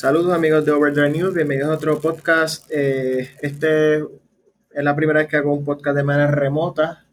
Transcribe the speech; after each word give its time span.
Saludos 0.00 0.32
amigos 0.32 0.64
de 0.64 0.72
Overdrive 0.72 1.10
News, 1.10 1.34
bienvenidos 1.34 1.68
a 1.68 1.74
otro 1.74 2.00
podcast. 2.00 2.64
Eh, 2.70 3.32
este 3.42 3.98
es 3.98 4.82
la 4.82 4.96
primera 4.96 5.18
vez 5.18 5.28
que 5.28 5.36
hago 5.36 5.52
un 5.52 5.62
podcast 5.62 5.94
de 5.94 6.02
manera 6.02 6.30
remota, 6.30 7.04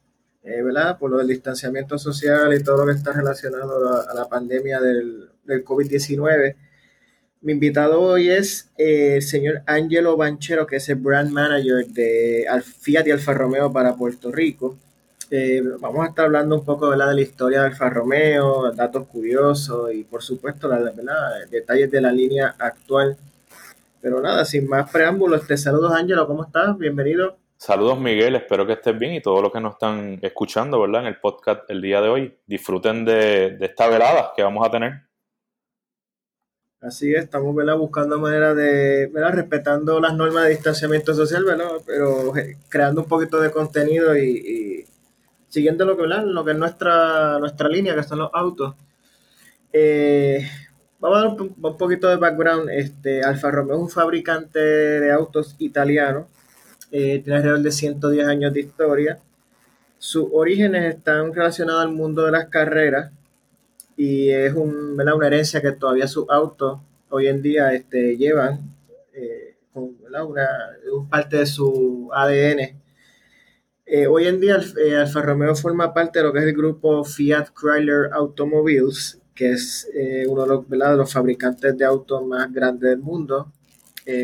eh, 0.42 0.62
¿verdad? 0.63 0.97
Por 0.97 1.12
lo 1.12 1.18
del 1.18 1.28
distanciamiento 1.28 1.97
social 1.97 2.54
y 2.54 2.63
todo 2.63 2.86
lo 2.86 2.86
que 2.86 2.97
está 2.97 3.12
relacionado 3.12 4.08
a, 4.10 4.13
la 4.13 4.29
pandemia 4.29 4.79
del, 4.79 5.30
del 5.44 5.66
COVID-19. 5.66 6.55
Mi 7.42 7.52
invitado 7.52 8.00
hoy 8.00 8.30
es 8.30 8.71
eh, 8.78 9.16
el 9.16 9.22
señor 9.22 9.64
Angelo 9.66 10.16
Banchero, 10.16 10.66
que 10.66 10.78
es 10.78 10.88
el 10.88 10.96
brand 10.96 11.30
manager 11.30 11.88
de 11.88 12.46
Fiat 12.80 13.06
y 13.08 13.12
Alfa 13.12 13.34
Romeo 13.34 13.70
para 13.70 13.98
Puerto 13.98 14.32
Rico. 14.32 14.78
Eh, 15.30 15.62
vamos 15.80 16.05
a 16.05 16.09
estar 16.09 16.25
hablando 16.25 16.55
un 16.55 16.64
poco 16.64 16.89
de 16.89 16.98
la 16.98 17.20
historia 17.20 17.62
de 17.62 17.68
Alfa 17.68 17.89
Romeo, 17.89 18.71
datos 18.71 19.07
curiosos 19.07 19.94
y 19.94 20.05
por 20.05 20.23
supuesto 20.23 20.70
la, 20.70 20.80
detalles 21.50 21.91
de 21.91 22.00
la 22.00 22.12
línea 22.12 22.55
actual. 22.58 23.17
Pero 24.02 24.22
nada, 24.22 24.45
sin 24.45 24.70
más 24.70 24.90
preámbulos, 24.90 25.45
te 25.45 25.58
saludos 25.58 25.91
Angelo, 25.91 26.27
¿cómo 26.27 26.45
estás? 26.45 26.77
Bienvenido. 26.77 27.38
Saludos 27.58 28.00
Miguel, 28.00 28.36
espero 28.36 28.66
que 28.66 28.73
estés 28.73 28.98
bien 28.98 29.16
y 29.16 29.22
todos 29.22 29.41
los 29.41 29.52
que 29.52 29.59
nos 29.59 29.73
están 29.73 30.20
escuchando, 30.22 30.80
¿verdad? 30.80 31.02
En 31.02 31.08
el 31.08 31.20
podcast 31.20 31.70
el 31.70 31.81
día 31.81 32.00
de 32.02 32.08
hoy, 32.08 32.38
disfruten 32.45 33.03
de, 33.03 33.58
de 33.58 33.66
esta 33.66 33.89
velada 33.89 34.31
que 34.36 34.44
vamos 34.44 34.66
a 34.66 34.72
tener. 34.72 35.08
Así 36.80 37.14
es, 37.14 37.23
estamos 37.23 37.55
buscando 37.80 38.20
maneras 38.20 38.55
de, 38.55 39.08
¿verdad? 39.12 39.34
respetando 39.34 40.00
las 40.00 40.14
normas 40.14 40.44
de 40.44 40.52
distanciamiento 40.52 41.14
social, 41.16 41.44
¿verdad? 41.44 41.72
pero 41.86 42.31
creando 42.70 43.02
un 43.02 43.08
poquito 43.08 43.41
de 43.41 43.52
contenido 43.52 44.16
y, 44.16 44.86
siguiendo 45.57 45.85
lo 45.85 45.95
que, 45.95 46.03
¿verdad? 46.03 46.23
lo 46.23 46.45
que 46.45 46.52
es 46.52 46.57
nuestra, 46.57 47.39
nuestra 47.39 47.67
línea, 47.67 47.95
que 47.95 48.03
son 48.03 48.20
los 48.20 48.29
autos. 48.31 48.75
Eh, 49.73 50.47
vamos 50.99 51.17
a 51.17 51.21
dar 51.21 51.41
un, 51.41 51.77
poquito 51.77 52.07
de 52.09 52.17
background. 52.17 52.70
Este, 52.70 53.23
Alfa 53.23 53.49
Romeo 53.49 53.77
es 53.77 53.81
un 53.81 53.89
fabricante 53.89 54.59
de 54.59 55.11
autos 55.11 55.55
italiano, 55.58 56.27
eh, 56.91 57.22
tiene 57.23 57.38
alrededor 57.38 57.61
de 57.61 57.72
110 57.72 58.27
años 58.27 58.53
de 58.53 58.59
historia. 58.59 59.17
Sus 59.97 60.27
orígenes 60.31 60.94
están 60.94 61.33
relacionados 61.33 61.81
al 61.81 61.92
mundo 61.92 62.23
de 62.25 62.33
las 62.33 62.49
carreras 62.49 63.11
y 63.95 64.30
es 64.30 64.53
un, 64.53 64.95
una 65.02 65.27
herencia 65.27 65.59
que 65.59 65.71
todavía 65.71 66.08
sus 66.08 66.30
autos 66.30 66.81
hoy 67.09 67.30
en 67.30 67.42
día 67.42 67.73
este, 67.73 68.16
llevan 68.16 68.75
eh, 69.11 69.55
parte 71.09 71.38
de 71.38 71.45
su 71.47 72.11
ADN. 72.14 72.86
Eh, 73.89 74.05
hoy 74.05 74.27
en 74.27 74.41
día 74.41 74.59
eh, 74.85 74.97
Alfa 74.97 75.21
Romeo 75.21 75.55
forma 75.55 75.93
parte 75.93 76.19
de 76.19 76.25
lo 76.25 76.33
que 76.33 76.39
es 76.39 76.45
el 76.45 76.53
grupo 76.53 77.05
Fiat 77.05 77.52
Chrysler 77.53 78.11
Automobiles, 78.11 79.21
que 79.33 79.52
es 79.53 79.89
uno 80.27 80.41
de 80.41 80.47
los, 80.49 80.69
de 80.69 80.77
los, 80.77 81.13
fabricantes 81.13 81.77
de 81.77 81.85
autos 81.85 82.25
más 82.25 82.52
grandes 82.52 82.89
del 82.89 82.99
mundo. 82.99 83.53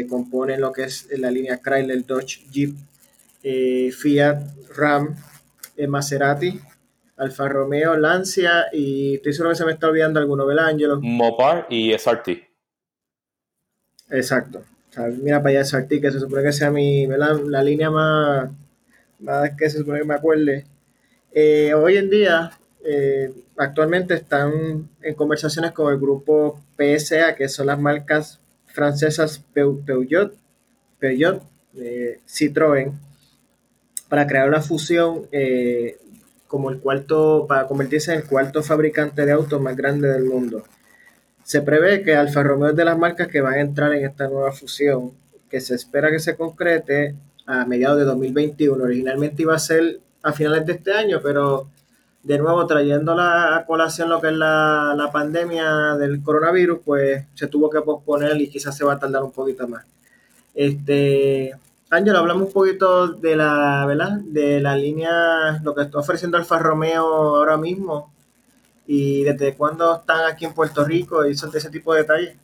componen 0.10 0.60
lo 0.60 0.74
que 0.74 0.84
es 0.84 1.08
la 1.18 1.32
línea 1.32 1.62
Chrysler, 1.62 2.06
Dodge, 2.06 2.44
Jeep, 2.52 2.76
Fiat, 3.94 4.42
Ram, 4.76 5.16
Maserati, 5.88 6.60
Alfa 7.16 7.48
Romeo, 7.48 7.96
Lancia 7.96 8.66
y 8.74 9.16
estoy 9.16 9.32
seguro 9.32 9.52
que 9.52 9.56
se 9.56 9.66
me 9.66 9.72
está 9.72 9.88
olvidando 9.88 10.20
alguno, 10.20 10.46
¿verdad, 10.46 10.70
Angelo? 10.70 11.00
Mopar 11.00 11.68
y 11.70 11.94
SRT. 11.94 12.30
Exacto. 14.10 14.64
mira 15.22 15.42
para 15.42 15.60
allá 15.60 15.64
SRT, 15.64 16.02
que 16.02 16.12
se 16.12 16.20
supone 16.20 16.44
que 16.44 16.52
sea 16.52 16.70
mi, 16.70 17.08
la 17.08 17.64
línea 17.64 17.90
más, 17.90 18.50
más 19.24 19.52
que 19.58 19.70
se 19.70 19.84
que 19.84 20.04
me 20.04 20.14
acuerde. 20.14 20.66
Eh, 21.32 21.74
hoy 21.74 21.98
en 21.98 22.10
día, 22.10 22.52
eh, 22.86 23.34
actualmente 23.58 24.14
están 24.14 24.90
en 25.02 25.16
conversaciones 25.16 25.72
con 25.72 25.92
el 25.92 26.00
grupo 26.00 26.62
PSA, 26.78 27.36
que 27.36 27.50
son 27.50 27.68
las 27.68 27.80
marcas 27.80 28.40
francesas 28.68 29.44
Peugeot, 29.54 30.36
Peugeot 31.00 31.42
eh, 31.78 32.20
Citroën, 32.28 32.92
para 34.10 34.28
crear 34.28 34.48
una 34.48 34.62
fusión 34.62 35.28
como 36.48 36.70
el 36.70 36.80
cuarto, 36.80 37.48
para 37.48 37.66
convertirse 37.66 38.14
en 38.14 38.20
el 38.20 38.28
cuarto 38.28 38.62
fabricante 38.62 39.26
de 39.26 39.32
autos 39.32 39.60
más 39.60 39.76
grande 39.76 40.10
del 40.10 40.26
mundo. 40.26 40.64
Se 41.44 41.62
prevé 41.62 42.04
que 42.04 42.16
Alfa 42.16 42.44
Romeo 42.44 42.70
es 42.70 42.76
de 42.76 42.86
las 42.86 42.98
marcas 42.98 43.28
que 43.28 43.42
van 43.42 43.56
a 43.56 43.62
entrar 43.62 43.92
en 43.94 44.06
esta 44.06 44.28
nueva 44.28 44.52
fusión, 44.52 45.14
que 45.50 45.60
se 45.62 45.74
espera 45.74 46.12
que 46.12 46.20
se 46.20 46.36
concrete 46.36 47.16
a 47.46 47.66
mediados 47.66 47.98
de 47.98 48.06
2021. 48.06 48.84
Originalmente 48.84 49.42
iba 49.42 49.56
a 49.56 49.60
ser 49.60 50.00
a 50.22 50.34
finales 50.34 50.66
de 50.66 50.74
este 50.74 50.94
año, 50.94 51.20
pero 51.22 51.68
de 52.24 52.38
nuevo 52.38 52.66
trayendo 52.66 53.14
a 53.20 53.66
colación 53.68 54.10
lo 54.10 54.22
que 54.22 54.28
es 54.28 54.34
la, 54.34 54.94
la 54.96 55.12
pandemia 55.12 55.96
del 55.96 56.24
coronavirus, 56.24 56.80
pues 56.86 57.26
se 57.34 57.48
tuvo 57.48 57.70
que 57.70 57.82
posponer 57.82 58.40
y 58.40 58.50
quizás 58.50 58.76
se 58.76 58.86
va 58.86 58.94
a 58.94 59.00
tardar 59.00 59.24
un 59.24 59.32
poquito 59.32 59.68
más. 59.68 59.86
Este, 60.54 61.54
Ángel, 61.90 62.16
hablamos 62.16 62.48
un 62.48 62.54
poquito 62.54 63.08
de 63.08 63.36
la, 63.36 63.86
¿verdad? 63.86 64.20
De 64.22 64.60
la 64.62 64.76
línea, 64.76 65.60
lo 65.64 65.76
que 65.76 65.84
está 65.84 66.00
ofreciendo 66.00 66.38
Alfa 66.38 66.58
Romeo 66.60 67.06
ahora 67.06 67.58
mismo 67.58 68.14
y 68.88 69.24
desde 69.24 69.56
cuándo 69.56 69.98
están 69.98 70.26
aquí 70.26 70.46
en 70.46 70.54
Puerto 70.54 70.84
Rico 70.84 71.26
y 71.26 71.36
de 71.36 71.58
ese 71.58 71.70
tipo 71.70 71.94
de 71.94 72.02
detalles. 72.02 72.38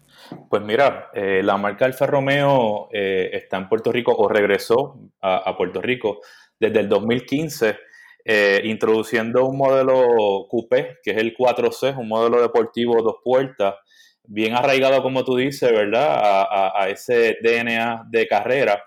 Pues 0.50 0.62
mira, 0.62 1.10
eh, 1.14 1.42
la 1.44 1.58
marca 1.58 1.86
Alfa 1.86 2.06
Romeo 2.06 2.90
eh, 2.92 3.30
está 3.34 3.58
en 3.58 3.70
Puerto 3.70 3.92
Rico 3.92 4.14
o 4.16 4.28
regresó 4.28 5.00
a, 5.22 5.56
Puerto 5.58 5.82
Rico 5.82 6.22
desde 6.60 6.80
el 6.80 6.90
2015, 6.90 7.78
eh, 8.26 8.62
introduciendo 8.66 9.46
un 9.46 9.58
modelo 9.58 10.48
coupé, 10.50 10.98
que 11.04 11.12
es 11.12 11.18
el 11.18 11.36
4C, 11.36 11.98
un 11.98 12.08
modelo 12.08 12.42
deportivo 12.42 13.02
dos 13.02 13.18
puertas, 13.24 13.76
bien 14.24 14.56
arraigado, 14.56 15.02
como 15.02 15.24
tú 15.24 15.36
dices, 15.36 15.72
¿verdad? 15.72 16.48
a 16.76 16.90
ese 16.90 17.38
DNA 17.42 18.06
de 18.10 18.28
carrera 18.28 18.84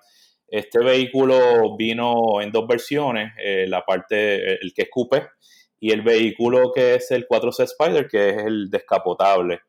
este 0.53 0.81
vehículo 0.81 1.75
vino 1.79 2.43
en 2.43 2.53
dos 2.53 2.67
versiones, 2.67 3.33
la 3.69 3.87
parte, 3.87 4.63
el 4.63 4.75
que 4.75 4.83
es 4.83 4.89
coupe 4.91 5.29
y 5.81 5.93
el 5.93 6.03
vehículo 6.03 6.71
que 6.75 6.97
es 6.97 7.11
el 7.11 7.27
4C 7.27 7.63
Spider, 7.65 8.07
que 8.07 8.29
es 8.29 8.37
el 8.45 8.69
descapotable. 8.69 9.63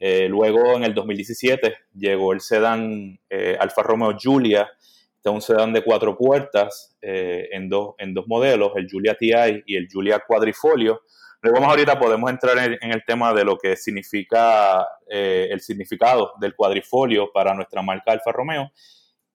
Eh, 0.00 0.28
luego 0.28 0.76
en 0.76 0.84
el 0.84 0.94
2017 0.94 1.74
llegó 1.94 2.32
el 2.32 2.40
sedán 2.40 3.18
eh, 3.28 3.56
Alfa 3.58 3.82
Romeo 3.82 4.16
Giulia, 4.16 4.70
este 5.16 5.28
es 5.28 5.34
un 5.34 5.42
sedán 5.42 5.72
de 5.72 5.82
cuatro 5.82 6.16
puertas 6.16 6.96
en, 7.00 7.68
dos, 7.68 7.96
en 7.98 8.14
dos 8.14 8.28
modelos, 8.28 8.72
el 8.76 8.86
Giulia 8.86 9.16
TI 9.16 9.64
y 9.66 9.76
el 9.76 9.88
Giulia 9.88 10.20
Quadrifolio. 10.24 11.02
Luego 11.42 11.60
más 11.60 11.70
ahorita 11.70 11.98
podemos 11.98 12.30
entrar 12.30 12.56
en, 12.58 12.78
en, 12.80 12.92
el 12.92 13.04
tema 13.04 13.34
de 13.34 13.44
lo 13.44 13.58
que 13.58 13.74
significa 13.74 14.86
el 15.08 15.60
significado 15.60 16.34
del 16.40 16.54
cuadrifolio 16.54 17.32
para 17.32 17.52
nuestra 17.52 17.82
marca 17.82 18.12
Alfa 18.12 18.30
Romeo 18.30 18.70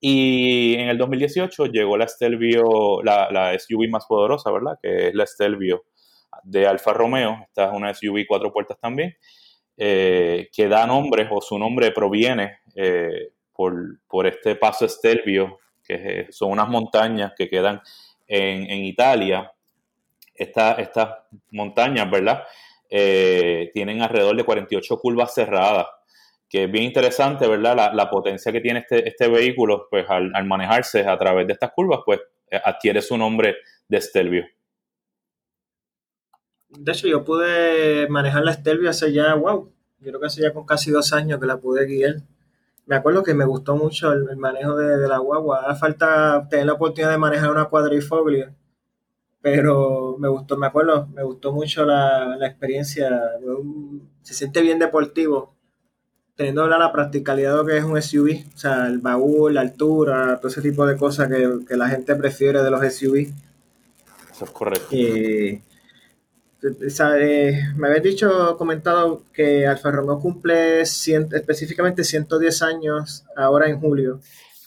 y 0.06 0.74
en 0.74 0.90
el 0.90 0.98
2018 0.98 1.68
llegó 1.68 1.96
la 1.96 2.10
Stelvio, 2.10 3.02
la, 3.04 3.32
la, 3.32 3.58
SUV 3.58 3.88
más 3.90 4.06
poderosa, 4.06 4.52
¿verdad? 4.52 4.78
Que 4.82 5.08
es 5.08 5.16
la 5.16 5.26
Stelvio 5.26 5.86
de 6.44 6.68
Alfa 6.68 6.92
Romeo. 6.92 7.38
Esta 7.48 7.68
es 7.68 7.72
una 7.72 7.94
SUV 7.94 8.26
cuatro 8.28 8.52
puertas 8.52 8.78
también, 8.82 9.16
eh, 9.78 10.50
que 10.54 10.68
da 10.68 10.86
nombre 10.86 11.28
o 11.32 11.42
su 11.42 11.58
nombre 11.58 11.92
proviene 11.92 12.60
eh, 12.76 13.32
por, 13.52 14.00
por, 14.08 14.28
este 14.28 14.56
paso 14.56 14.88
Stelvio, 14.88 15.60
que 15.84 16.28
son 16.30 16.52
unas 16.52 16.70
montañas 16.70 17.34
que 17.38 17.50
quedan 17.50 17.82
en, 18.28 18.70
en 18.70 18.86
Italia. 18.86 19.52
estas 20.36 21.10
montañas, 21.52 22.10
¿verdad? 22.10 22.44
Eh, 22.90 23.72
tienen 23.74 24.02
alrededor 24.02 24.36
de 24.36 24.44
48 24.44 25.00
curvas 25.00 25.34
cerradas 25.34 25.88
que 26.54 26.66
es 26.66 26.72
bien 26.72 26.84
interesante, 26.84 27.48
¿verdad? 27.48 27.92
La, 27.96 28.10
potencia 28.12 28.52
que 28.52 28.62
tiene 28.62 28.82
este, 28.82 29.08
este 29.10 29.28
vehículo, 29.28 29.88
pues 29.90 30.06
al, 30.08 30.32
manejarse 30.46 31.00
a 31.00 31.18
través 31.18 31.48
de 31.48 31.54
estas 31.54 31.72
curvas, 31.72 32.02
pues 32.06 32.20
eh, 32.52 32.62
adquiere 32.64 33.02
su 33.02 33.18
nombre 33.18 33.56
de 33.88 34.00
Stelvio. 34.00 34.46
De 36.78 36.92
hecho, 36.92 37.08
yo 37.08 37.24
pude 37.24 38.08
manejar 38.10 38.44
la 38.44 38.54
Stelvio 38.54 38.90
hace 38.90 39.12
ya, 39.14 39.36
wow, 39.36 39.70
yo 40.00 40.10
creo 40.10 40.20
que 40.20 40.28
hace 40.28 40.42
ya 40.42 40.54
con 40.54 40.66
casi 40.66 40.92
dos 40.92 41.14
años 41.14 41.40
que 41.40 41.46
la 41.46 41.58
pude 41.58 41.86
guiar. 41.86 42.22
Me 42.86 42.96
acuerdo 42.96 43.24
que 43.24 43.34
me 43.34 43.46
gustó 43.46 43.76
mucho 43.76 44.12
el, 44.12 44.36
manejo 44.38 44.76
de, 44.76 45.08
la 45.08 45.18
guagua. 45.20 45.62
Hace 45.68 45.80
falta 45.80 46.48
tener 46.50 46.66
la 46.66 46.74
oportunidad 46.74 47.12
de 47.12 47.18
manejar 47.18 47.52
una 47.52 47.66
cuadrifobia, 47.66 48.54
pero 49.42 50.18
me 50.20 50.28
gustó, 50.28 50.58
me 50.58 50.68
acuerdo, 50.68 51.08
me 51.14 51.24
gustó 51.24 51.54
mucho 51.54 51.86
la, 51.86 52.36
la 52.38 52.48
experiencia. 52.48 53.22
Se 54.22 54.34
siente 54.34 54.62
bien 54.62 54.80
deportivo 54.80 55.54
teniendo 56.36 56.68
la 56.68 56.92
practicalidad 56.92 57.52
de 57.52 57.58
lo 57.58 57.66
que 57.66 57.78
es 57.78 57.84
un 57.84 58.02
SUV, 58.02 58.46
o 58.54 58.58
sea, 58.58 58.88
el 58.88 59.00
baúl, 59.00 59.54
la 59.54 59.62
altura, 59.62 60.38
todo 60.38 60.48
ese 60.48 60.62
tipo 60.62 60.86
de 60.86 60.98
cosas 60.98 61.30
que, 61.30 61.76
la 61.76 61.90
gente 61.90 62.16
prefiere 62.16 62.64
de 62.64 62.72
los 62.72 62.82
SUV. 62.82 63.32
Eso 64.32 64.46
es 64.46 64.52
correcto. 64.52 64.88
Eh, 64.92 65.62
me 67.76 67.88
habías 67.88 68.04
dicho, 68.04 68.56
comentado 68.58 69.24
que 69.34 69.68
Alfa 69.68 69.92
Romeo 69.92 70.20
cumple 70.20 70.82
específicamente 70.82 72.04
110 72.04 72.62
años 72.62 73.26
ahora 73.36 73.68
en 73.68 73.80
julio. 73.80 74.20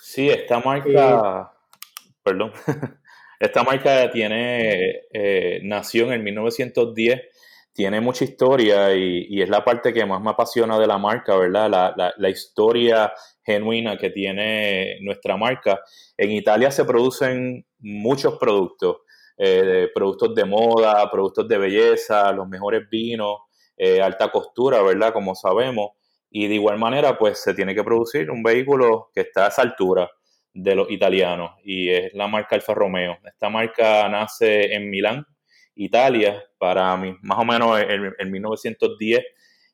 Sí, 0.03 0.29
esta 0.29 0.61
marca, 0.61 0.89
eh, 0.89 2.09
perdón, 2.23 2.53
esta 3.41 3.63
marca 3.63 4.11
tiene, 4.11 5.03
eh, 5.13 5.61
nació 5.63 6.07
en 6.07 6.13
el 6.13 6.23
1910 6.23 7.21
tiene 7.77 8.01
mucha 8.01 8.25
historia 8.25 8.95
y, 8.97 9.41
es 9.43 9.51
la 9.51 9.63
parte 9.63 9.93
que 9.93 10.07
más 10.07 10.23
me 10.23 10.31
apasiona 10.31 10.79
de 10.79 10.87
la 10.87 10.97
marca, 10.97 11.37
¿verdad? 11.37 11.69
La, 11.69 12.15
la, 12.17 12.31
historia 12.31 13.13
genuina 13.45 13.99
que 13.99 14.09
tiene 14.09 14.97
nuestra 15.03 15.37
marca. 15.37 15.81
En 16.17 16.33
Italia 16.33 16.71
se 16.71 16.87
producen 16.87 17.67
muchos 17.79 18.39
productos, 18.39 18.97
eh, 19.39 19.89
productos 19.95 20.35
de 20.35 20.45
moda, 20.45 21.11
productos 21.11 21.47
de 21.47 21.59
belleza, 21.59 22.33
los 22.33 22.49
mejores 22.49 22.89
vinos, 22.91 23.39
eh, 23.77 24.01
alta 24.01 24.31
costura, 24.31 24.83
¿verdad? 24.83 25.13
Como 25.13 25.35
sabemos. 25.35 25.91
Y 26.31 26.49
de 26.49 26.55
igual 26.55 26.79
manera, 26.79 27.19
pues 27.19 27.39
se 27.43 27.55
tiene 27.55 27.75
que 27.75 27.85
producir 27.85 28.31
un 28.31 28.43
vehículo 28.43 29.11
que 29.15 29.23
está 29.23 29.47
a 29.47 29.49
esa 29.49 29.63
altura 29.63 30.11
de 30.57 30.75
los 30.75 30.91
italianos 30.91 31.51
y 31.65 31.91
es 31.91 32.15
la 32.15 32.27
marca 32.29 32.57
Alfa 32.57 32.75
Romeo. 32.75 33.19
Esta 33.25 33.51
marca 33.51 34.09
nace 34.09 34.75
en 34.75 34.89
Milán, 34.89 35.27
Italia, 35.75 36.43
para 36.59 36.97
mí, 36.97 37.15
más 37.21 37.39
o 37.39 37.45
menos 37.45 37.79
en, 37.79 38.31
1910 38.31 39.23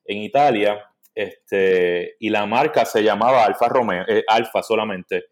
en 0.05 0.17
Italia, 0.17 0.85
este, 1.15 2.17
y 2.19 2.29
la 2.29 2.45
marca 2.45 2.83
se 2.83 3.01
llamaba 3.01 3.45
Alfa 3.45 3.69
Romeo, 3.69 4.03
eh, 4.07 4.25
Alfa 4.27 4.61
solamente. 4.61 5.25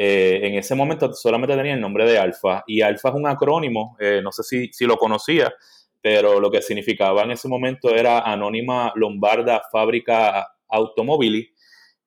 Eh, 0.00 0.38
en 0.44 0.54
ese 0.54 0.76
momento 0.76 1.12
solamente 1.12 1.56
tenía 1.56 1.74
el 1.74 1.80
nombre 1.80 2.06
de 2.08 2.18
Alfa, 2.18 2.62
y 2.68 2.82
Alfa 2.82 3.08
es 3.08 3.14
un 3.16 3.26
acrónimo, 3.26 3.96
eh, 3.98 4.20
no 4.22 4.30
sé 4.30 4.44
si, 4.44 4.72
si, 4.72 4.86
lo 4.86 4.96
conocía, 4.96 5.52
pero 6.00 6.38
lo 6.38 6.52
que 6.52 6.62
significaba 6.62 7.24
en 7.24 7.32
ese 7.32 7.48
momento 7.48 7.92
era 7.92 8.20
Anónima 8.20 8.92
Lombarda 8.94 9.60
Fábrica 9.72 10.46
Automobili, 10.68 11.52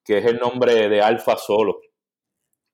que 0.06 0.20
es 0.20 0.26
el 0.26 0.38
nombre 0.38 0.88
de 0.88 1.02
Alfa 1.02 1.36
solo. 1.36 1.82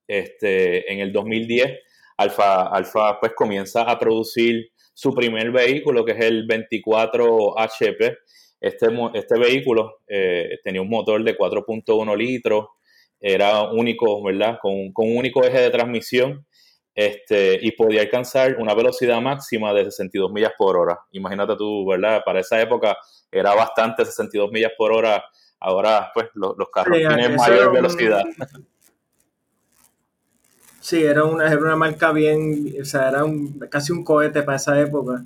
Este, 0.07 0.91
en 0.91 0.99
el 0.99 1.11
2010, 1.11 1.79
Alfa, 2.17 2.67
Alfa 2.67 3.19
pues 3.19 3.33
comienza 3.35 3.81
a 3.81 3.97
producir 3.97 4.71
su 4.93 5.13
primer 5.13 5.51
vehículo, 5.51 6.05
que 6.05 6.13
es 6.13 6.21
el 6.21 6.45
24 6.47 7.59
HP. 7.59 8.17
Este, 8.59 8.87
este 9.13 9.39
vehículo 9.39 9.99
eh, 10.07 10.59
tenía 10.63 10.81
un 10.81 10.89
motor 10.89 11.23
de 11.23 11.37
4.1 11.37 12.17
litros, 12.17 12.65
era 13.19 13.63
único, 13.63 14.23
¿verdad? 14.23 14.59
Con, 14.61 14.73
un 14.93 15.17
único 15.17 15.43
eje 15.43 15.59
de 15.61 15.69
transmisión 15.69 16.45
este, 16.93 17.59
y 17.61 17.71
podía 17.71 18.01
alcanzar 18.01 18.57
una 18.57 18.73
velocidad 18.73 19.21
máxima 19.21 19.73
de 19.73 19.85
62 19.85 20.31
millas 20.31 20.53
por 20.57 20.77
hora. 20.77 20.99
Imagínate 21.11 21.55
tú, 21.55 21.85
¿verdad? 21.87 22.21
Para 22.25 22.39
esa 22.39 22.59
época 22.61 22.97
era 23.31 23.53
bastante 23.53 24.05
62 24.05 24.51
millas 24.51 24.71
por 24.77 24.91
hora. 24.91 25.23
Ahora, 25.59 26.11
pues, 26.13 26.27
los, 26.33 26.55
carros 26.71 26.97
tienen 26.97 27.35
mayor 27.35 27.71
velocidad. 27.71 28.23
Sí, 30.79 31.03
era 31.03 31.25
una, 31.25 31.47
era 31.51 31.59
una 31.59 31.75
marca 31.75 32.11
bien, 32.13 32.73
o 32.81 32.85
sea, 32.85 33.09
era 33.09 33.23
casi 33.69 33.91
un 33.91 34.03
cohete 34.03 34.43
para 34.43 34.55
esa 34.55 34.79
época. 34.79 35.23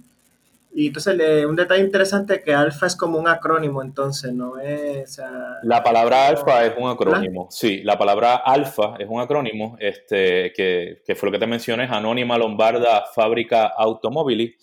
Y 0.74 0.88
entonces 0.88 1.46
un 1.46 1.56
detalle 1.56 1.84
interesante 1.84 2.36
es 2.36 2.44
que 2.44 2.54
alfa 2.54 2.88
es 2.88 2.96
como 2.96 3.20
un 3.20 3.28
acrónimo, 3.28 3.82
entonces 3.82 4.32
no 4.32 4.58
es... 4.58 5.20
la 5.64 5.84
palabra 5.84 6.28
alfa 6.28 6.66
es 6.66 6.74
un 6.78 6.90
acrónimo, 6.90 7.48
sí, 7.52 7.82
la 7.84 7.98
palabra 7.98 8.36
alfa 8.36 8.96
es 8.98 9.08
un 9.10 9.20
acrónimo, 9.20 9.76
este, 9.80 10.54
que, 10.54 11.02
fue 11.16 11.28
lo 11.28 11.34
que 11.34 11.40
te 11.40 11.48
mencioné, 11.48 11.84
Anónima 11.84 12.38
Lombarda 12.38 13.06
Fábrica 13.14 13.68
Automóvil. 13.68 14.56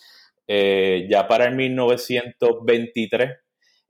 Eh, 0.51 1.07
ya 1.11 1.29
para 1.29 1.45
el 1.45 1.55
1923 1.55 3.31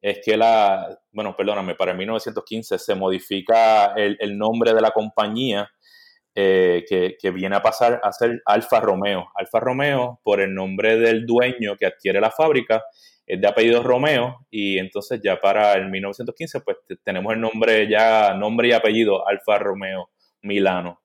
es 0.00 0.18
que 0.24 0.36
la, 0.36 0.98
bueno, 1.12 1.36
perdóname, 1.36 1.76
para 1.76 1.92
el 1.92 1.98
1915 1.98 2.78
se 2.78 2.94
modifica 2.96 3.92
el, 3.94 4.16
el 4.18 4.36
nombre 4.36 4.74
de 4.74 4.80
la 4.80 4.90
compañía 4.90 5.70
eh, 6.40 7.17
que, 7.20 7.31
viene 7.32 7.56
a 7.56 7.62
pasar 7.62 8.00
a 8.00 8.12
ser 8.12 8.40
Alfa 8.44 8.79
Romeo. 8.79 9.26
Alfa 9.35 9.58
Romeo, 9.58 10.20
por 10.23 10.40
el 10.40 10.55
nombre 10.55 10.96
del 10.96 11.26
dueño 11.26 11.76
que 11.76 11.87
adquiere 11.87 12.20
la 12.20 12.31
fábrica, 12.31 12.85
es 13.26 13.40
de 13.40 13.49
apellido 13.49 13.82
Romeo 13.82 14.46
y 14.49 14.79
entonces 14.79 15.20
ya 15.20 15.40
para 15.40 15.73
el 15.73 15.90
1915 15.90 16.61
pues 16.61 16.76
tenemos 17.02 17.32
el 17.32 17.40
nombre 17.40 17.88
ya, 17.90 18.35
nombre 18.35 18.69
y 18.69 18.73
apellido 18.73 19.26
Alfa 19.26 19.58
Romeo 19.58 20.11
Milano. 20.43 21.00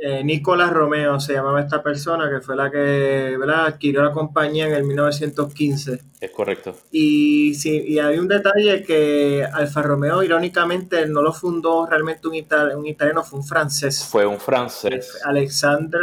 Eh, 0.00 0.22
Nicolás 0.22 0.72
Romeo 0.72 1.18
se 1.18 1.32
llamaba 1.32 1.60
esta 1.60 1.82
persona, 1.82 2.30
que 2.30 2.40
fue 2.40 2.54
la 2.54 2.70
que 2.70 3.36
adquirió 3.52 4.02
la 4.02 4.12
compañía 4.12 4.68
en 4.68 4.74
el 4.74 4.84
1915. 4.84 6.00
Es 6.20 6.30
correcto. 6.30 6.76
Y, 6.92 7.54
sí, 7.54 7.82
y 7.86 7.98
hay 7.98 8.18
un 8.18 8.28
detalle 8.28 8.84
que 8.84 9.44
Alfa 9.52 9.82
Romeo, 9.82 10.22
irónicamente, 10.22 11.06
no 11.06 11.20
lo 11.20 11.32
fundó 11.32 11.84
realmente 11.86 12.28
un, 12.28 12.34
un 12.76 12.86
italiano, 12.86 13.24
fue 13.24 13.40
un 13.40 13.44
francés. 13.44 14.04
Fue 14.04 14.24
un 14.24 14.38
francés. 14.38 15.20
Alexandre, 15.24 16.00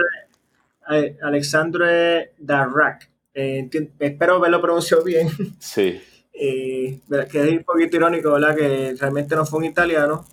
eh, 0.92 1.18
Alexandre 1.22 2.33
Darrac. 2.38 3.10
Eh, 3.33 3.69
espero 4.00 4.36
haberlo 4.36 4.62
pronunciado 4.62 5.04
bien. 5.04 5.30
Sí. 5.60 6.01
que 6.33 7.00
es 7.31 7.51
un 7.51 7.63
poquito 7.63 7.95
irónico, 7.95 8.33
¿verdad? 8.33 8.57
Que 8.57 8.94
realmente 9.00 9.38
no 9.38 9.45
fue 9.45 9.60
un 9.60 9.66
italiano, 9.66 10.25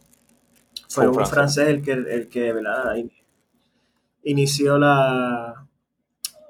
fue, 0.88 1.06
un 1.06 1.24
francés. 1.26 1.68
el 1.68 1.80
que, 1.80 1.92
el 1.92 2.28
que 2.28 2.52
¿verdad? 2.52 2.96
Inició 4.24 4.78
la, 4.78 5.66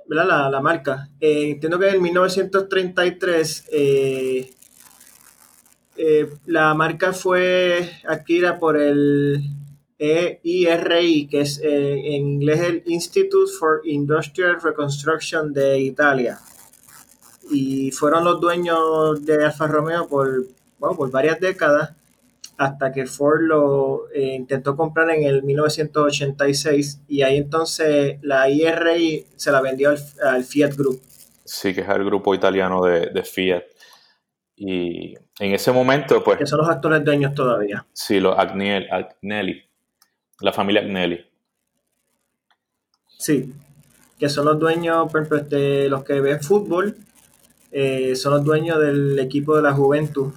la, 0.09 0.51
la, 0.51 0.61
marca. 0.61 1.09
Eh, 1.21 1.51
entiendo 1.51 1.79
que 1.79 1.91
en 1.91 2.03
1933 2.03 3.69
eh, 3.73 4.51
eh, 5.97 6.31
la 6.47 6.75
marca 6.75 7.13
fue 7.13 7.91
adquirida 8.07 8.59
por 8.59 8.77
el 8.77 9.43
EIRI, 9.99 11.29
que 11.29 11.43
es 11.43 11.61
en 11.63 12.27
inglés 12.27 12.61
el 12.61 12.83
Institute 12.87 13.51
for 13.59 13.81
Industrial 13.85 14.61
Reconstruction 14.61 15.53
de 15.53 15.81
Italia. 15.81 16.39
Y 17.51 17.91
fueron 17.93 18.25
los 18.25 18.41
dueños 18.41 19.25
de 19.25 19.45
Alfa 19.45 19.67
Romeo 19.67 20.09
por, 20.09 20.47
por 20.79 21.11
varias 21.11 21.39
décadas 21.39 21.95
hasta 22.59 22.93
que 22.93 23.07
Ford 23.07 23.41
lo 23.43 24.11
eh, 24.11 24.35
intentó 24.35 24.77
comprar 24.77 25.11
en 25.11 25.25
el 25.25 25.43
1986 25.43 27.03
y 27.09 27.23
ahí 27.23 27.39
entonces 27.39 28.19
la 28.23 28.49
IRI 28.49 29.27
se 29.37 29.51
la 29.51 29.61
vendió 29.61 29.95
al, 30.23 30.45
Fiat 30.45 30.75
Group. 30.75 31.01
Sí, 31.45 31.75
que 31.75 31.81
es 31.81 31.89
el 31.89 32.05
grupo 32.05 32.35
italiano 32.35 32.85
de, 32.85 33.23
Fiat. 33.25 33.65
Y 34.57 35.15
en 35.41 35.55
ese 35.55 35.73
momento, 35.73 36.23
pues... 36.23 36.39
Que 36.39 36.47
son 36.47 36.59
los 36.59 36.69
actuales 36.69 37.05
dueños 37.05 37.35
todavía. 37.35 37.85
Sí, 37.93 38.21
los 38.21 38.39
Agnelli, 38.39 39.63
la 40.41 40.53
familia 40.53 40.83
Agnelli. 40.83 41.25
Sí, 43.19 43.53
que 44.19 44.29
son 44.29 44.45
los 44.45 44.59
dueños, 44.59 45.11
por 45.11 45.23
ejemplo, 45.23 45.41
de 45.41 45.89
los 45.89 46.05
que 46.05 46.21
ven 46.21 46.41
fútbol, 46.41 46.97
eh, 47.73 48.15
son 48.17 48.35
los 48.35 48.45
dueños 48.45 48.79
del 48.79 49.19
equipo 49.19 49.57
de 49.57 49.63
la 49.63 49.73
Juventus 49.73 50.33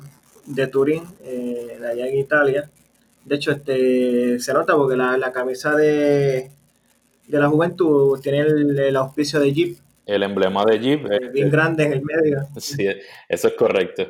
de 0.46 0.68
Turín, 0.68 1.04
eh, 1.24 1.55
allá 1.86 2.08
en 2.08 2.18
Italia. 2.18 2.70
De 3.24 3.36
hecho, 3.36 3.52
este 3.52 4.40
se 4.40 4.54
nota 4.54 4.76
porque 4.76 4.96
la, 4.96 5.32
camisa 5.32 5.76
de, 5.76 6.52
de 7.28 7.40
la 7.40 7.50
juventud 7.50 8.20
tiene 8.22 8.40
el, 8.42 8.96
auspicio 8.96 9.40
de 9.40 9.54
Jeep. 9.54 9.78
El 10.06 10.24
emblema 10.24 10.64
de 10.66 10.80
Jeep. 10.80 11.12
Eh, 11.12 11.30
bien 11.34 11.50
grande 11.50 11.86
en 11.86 11.94
el 11.94 12.02
medio. 12.04 12.48
Sí, 12.58 12.88
eso 13.28 13.48
es 13.48 13.54
correcto. 13.56 14.08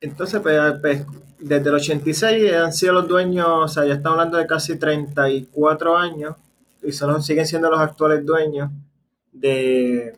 Entonces, 0.00 0.40
pues, 0.40 0.60
pues, 0.80 1.06
desde 1.38 1.68
el 1.68 1.74
86 1.74 2.52
han 2.52 2.72
sido 2.72 2.94
los 2.94 3.08
dueños, 3.08 3.48
o 3.48 3.68
sea, 3.68 3.84
ya 3.84 3.94
estamos 3.94 4.18
hablando 4.18 4.38
de 4.38 4.46
casi 4.46 4.78
34 4.78 5.96
años, 5.96 6.36
y 6.82 6.92
son, 6.92 7.22
siguen 7.22 7.46
siendo 7.46 7.70
los 7.70 7.80
actuales 7.80 8.24
dueños 8.24 8.70
de, 9.32 10.16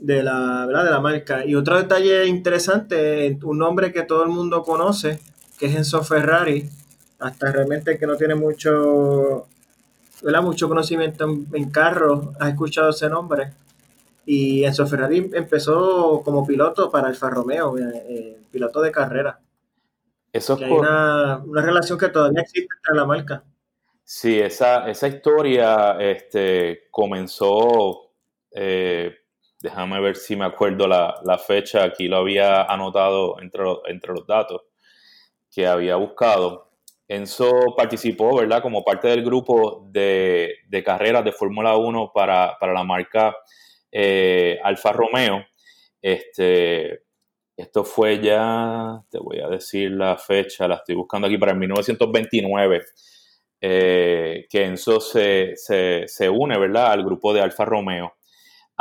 de 0.00 0.22
la, 0.22 0.64
¿verdad? 0.66 0.84
de 0.84 0.90
la 0.90 1.00
marca. 1.00 1.44
Y 1.44 1.54
otro 1.54 1.76
detalle 1.76 2.26
interesante, 2.26 3.38
un 3.42 3.58
nombre 3.58 3.92
que 3.92 4.02
todo 4.02 4.24
el 4.24 4.30
mundo 4.30 4.62
conoce, 4.62 5.20
que 5.58 5.66
es 5.66 5.74
Enzo 5.74 6.02
Ferrari, 6.02 6.68
hasta 7.18 7.52
realmente 7.52 7.98
que 7.98 8.06
no 8.06 8.16
tiene 8.16 8.34
mucho, 8.34 9.46
¿verdad? 10.22 10.42
mucho 10.42 10.68
conocimiento 10.68 11.24
en, 11.52 11.70
carros, 11.70 12.28
ha 12.40 12.48
escuchado 12.48 12.90
ese 12.90 13.08
nombre. 13.08 13.52
Y 14.24 14.64
Enzo 14.64 14.86
Ferrari 14.86 15.30
empezó 15.34 16.22
como 16.24 16.46
piloto 16.46 16.90
para 16.90 17.08
Alfa 17.08 17.28
Romeo, 17.30 17.76
eh, 17.78 17.82
eh, 18.08 18.38
piloto 18.50 18.80
de 18.80 18.90
carrera. 18.90 19.38
Eso 20.32 20.54
es 20.54 20.62
hay 20.62 20.72
una, 20.72 21.42
relación 21.52 21.98
que 21.98 22.08
todavía 22.08 22.40
existe 22.40 22.74
entre 22.76 22.94
la 22.94 23.04
marca. 23.04 23.42
Sí, 24.04 24.38
esa, 24.38 24.88
esa 24.88 25.08
historia 25.08 25.96
este, 26.00 26.88
comenzó 26.90 28.10
eh, 28.52 29.19
Déjame 29.62 30.00
ver 30.00 30.16
si 30.16 30.36
me 30.36 30.46
acuerdo 30.46 30.86
la, 30.88 31.38
fecha. 31.38 31.84
Aquí 31.84 32.08
lo 32.08 32.18
había 32.18 32.62
anotado 32.62 33.40
entre, 33.40 33.64
entre 33.88 34.14
los 34.14 34.26
datos 34.26 34.62
que 35.50 35.66
había 35.66 35.96
buscado. 35.96 36.70
Enzo 37.08 37.74
participó, 37.76 38.36
¿verdad? 38.36 38.62
Como 38.62 38.84
parte 38.84 39.08
del 39.08 39.24
grupo 39.24 39.86
de, 39.90 40.54
carreras 40.84 41.24
de 41.24 41.32
Fórmula 41.32 41.76
1 41.76 42.12
para, 42.14 42.56
la 42.60 42.84
marca 42.84 43.36
eh, 43.90 44.58
Alfa 44.62 44.92
Romeo. 44.92 45.44
Este, 46.00 47.02
esto 47.56 47.84
fue 47.84 48.20
ya, 48.20 49.02
te 49.10 49.18
voy 49.18 49.40
a 49.40 49.48
decir 49.48 49.90
la 49.90 50.16
fecha, 50.16 50.66
la 50.68 50.76
estoy 50.76 50.94
buscando 50.94 51.26
aquí 51.26 51.36
para 51.36 51.52
el 51.52 51.58
1929, 51.58 52.82
eh, 53.60 54.46
que 54.48 54.64
Enzo 54.64 55.00
se, 55.00 55.56
se, 55.56 56.04
se 56.06 56.30
une, 56.30 56.58
¿verdad? 56.58 56.92
Al 56.92 57.04
grupo 57.04 57.34
de 57.34 57.42
Alfa 57.42 57.66
Romeo. 57.66 58.14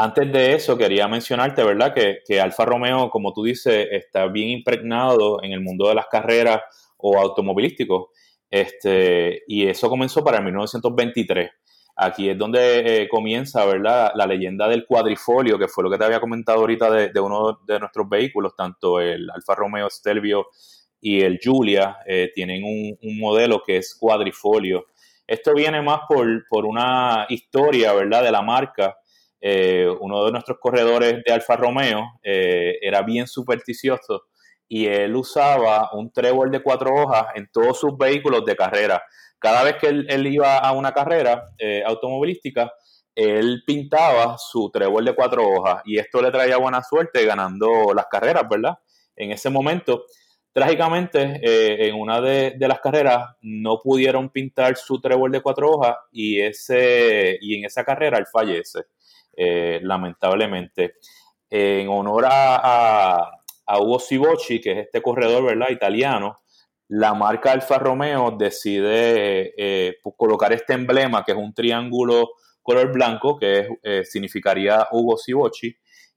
Antes 0.01 0.32
de 0.32 0.53
eso, 0.53 0.77
quería 0.77 1.10
mencionarte, 1.10 1.62
¿verdad? 1.62 1.94
Que, 1.94 2.20
que 2.25 2.39
Alfa 2.39 2.63
Romeo, 2.63 3.10
como 3.10 3.34
tú 3.34 3.44
dices, 3.44 3.86
está 3.91 4.27
bien 4.27 4.48
impregnado 4.48 5.44
en 5.44 5.51
el 5.51 5.60
mundo 5.60 5.89
de 5.89 5.96
las 5.96 6.06
carreras 6.08 6.62
o 6.96 7.20
automovilísticos. 7.20 8.06
Este, 8.50 9.44
y 9.46 9.68
eso 9.68 9.89
comenzó 9.89 10.24
para 10.24 10.38
el 10.38 10.46
1923. 10.46 11.51
Aquí 11.98 12.29
es 12.29 12.38
donde 12.38 13.01
eh, 13.01 13.10
comienza, 13.10 13.65
¿verdad? 13.65 14.13
La 14.15 14.25
leyenda 14.25 14.70
del 14.70 14.86
cuadrifolio, 14.86 15.60
que 15.60 15.68
fue 15.68 15.84
lo 15.84 15.91
que 15.91 15.98
te 15.98 16.06
había 16.06 16.22
comentado 16.22 16.60
ahorita 16.60 16.89
de, 16.89 17.20
uno 17.20 17.60
de 17.68 17.77
nuestros 17.82 18.08
vehículos, 18.08 18.56
tanto 18.56 19.01
el 19.01 19.29
Alfa 19.29 19.53
Romeo 19.53 19.89
Stelvio 19.89 20.48
y 21.01 21.20
el 21.24 21.39
Giulia, 21.39 21.98
eh, 22.06 22.32
tienen 22.34 22.63
un, 22.63 23.20
modelo 23.20 23.62
que 23.65 23.75
es 23.75 23.98
cuadrifolio. 24.00 24.86
Esto 25.27 25.53
viene 25.53 25.82
más 25.82 26.03
por, 26.08 26.48
por 26.48 26.65
una 26.65 27.25
historia, 27.27 27.91
¿verdad? 27.91 28.24
De 28.24 28.32
la 28.32 28.41
marca. 28.41 28.96
Eh, 29.41 29.88
uno 30.00 30.25
de 30.25 30.31
nuestros 30.31 30.58
corredores 30.60 31.24
de 31.25 31.34
Alfa 31.34 31.55
Romeo 31.55 32.19
era 32.24 33.01
bien 33.03 33.25
supersticioso 33.27 34.24
y 34.67 34.86
él 34.86 35.15
usaba 35.15 35.89
un 35.93 36.12
trébol 36.12 36.51
de 36.51 36.62
cuatro 36.62 36.93
hojas 36.93 37.27
en 37.36 37.50
todos 37.51 37.79
sus 37.79 37.98
vehículos 37.98 38.46
de 38.46 38.55
carrera 38.55 39.01
cada 39.39 39.63
vez 39.63 39.77
que 39.77 39.88
él, 39.88 40.27
iba 40.27 40.58
a 40.58 40.74
una 40.74 40.93
carrera 40.93 41.46
eh, 41.58 41.81
automovilística, 41.86 42.72
él 43.15 43.63
pintaba 43.65 44.38
su 44.38 44.69
trébol 44.69 45.05
de 45.05 45.15
cuatro 45.15 45.48
hojas 45.48 45.81
y 45.86 45.98
esto 45.98 46.22
le 46.22 46.31
traía 46.31 46.58
buena 46.58 46.84
suerte 46.84 47.25
ganando 47.25 47.93
las 47.93 48.05
carreras, 48.08 48.43
¿verdad? 48.50 48.77
En 49.15 49.31
ese 49.31 49.50
momento, 49.50 50.05
trágicamente, 50.53 51.39
eh, 51.41 51.88
en 51.88 51.96
una 51.96 52.22
de, 52.22 52.55
las 52.60 52.79
carreras 52.79 53.36
no 53.41 53.79
pudieron 53.81 54.29
pintar 54.29 54.75
su 54.75 55.01
trébol 55.01 55.31
de 55.31 55.41
cuatro 55.41 55.72
hojas 55.72 55.96
y, 56.12 56.39
ese, 56.41 57.38
y 57.41 57.58
en 57.58 57.65
esa 57.65 57.84
carrera 57.84 58.17
él 58.17 58.25
fallece, 58.31 58.84
eh, 59.41 59.79
lamentablemente. 59.84 60.96
En 61.50 61.88
honor 61.88 62.25
a, 62.27 63.31
Hugo 63.79 64.00
Sivocci, 64.00 64.60
que 64.60 64.72
es 64.72 64.77
este 64.79 65.01
corredor, 65.01 65.46
¿verdad? 65.46 65.69
Italiano, 65.69 66.41
la 66.89 67.13
marca 67.13 67.51
Alfa 67.51 67.77
Romeo 67.77 68.31
decide 68.31 69.53
eh, 69.58 69.98
pues, 70.03 70.15
colocar 70.17 70.51
este 70.51 70.74
emblema, 70.74 71.24
que 71.24 71.31
es 71.31 71.38
un 71.38 71.53
triángulo 71.53 72.31
color 72.62 72.91
blanco, 72.91 73.38
que 73.38 73.67
eh, 73.81 74.03
significaría 74.03 74.88
Hugo 74.91 75.17
Sivocci, 75.17 75.74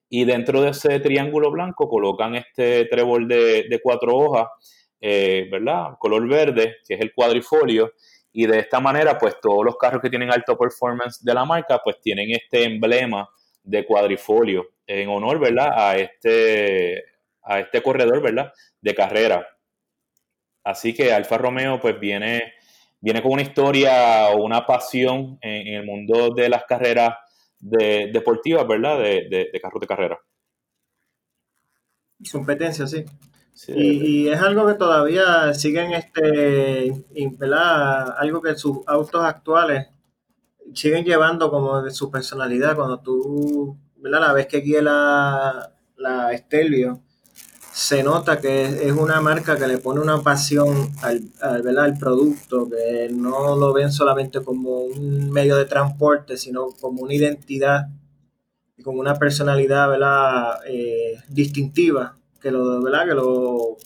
y 0.09 0.25
dentro 0.25 0.61
de 0.61 0.71
ese 0.71 0.99
triángulo 0.99 1.51
blanco 1.51 1.89
colocan 1.89 2.35
este 2.35 2.87
trébol 2.87 3.29
de, 3.29 3.81
cuatro 3.83 4.17
hojas, 4.17 4.49
eh, 5.01 5.49
¿verdad? 5.51 5.93
Color 5.99 6.29
verde, 6.29 6.77
que 6.87 6.95
es 6.95 7.01
el 7.01 7.15
cuadrifolio, 7.15 7.93
y 8.33 8.47
de 8.47 8.59
esta 8.61 8.81
manera, 8.81 9.19
pues 9.19 9.39
todos 9.41 9.65
los 9.65 9.77
carros 9.77 10.01
que 10.01 10.09
tienen 10.09 10.33
alto 10.33 10.57
performance 10.57 11.23
de 11.23 11.35
la 11.35 11.45
marca, 11.45 11.81
pues 11.85 12.01
tienen 12.01 12.31
este 12.31 12.65
emblema 12.65 13.29
de 13.63 13.85
cuadrifolio 13.85 14.71
en 14.87 15.09
honor, 15.09 15.39
¿verdad? 15.39 15.73
A 15.75 15.97
este, 15.97 17.05
a 17.43 17.61
este 17.61 17.83
corredor, 17.83 18.23
¿verdad? 18.23 18.53
De 18.81 18.95
carrera. 18.95 19.47
Así 20.65 20.95
que 20.95 21.13
Alfa 21.13 21.37
Romeo 21.39 21.79
pues 21.79 21.99
viene, 22.01 22.55
viene 23.01 23.23
con 23.23 23.33
una 23.33 23.43
historia 23.43 24.29
o 24.31 24.43
una 24.43 24.65
pasión 24.65 25.39
en, 25.43 25.75
el 25.75 25.85
mundo 25.85 26.31
de 26.31 26.49
las 26.49 26.65
carreras 26.65 27.15
deportivas, 27.61 28.67
¿verdad? 28.67 28.99
De, 28.99 29.51
de, 29.53 29.61
carros 29.61 29.81
de 29.81 29.87
carrera. 29.87 30.19
Competencia, 32.31 32.87
sí. 32.87 33.05
Y, 33.69 34.29
es 34.29 34.41
algo 34.41 34.67
que 34.67 34.75
todavía 34.75 35.55
siguen, 35.55 35.93
este, 35.93 37.05
¿verdad? 37.39 38.15
Algo 38.19 38.41
que 38.41 38.57
sus 38.57 38.79
autos 38.87 39.25
actuales 39.25 39.89
siguen 40.75 41.05
llevando 41.05 41.51
como 41.51 41.83
de 41.83 41.91
su 41.91 42.11
personalidad. 42.11 42.75
Cuando 42.75 43.01
tú, 43.01 43.77
¿verdad? 43.97 44.21
La 44.21 44.33
vez 44.33 44.47
que 44.47 44.61
guía 44.61 44.83
la, 44.83 45.73
la 45.97 46.33
Estelvio, 46.33 47.03
se 47.73 48.03
nota 48.03 48.41
que 48.41 48.87
es 48.87 48.93
una 48.93 49.21
marca 49.21 49.57
que 49.57 49.67
le 49.67 49.79
pone 49.79 50.01
una 50.01 50.21
pasión 50.23 50.91
al, 51.03 51.23
al, 51.41 51.99
producto, 51.99 52.69
que 52.69 53.09
no 53.13 53.57
lo 53.57 53.73
ven 53.73 53.93
solamente 53.93 54.43
como 54.43 54.81
un 54.81 55.31
medio 55.31 55.57
de 55.57 55.67
transporte, 55.67 56.37
sino 56.37 56.69
como 56.81 57.03
una 57.03 57.15
identidad 57.15 57.89
y 58.77 58.83
como 58.83 59.01
una 59.01 59.15
personalidad 59.15 59.89
¿verdad? 59.89 60.61
Eh, 60.67 61.19
distintiva 61.29 62.17
que 62.43 62.51
lo, 62.51 62.83
¿verdad? 62.83 63.07
que 63.07 63.15
lo 63.15 63.77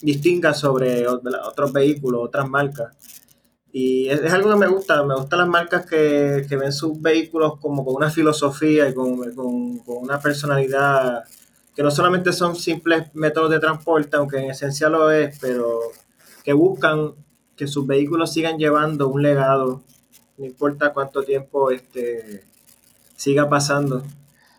distinga 0.00 0.54
sobre 0.54 1.06
otros 1.06 1.72
vehículos, 1.72 2.22
otras 2.24 2.48
marcas. 2.48 2.96
Y 3.72 4.08
es, 4.08 4.32
algo 4.32 4.50
que 4.50 4.56
me 4.56 4.66
gusta, 4.68 5.02
me 5.02 5.14
gustan 5.14 5.40
las 5.40 5.48
marcas 5.48 5.84
que, 5.84 6.46
ven 6.50 6.72
sus 6.72 7.00
vehículos 7.00 7.58
como 7.60 7.84
con 7.84 7.96
una 7.96 8.10
filosofía 8.10 8.88
y 8.88 8.94
con, 8.94 9.18
con, 9.34 9.78
con 9.80 9.98
una 9.98 10.18
personalidad 10.18 11.24
que 11.74 11.82
no 11.82 11.90
solamente 11.90 12.32
son 12.32 12.56
simples 12.56 13.14
métodos 13.14 13.50
de 13.50 13.60
transporte, 13.60 14.16
aunque 14.16 14.38
en 14.38 14.50
esencia 14.50 14.88
lo 14.88 15.10
es, 15.10 15.38
pero 15.40 15.78
que 16.42 16.54
buscan 16.54 17.12
que 17.54 17.66
sus 17.66 17.86
vehículos 17.86 18.32
sigan 18.32 18.56
llevando 18.56 19.08
un 19.08 19.22
legado, 19.22 19.82
no 20.38 20.46
importa 20.46 20.94
cuánto 20.94 21.22
tiempo 21.22 21.70
este, 21.70 22.44
siga 23.14 23.48
pasando. 23.48 24.02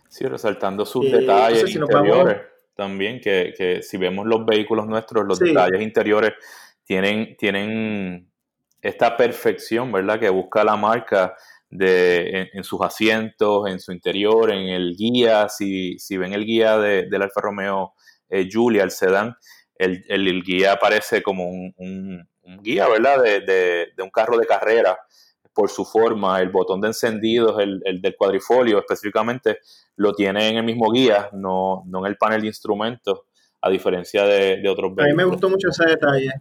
Sí, 0.10 0.26
resaltando 0.26 0.86
sus 0.86 1.12
detalles 1.12 1.76
interiores 1.76 2.57
también, 2.78 3.20
que, 3.20 3.82
si 3.82 3.98
vemos 3.98 4.28
los 4.28 4.46
vehículos 4.46 4.86
nuestros, 4.88 5.26
los 5.26 5.40
detalles 5.40 5.82
interiores 5.82 6.34
tienen, 6.86 7.36
tienen 7.36 8.32
esta 8.82 9.18
perfección, 9.18 9.92
¿verdad? 9.92 10.20
Que 10.20 10.30
busca 10.30 10.64
la 10.64 10.78
marca 10.78 11.36
de, 11.70 12.50
en, 12.54 12.64
sus 12.64 12.80
asientos, 12.82 13.68
en 13.68 13.80
su 13.80 13.92
interior, 13.92 14.52
en 14.52 14.68
el 14.70 14.96
guía. 14.96 15.50
Si, 15.50 15.98
si 15.98 16.18
ven 16.18 16.34
el 16.34 16.46
guía 16.46 16.78
de, 16.78 17.08
del 17.10 17.24
Alfa 17.24 17.42
Romeo 17.42 17.94
eh, 18.30 18.48
Giulia, 18.48 18.84
el 18.84 18.92
sedán, 18.92 19.36
el, 19.76 20.06
el, 20.08 20.44
guía 20.44 20.78
parece 20.78 21.24
como 21.24 21.50
un, 21.50 21.74
un, 21.78 22.62
guía, 22.62 22.88
¿verdad? 22.88 23.24
De, 23.24 23.42
de, 23.42 24.04
un 24.04 24.12
carro 24.12 24.38
de 24.38 24.46
carrera 24.46 24.98
por 25.58 25.72
su 25.72 25.84
forma. 25.84 26.40
El 26.40 26.50
botón 26.50 26.80
de 26.80 26.90
encendido, 26.90 27.60
el, 27.60 27.82
el 27.84 28.00
del 28.00 28.16
cuadrifolio 28.16 28.78
específicamente, 28.78 29.58
lo 29.96 30.14
tiene 30.14 30.50
en 30.50 30.58
el 30.58 30.64
mismo 30.64 30.92
guía, 30.92 31.30
no, 31.34 31.84
no 31.88 32.00
en 32.02 32.06
el 32.06 32.18
panel 32.18 32.42
de 32.42 32.48
instrumentos, 32.48 33.22
a 33.60 33.70
diferencia 33.72 34.24
de, 34.24 34.62
otros 34.70 34.96
vehículos. 34.96 35.06
A 35.06 35.10
mí 35.10 35.16
me 35.16 35.24
gustó 35.24 35.50
mucho 35.50 35.70
ese 35.70 35.86
detalle. 35.86 36.32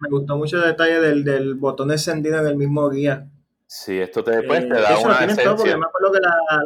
Me 0.00 0.10
gustó 0.10 0.36
mucho 0.36 0.58
el 0.58 0.64
detalle 0.64 1.00
del, 1.00 1.24
del 1.24 1.54
botón 1.54 1.88
de 1.88 1.94
encendido 1.94 2.38
en 2.40 2.46
el 2.46 2.56
mismo 2.56 2.90
guía. 2.90 3.26
Sí, 3.66 3.98
esto 3.98 4.22
te, 4.22 4.42
te 4.42 4.56
eh, 4.58 4.68
da 4.68 4.98
una 4.98 5.24
esencia. 5.24 5.56
porque 5.56 5.76
me 5.76 5.86
acuerdo 5.86 6.12
que 6.12 6.20
la, 6.20 6.62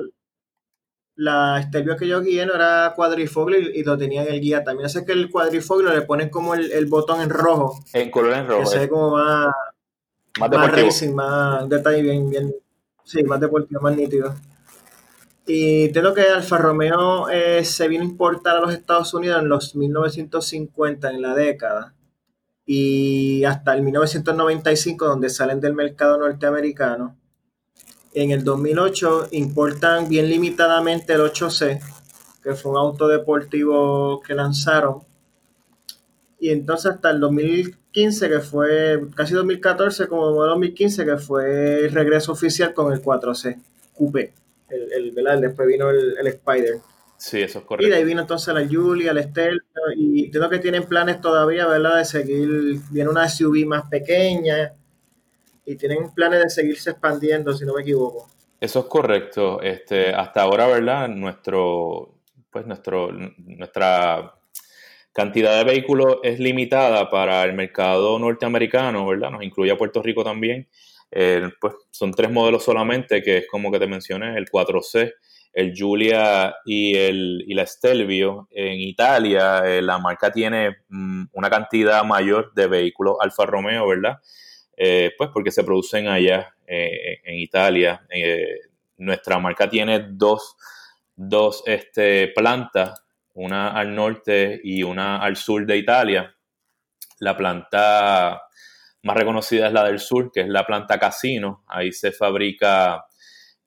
la 1.15 1.63
Stelvio 1.63 1.97
que 1.97 2.09
yo 2.09 2.21
guié 2.21 2.45
no 2.47 2.55
era 2.55 2.93
cuadrifoglio 2.97 3.61
y, 3.61 3.85
lo 3.85 3.97
tenía 3.97 4.25
en 4.25 4.35
el 4.35 4.41
guía. 4.41 4.65
También 4.65 4.89
sé 4.89 5.05
que 5.05 5.13
el 5.13 5.31
cuadrifoglio 5.31 5.93
le 5.93 6.03
ponen 6.03 6.31
como 6.31 6.55
el, 6.55 6.73
el, 6.73 6.87
botón 6.87 7.21
en 7.21 7.31
rojo. 7.31 7.79
En 7.93 8.11
color 8.11 8.33
en 8.33 8.49
rojo. 8.49 8.61
Que 8.61 8.67
se 8.67 8.79
ve 8.81 8.89
como 8.89 9.13
más, 9.13 9.55
más, 10.41 10.51
más 10.51 10.73
racing, 10.73 11.15
más 11.15 11.69
detalle 11.69 12.03
bien, 12.03 12.31
bien, 12.31 12.55
sí, 13.05 13.23
más 13.25 13.41
deportivo, 13.41 13.81
más 13.81 13.97
nítido. 13.97 14.35
Y 15.47 15.89
tengo 15.91 16.15
que 16.15 16.23
Alfa 16.23 16.59
Romeo 16.59 17.29
eh, 17.29 17.65
se 17.65 17.89
vino 17.89 18.03
a 18.05 18.07
importar 18.07 18.57
a 18.57 18.61
los 18.61 18.73
Estados 18.73 19.13
Unidos 19.13 19.43
en 19.43 19.49
los 19.49 19.75
1950, 19.75 21.11
en 21.11 21.23
la 21.23 21.35
década 21.35 21.95
y 22.65 23.45
hasta 23.45 23.75
el 23.75 23.83
1995 23.83 25.07
donde 25.07 25.31
salen 25.31 25.61
del 25.61 25.75
mercado 25.75 26.19
norteamericano. 26.19 27.17
En 28.15 28.31
el 28.31 28.45
2008 28.45 29.29
importan 29.33 30.09
bien 30.09 30.29
limitadamente 30.29 31.15
el 31.15 31.23
8C, 31.23 31.81
que 32.43 32.55
fue 32.55 32.73
un 32.73 32.79
auto 32.79 33.09
deportivo 33.09 34.21
que 34.21 34.35
lanzaron. 34.35 35.03
Y 36.39 36.51
entonces 36.51 36.93
hasta 36.93 37.11
el 37.11 37.21
2015, 37.93 38.29
que 38.29 38.41
fue 38.41 39.01
casi 39.15 39.35
2014, 39.35 40.09
como 40.09 40.31
2015, 40.31 41.05
que 41.05 41.17
fue 41.19 41.85
el 41.85 41.93
regreso 41.93 42.33
oficial 42.33 42.73
con 42.73 42.93
el 42.93 43.03
4C, 43.03 43.61
Coupé. 43.95 44.33
El, 44.69 45.17
el, 45.19 45.41
Después 45.41 45.69
vino 45.69 45.91
el, 45.91 46.17
el 46.19 46.27
Spider. 46.29 46.81
Sí, 47.19 47.41
eso 47.41 47.61
es 47.61 47.65
correcto. 47.65 47.87
Y 47.87 47.91
de 47.91 47.97
ahí 47.97 48.05
vino 48.05 48.23
entonces 48.23 48.53
la 48.55 48.67
Julia, 48.67 49.13
la 49.13 49.21
Estel, 49.21 49.63
y 49.95 50.31
creo 50.31 50.49
que 50.49 50.59
tienen 50.59 50.85
planes 50.85 51.21
todavía, 51.21 51.67
¿verdad? 51.67 51.99
De 51.99 52.05
seguir, 52.05 52.81
viene 52.91 53.11
una 53.11 53.29
SUV 53.29 53.67
más 53.67 53.89
pequeña, 53.89 54.73
y 55.65 55.77
tienen 55.77 56.13
planes 56.13 56.43
de 56.43 56.51
seguirse 56.51 56.91
expandiendo, 56.91 57.53
si 57.53 57.65
no 57.65 57.75
me 57.75 57.83
equivoco. 57.83 58.29
Eso 58.59 58.81
es 58.81 58.87
correcto. 58.87 59.61
Este, 59.61 60.15
hasta 60.15 60.43
ahora, 60.43 60.67
¿verdad? 60.67 61.09
Nuestro, 61.09 62.15
pues 62.51 62.67
nuestro, 62.67 63.11
nuestra 63.13 64.35
cantidad 65.13 65.57
de 65.59 65.65
vehículos 65.65 66.19
es 66.23 66.39
limitada 66.41 67.11
para 67.11 67.45
el 67.45 67.53
mercado 67.53 68.19
norteamericano, 68.19 69.07
¿verdad? 69.07 69.31
Nos 69.31 69.43
incluye 69.43 69.71
a 69.71 69.77
Puerto 69.77 70.03
Rico 70.03 70.25
también. 70.25 70.69
Pues 71.61 71.75
son 71.91 72.13
tres 72.13 72.31
modelos 72.31 72.65
solamente, 72.65 73.23
que 73.23 73.39
es 73.39 73.47
como 73.47 73.71
que 73.71 73.79
te 73.79 73.87
mencioné, 73.87 74.37
el 74.39 74.47
4C, 74.51 75.13
el 75.53 75.75
Giulia 75.75 76.57
y, 76.65 76.97
el, 76.97 77.45
y 77.47 77.55
la 77.55 77.67
Stelvio. 77.67 78.49
En 78.51 78.81
Italia, 78.81 79.63
eh, 79.67 79.83
la 79.83 79.99
marca 79.99 80.33
tiene 80.33 80.79
mm, 80.89 81.25
una 81.33 81.51
cantidad 81.51 82.03
mayor 82.05 82.53
de 82.55 82.67
vehículos 82.67 83.17
Alfa 83.21 83.47
Romeo, 83.47 83.87
¿verdad? 83.87 84.19
Eh, 84.77 85.13
pues 85.19 85.31
porque 85.33 85.51
se 85.51 85.65
producen 85.65 86.09
allá 86.09 86.55
eh, 86.67 87.21
en 87.25 87.35
Italia. 87.35 88.07
nuestra 88.97 89.39
marca 89.39 89.69
tiene 89.69 90.07
dos 90.11 90.57
dos 91.15 91.63
este, 91.67 92.29
plantas, 92.29 93.05
una 93.35 93.69
al 93.69 93.95
norte 93.95 94.61
y 94.63 94.83
una 94.83 95.19
al 95.19 95.37
sur 95.37 95.67
de 95.67 95.77
Italia. 95.77 96.35
La 97.21 97.37
planta 97.37 98.43
más 99.03 99.17
reconocida 99.17 99.67
es 99.67 99.73
la 99.73 99.85
del 99.85 99.99
sur, 99.99 100.31
que 100.33 100.43
es 100.43 100.49
la 100.49 100.65
planta 100.65 100.99
Casino. 100.99 101.65
Ahí 101.69 101.93
se 101.93 102.13
fabrica 102.13 103.05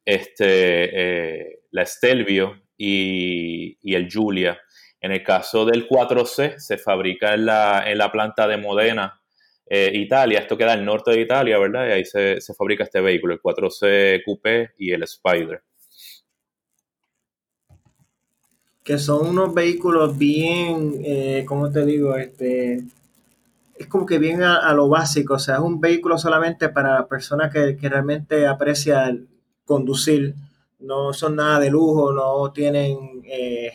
este, 0.04 1.46
eh, 1.48 1.60
la 1.72 1.86
Stelvio 1.86 2.64
y, 2.78 3.78
el 3.96 4.08
Giulia. 4.08 4.60
En 5.02 5.12
el 5.12 5.24
caso 5.24 5.66
del 5.66 5.88
4C, 5.88 6.58
se 6.58 6.78
fabrica 6.78 7.34
en 7.34 7.46
la, 7.46 7.84
en 7.86 7.98
la 7.98 8.12
planta 8.12 8.48
de 8.48 8.58
Modena, 8.58 9.22
eh, 9.68 9.92
Italia. 9.94 10.40
Esto 10.40 10.58
queda 10.58 10.74
al 10.74 10.86
norte 10.86 11.12
de 11.12 11.22
Italia, 11.22 11.60
¿verdad? 11.60 11.88
Y 11.88 11.92
ahí 11.92 12.06
se, 12.06 12.40
se 12.42 12.54
fabrica 12.54 12.84
este 12.84 13.02
vehículo, 13.02 13.34
el 13.34 13.42
4C 13.42 14.24
Coupé 14.24 14.72
y 14.78 14.92
el 14.92 15.04
Spider. 15.04 15.62
Que 18.86 18.98
son 19.00 19.28
unos 19.28 19.54
vehículos 19.54 20.18
bien, 20.18 21.02
eh, 21.04 21.44
¿cómo 21.46 21.70
te 21.72 21.86
digo? 21.86 22.16
Este, 22.16 22.86
es 23.78 23.88
como 23.88 24.06
que 24.06 24.20
bien 24.20 24.44
a, 24.44 24.72
lo 24.74 24.88
básico, 24.88 25.34
o 25.34 25.40
sea, 25.40 25.56
es 25.56 25.62
un 25.62 25.82
vehículo 25.82 26.18
solamente 26.18 26.70
para 26.70 27.08
personas 27.08 27.52
que, 27.52 27.76
que 27.76 27.90
realmente 27.90 28.48
aprecian 28.48 29.28
conducir, 29.66 30.36
no 30.80 31.14
son 31.14 31.38
nada 31.38 31.60
de 31.60 31.72
lujo, 31.72 32.14
no 32.14 32.52
tienen 32.52 33.24
eh, 33.26 33.72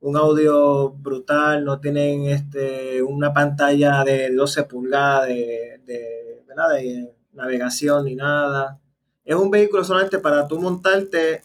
un 0.00 0.16
audio 0.16 0.90
brutal, 0.90 1.64
no 1.64 1.78
tienen 1.78 2.24
este, 2.24 3.02
una 3.02 3.32
pantalla 3.34 4.04
de 4.04 4.34
12 4.34 4.64
pulgadas 4.64 5.28
de, 5.28 5.80
de, 5.84 6.42
de 6.46 7.12
navegación 7.34 8.06
ni 8.06 8.14
nada. 8.14 8.80
Es 9.22 9.36
un 9.36 9.50
vehículo 9.50 9.84
solamente 9.84 10.18
para 10.18 10.48
tú 10.48 10.58
montarte 10.58 11.42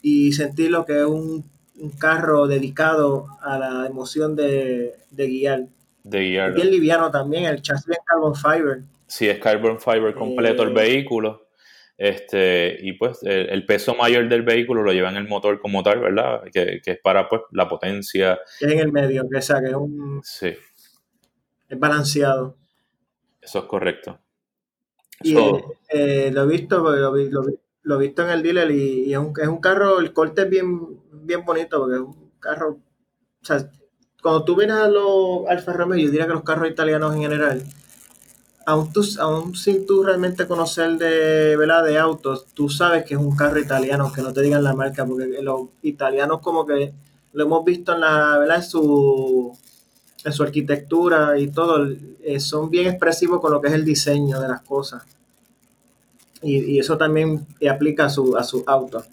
y 0.00 0.32
sentir 0.32 0.70
lo 0.70 0.86
que 0.86 1.00
es 1.00 1.06
un, 1.06 1.44
carro 1.98 2.46
dedicado 2.46 3.26
a 3.40 3.58
la 3.58 3.86
emoción 3.86 4.36
de, 4.36 4.94
de 5.10 5.26
guiar. 5.26 5.66
De 6.04 6.20
guiar. 6.20 6.54
bien 6.54 6.70
liviano 6.70 7.10
también, 7.10 7.44
el 7.44 7.62
chasis 7.62 7.88
es 7.90 7.98
carbon 8.04 8.34
fiber. 8.34 8.82
Sí, 9.06 9.28
es 9.28 9.38
carbon 9.38 9.80
fiber 9.80 10.14
completo 10.14 10.62
el 10.62 10.70
eh, 10.70 10.74
vehículo. 10.74 11.46
Este, 11.98 12.76
y 12.82 12.92
pues 12.92 13.20
el, 13.22 13.64
peso 13.64 13.94
mayor 13.94 14.28
del 14.28 14.42
vehículo 14.42 14.82
lo 14.82 14.92
lleva 14.92 15.08
en 15.08 15.16
el 15.16 15.26
motor 15.26 15.58
como 15.60 15.82
tal, 15.82 16.00
¿verdad? 16.00 16.42
Que, 16.52 16.82
es 16.84 16.98
para 17.00 17.28
pues 17.28 17.42
la 17.52 17.68
potencia. 17.68 18.38
Que 18.58 18.66
es 18.66 18.72
en 18.72 18.80
el 18.80 18.92
medio, 18.92 19.26
que 19.30 19.40
sea, 19.40 19.60
que 19.60 19.68
es 19.68 19.74
un. 19.74 20.20
Sí. 20.22 20.54
Es 21.68 21.78
balanceado. 21.78 22.56
Eso 23.40 23.60
es 23.60 23.64
correcto. 23.64 24.18
Y 25.22 25.36
eh, 25.88 26.30
lo 26.32 26.42
he 26.42 26.46
visto, 26.46 26.78
lo, 26.78 27.14
lo, 27.14 27.94
he 27.94 28.06
visto 28.06 28.22
en 28.22 28.30
el 28.30 28.42
dealer 28.42 28.70
y, 28.70 29.12
es, 29.12 29.18
un, 29.18 29.32
es, 29.40 29.48
un, 29.48 29.60
carro, 29.60 29.98
el 29.98 30.12
corte 30.12 30.42
es 30.42 30.50
bien, 30.50 31.00
bien 31.26 31.44
bonito 31.44 31.78
porque 31.78 31.94
es 31.96 32.00
un 32.00 32.30
carro. 32.40 32.78
O 33.42 33.44
sea, 33.44 33.70
cuando 34.22 34.44
tú 34.44 34.56
ves 34.56 34.70
a 34.70 34.88
los 34.88 35.46
Alfa 35.48 35.72
Romeo, 35.72 35.98
yo 35.98 36.10
diría 36.10 36.26
que 36.26 36.32
los 36.32 36.44
carros 36.44 36.68
italianos 36.68 37.14
en 37.14 37.22
general 37.22 37.64
aún, 38.66 38.92
tú, 38.92 39.02
aún 39.20 39.54
sin 39.54 39.86
tú 39.86 40.02
realmente 40.02 40.46
conocer 40.46 40.98
de, 40.98 41.56
¿verdad? 41.56 41.84
de 41.84 41.98
autos, 41.98 42.46
tú 42.52 42.68
sabes 42.68 43.04
que 43.04 43.14
es 43.14 43.20
un 43.20 43.34
carro 43.34 43.60
italiano, 43.60 44.12
que 44.12 44.20
no 44.20 44.32
te 44.32 44.42
digan 44.42 44.64
la 44.64 44.74
marca, 44.74 45.06
porque 45.06 45.40
los 45.40 45.68
italianos 45.82 46.40
como 46.40 46.66
que 46.66 46.92
lo 47.32 47.44
hemos 47.44 47.64
visto 47.64 47.94
en 47.94 48.00
la, 48.00 48.38
¿verdad? 48.38 48.56
En 48.56 48.62
su, 48.64 49.56
en 50.24 50.32
su 50.32 50.42
arquitectura 50.42 51.38
y 51.38 51.48
todo, 51.48 51.88
eh, 52.22 52.40
son 52.40 52.68
bien 52.68 52.88
expresivos 52.88 53.40
con 53.40 53.52
lo 53.52 53.60
que 53.60 53.68
es 53.68 53.74
el 53.74 53.84
diseño 53.84 54.40
de 54.40 54.48
las 54.48 54.62
cosas. 54.62 55.04
Y, 56.42 56.78
eso 56.78 56.98
también 56.98 57.46
aplica 57.70 58.06
a 58.06 58.10
su, 58.10 58.36
a 58.36 58.42
su 58.42 58.62
auto. 58.66 59.04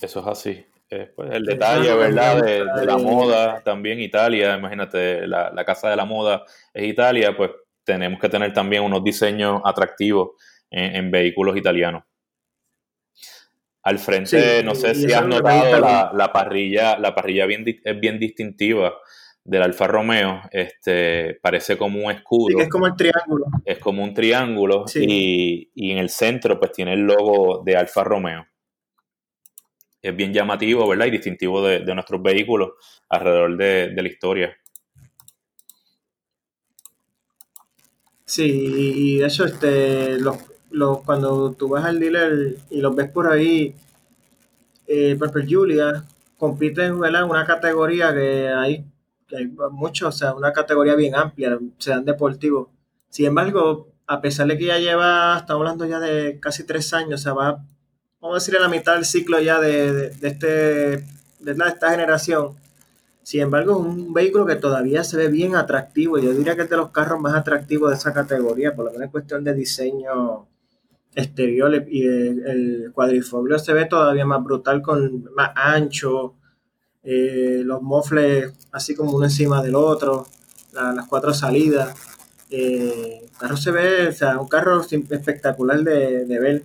Eso 0.00 0.20
es 0.20 0.26
así. 0.26 0.64
Eh, 0.94 1.12
pues, 1.14 1.30
el 1.32 1.44
detalle, 1.44 1.94
¿verdad? 1.94 2.42
De, 2.42 2.86
la 2.86 2.98
moda, 2.98 3.62
también 3.64 4.00
Italia, 4.00 4.56
imagínate, 4.56 5.26
la, 5.26 5.50
la, 5.50 5.64
casa 5.64 5.90
de 5.90 5.96
la 5.96 6.04
moda 6.04 6.44
es 6.72 6.84
Italia, 6.84 7.36
pues 7.36 7.50
tenemos 7.84 8.20
que 8.20 8.28
tener 8.28 8.52
también 8.52 8.82
unos 8.82 9.02
diseños 9.02 9.60
atractivos 9.64 10.30
en, 10.70 11.10
vehículos 11.10 11.56
italianos. 11.56 12.02
Al 13.82 13.98
frente, 13.98 14.62
no 14.64 14.74
sé 14.74 14.94
si 14.94 15.12
has 15.12 15.26
notado 15.26 15.78
la, 15.78 16.32
parrilla, 16.32 16.98
la 16.98 17.14
parrilla 17.14 17.44
bien, 17.46 17.64
es 17.66 18.00
bien 18.00 18.18
distintiva 18.18 18.94
del 19.44 19.62
Alfa 19.62 19.86
Romeo, 19.86 20.40
este, 20.50 21.38
parece 21.42 21.76
como 21.76 22.06
un 22.06 22.10
escudo. 22.10 22.58
es 22.58 22.68
como 22.68 22.86
el 22.86 22.96
triángulo. 22.96 23.44
Es 23.64 23.78
como 23.78 24.02
un 24.02 24.14
triángulo 24.14 24.86
y, 24.94 25.68
en 25.76 25.98
el 25.98 26.08
centro 26.08 26.58
pues 26.58 26.72
tiene 26.72 26.94
el 26.94 27.00
logo 27.00 27.62
de 27.62 27.76
Alfa 27.76 28.04
Romeo. 28.04 28.46
Es 30.04 30.14
bien 30.14 30.32
llamativo, 30.32 30.86
¿verdad? 30.88 31.06
Y 31.06 31.10
distintivo 31.12 31.62
de, 31.62 31.94
nuestros 31.94 32.22
vehículos 32.22 32.72
alrededor 33.08 33.56
de 33.56 34.02
la 34.02 34.08
historia. 34.08 34.56
Sí, 38.26 38.42
y 38.96 39.18
de 39.18 39.26
hecho, 39.26 39.44
este, 39.44 40.18
los, 40.18 40.38
los, 40.70 41.02
cuando 41.02 41.52
tú 41.52 41.68
vas 41.68 41.84
al 41.84 42.00
dealer 42.00 42.56
y 42.70 42.80
los 42.80 42.96
ves 42.96 43.10
por 43.10 43.30
ahí, 43.30 43.74
eh, 44.86 45.18
Julia 45.48 46.04
compiten 46.38 47.04
en 47.04 47.24
una 47.24 47.44
categoría 47.46 48.14
que 48.14 48.48
hay, 48.48 48.84
que 49.28 49.36
hay 49.36 49.46
mucho, 49.70 50.08
o 50.08 50.12
sea, 50.12 50.34
una 50.34 50.52
categoría 50.52 50.94
bien 50.94 51.14
amplia, 51.14 51.58
sean 51.78 52.04
deportivos. 52.04 52.68
Sin 53.10 53.26
embargo, 53.26 53.92
a 54.06 54.20
pesar 54.20 54.46
de 54.48 54.58
que 54.58 54.66
ya 54.66 54.78
lleva, 54.78 55.36
estamos 55.38 55.60
hablando 55.60 55.86
ya 55.86 56.00
de 56.00 56.40
casi 56.40 56.64
tres 56.64 56.92
años, 56.94 57.20
o 57.20 57.22
sea, 57.22 57.34
va, 57.34 57.64
vamos 58.24 58.36
a 58.36 58.40
decir, 58.40 58.56
a 58.56 58.62
la 58.62 58.68
mitad 58.68 58.94
del 58.94 59.04
ciclo 59.04 59.38
ya 59.38 59.60
de, 59.60 60.08
de, 60.08 60.28
este, 60.28 60.46
de 60.46 61.52
esta 61.68 61.90
generación, 61.90 62.54
sin 63.22 63.42
embargo, 63.42 63.72
es 63.72 63.78
un 63.86 64.14
vehículo 64.14 64.46
que 64.46 64.56
todavía 64.56 65.04
se 65.04 65.18
ve 65.18 65.28
bien 65.28 65.56
atractivo. 65.56 66.18
Yo 66.18 66.32
diría 66.32 66.56
que 66.56 66.62
es 66.62 66.70
de 66.70 66.76
los 66.76 66.90
carros 66.90 67.20
más 67.20 67.34
atractivos 67.34 67.90
de 67.90 67.96
esa 67.96 68.14
categoría, 68.14 68.74
por 68.74 68.86
lo 68.86 68.92
menos 68.92 69.06
en 69.06 69.10
cuestión 69.10 69.44
de 69.44 69.52
diseño 69.52 70.46
exterior. 71.14 71.84
Y 71.88 72.06
el, 72.06 72.92
cuadrifoglio 72.94 73.58
se 73.58 73.74
ve 73.74 73.84
todavía 73.84 74.24
más 74.24 74.42
brutal, 74.42 74.80
con 74.80 75.30
más 75.34 75.50
ancho, 75.54 76.34
eh, 77.02 77.60
los 77.62 77.82
mofles 77.82 78.52
así 78.72 78.94
como 78.94 79.12
uno 79.12 79.24
encima 79.24 79.62
del 79.62 79.74
otro, 79.74 80.26
las 80.72 81.06
cuatro 81.06 81.34
salidas. 81.34 81.94
Eh, 82.50 83.20
el 83.22 83.38
carro 83.38 83.56
se 83.58 83.70
ve, 83.70 84.08
o 84.08 84.12
sea, 84.12 84.38
un 84.38 84.48
carro 84.48 84.82
espectacular 84.82 85.82
de, 85.82 86.24
de 86.24 86.40
ver. 86.40 86.62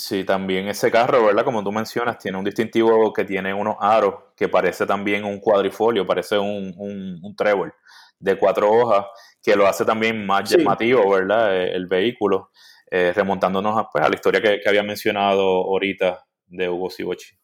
Sí, 0.00 0.22
también 0.22 0.68
ese 0.68 0.92
carro, 0.92 1.26
¿verdad? 1.26 1.44
Como 1.44 1.64
tú 1.64 1.72
mencionas, 1.72 2.18
tiene 2.18 2.38
un 2.38 2.44
distintivo 2.44 3.12
que 3.12 3.24
tiene 3.24 3.52
unos 3.52 3.74
aros 3.80 4.14
que 4.36 4.48
parece 4.48 4.86
también 4.86 5.24
un 5.24 5.40
cuadrifolio, 5.40 6.06
parece 6.06 6.38
un, 6.38 6.72
un, 7.20 7.34
trébol 7.34 7.74
de 8.20 8.38
cuatro 8.38 8.70
hojas, 8.70 9.06
que 9.42 9.56
lo 9.56 9.66
hace 9.66 9.84
también 9.84 10.24
más 10.24 10.48
llamativo, 10.48 11.10
¿verdad? 11.10 11.52
Eh, 11.52 11.72
el, 11.74 11.88
vehículo, 11.88 12.50
eh, 12.88 13.12
remontándonos 13.12 13.76
a, 13.76 13.90
pues, 13.90 14.04
a, 14.04 14.08
la 14.08 14.14
historia 14.14 14.40
que, 14.40 14.60
había 14.68 14.84
mencionado 14.84 15.42
ahorita 15.42 16.24
de 16.46 16.68
Hugo 16.68 16.90
Sibochi. 16.90 17.36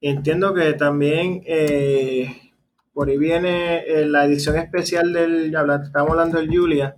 Entiendo 0.00 0.54
que 0.54 0.72
también 0.72 1.42
eh, 1.44 2.50
por 2.94 3.10
ahí 3.10 3.18
viene 3.18 3.84
la 4.06 4.24
edición 4.24 4.56
especial 4.56 5.12
del, 5.12 5.54
estamos 5.54 6.12
hablando 6.12 6.38
del 6.38 6.48
Julia, 6.48 6.96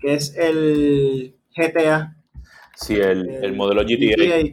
que 0.00 0.14
es 0.14 0.36
el 0.36 1.35
GTA. 1.56 2.14
Sí, 2.74 2.94
el, 2.96 3.54
modelo 3.54 3.82
GTA. 3.82 4.52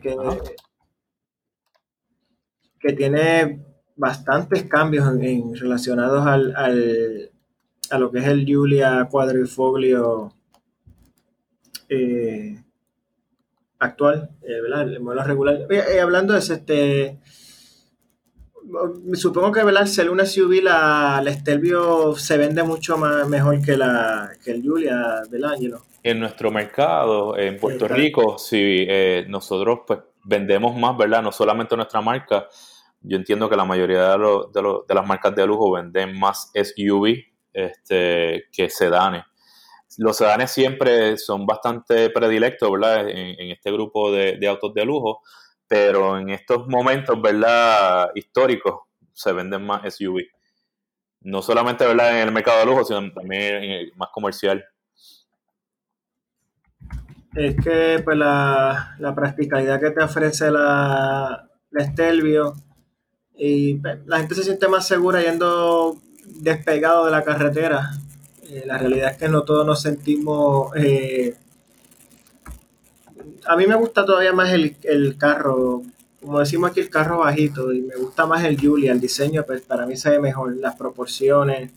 que, 2.80 2.94
tiene 2.94 3.62
bastantes 3.96 4.64
cambios 4.64 5.08
en, 5.20 5.56
relacionados 5.56 6.26
al, 6.26 6.54
a 7.90 7.98
lo 7.98 8.12
que 8.12 8.20
es 8.20 8.28
el 8.28 8.46
Julia 8.48 9.08
Quadrifoglio 9.12 10.34
eh, 11.90 12.64
actual, 13.80 14.30
eh, 14.42 14.60
el 14.82 15.00
modelo 15.02 15.24
regular. 15.24 15.68
Eh, 15.70 16.00
hablando 16.00 16.34
de 16.34 16.40
ese, 16.40 16.54
este, 16.54 17.20
supongo 19.16 19.52
que 19.52 19.64
¿verdad? 19.64 19.86
si 19.86 20.02
una 20.02 20.26
SUV, 20.26 20.64
la, 20.64 21.22
la 21.22 21.34
Stelvio 21.34 22.16
se 22.16 22.38
vende 22.38 22.64
mucho 22.64 22.98
más, 22.98 23.28
mejor 23.28 23.62
que, 23.62 23.76
la, 23.76 24.32
que 24.44 24.52
el 24.52 24.64
Julia 24.64 25.24
del 25.30 25.44
Ángelo 25.44 25.84
en 26.04 26.20
nuestro 26.20 26.52
mercado, 26.52 27.38
en 27.38 27.58
Puerto 27.58 27.88
Rico, 27.88 28.38
si 28.38 28.86
eh, 28.90 29.26
nosotros 29.30 29.80
pues 29.88 30.00
vendemos 30.24 30.76
más, 30.76 30.98
¿verdad? 30.98 31.24
No 31.24 31.32
solamente 31.32 31.78
nuestra 31.78 32.02
marca, 32.02 32.50
yo 33.02 33.18
entiendo 33.18 33.50
que 33.50 33.56
la 33.56 33.66
mayoría 33.66 34.18
de, 34.18 34.96
las 34.96 35.08
marcas 35.08 35.34
de 35.36 35.48
lujo 35.48 35.72
venden 35.72 36.18
más 36.20 36.52
SUV 36.54 37.16
este, 37.54 38.46
que 38.52 38.70
sedanes. 38.70 39.24
Los 39.98 40.18
sedanes 40.18 40.52
siempre 40.52 41.18
son 41.18 41.46
bastante 41.46 42.10
predilectos, 42.10 42.70
¿verdad? 42.70 43.08
En, 43.10 43.52
este 43.52 43.72
grupo 43.72 44.12
de, 44.12 44.38
de, 44.38 44.48
autos 44.48 44.74
de 44.74 44.86
lujo, 44.86 45.22
pero 45.68 46.18
en 46.18 46.30
estos 46.30 46.68
momentos, 46.68 47.22
¿verdad? 47.22 48.10
Históricos, 48.16 48.82
se 49.14 49.32
venden 49.32 49.66
más 49.66 49.94
SUV. 49.94 50.22
No 51.22 51.42
solamente, 51.42 51.86
¿verdad? 51.86 52.20
En 52.20 52.28
el 52.28 52.34
mercado 52.34 52.60
de 52.60 52.66
lujo, 52.66 52.84
sino 52.84 53.12
también 53.14 53.64
en 53.64 53.72
el 53.72 53.94
más 53.96 54.10
comercial. 54.12 54.66
Es 57.36 57.56
que 57.64 58.02
pues 58.04 58.18
la, 58.18 58.96
la 59.00 59.16
practicalidad 59.16 59.80
que 59.80 59.92
te 59.92 60.04
ofrece 60.04 60.52
la, 60.52 61.50
la 61.72 61.86
Stelvio 61.86 62.56
y 63.36 63.76
pues, 63.76 64.00
la 64.06 64.20
gente 64.20 64.36
se 64.36 64.44
siente 64.44 64.68
más 64.68 64.88
segura 64.88 65.22
yendo 65.22 65.98
despegado 66.26 67.06
de 67.06 67.12
la 67.12 67.24
carretera. 67.24 67.92
Eh, 68.50 68.64
la 68.66 68.78
realidad 68.78 69.12
es 69.12 69.18
que 69.18 69.28
no 69.30 69.44
todos 69.44 69.66
nos 69.66 69.82
sentimos... 69.82 70.76
Eh, 70.76 71.36
a 73.46 73.56
mí 73.58 73.68
me 73.68 73.76
gusta 73.76 74.06
todavía 74.06 74.32
más 74.32 74.52
el, 74.54 74.78
el, 74.84 75.18
carro, 75.18 75.82
como 76.22 76.40
decimos 76.40 76.72
aquí, 76.72 76.80
el 76.80 76.90
carro 76.90 77.20
bajito, 77.20 77.74
y 77.74 77.82
me 77.82 77.96
gusta 77.96 78.26
más 78.26 78.44
el 78.46 78.60
Julia, 78.60 78.94
el 78.94 79.02
diseño, 79.02 79.44
pues 79.46 79.62
para 79.62 79.86
mí 79.86 79.98
se 79.98 80.12
ve 80.12 80.20
mejor, 80.20 80.56
las 80.56 80.76
proporciones. 80.76 81.72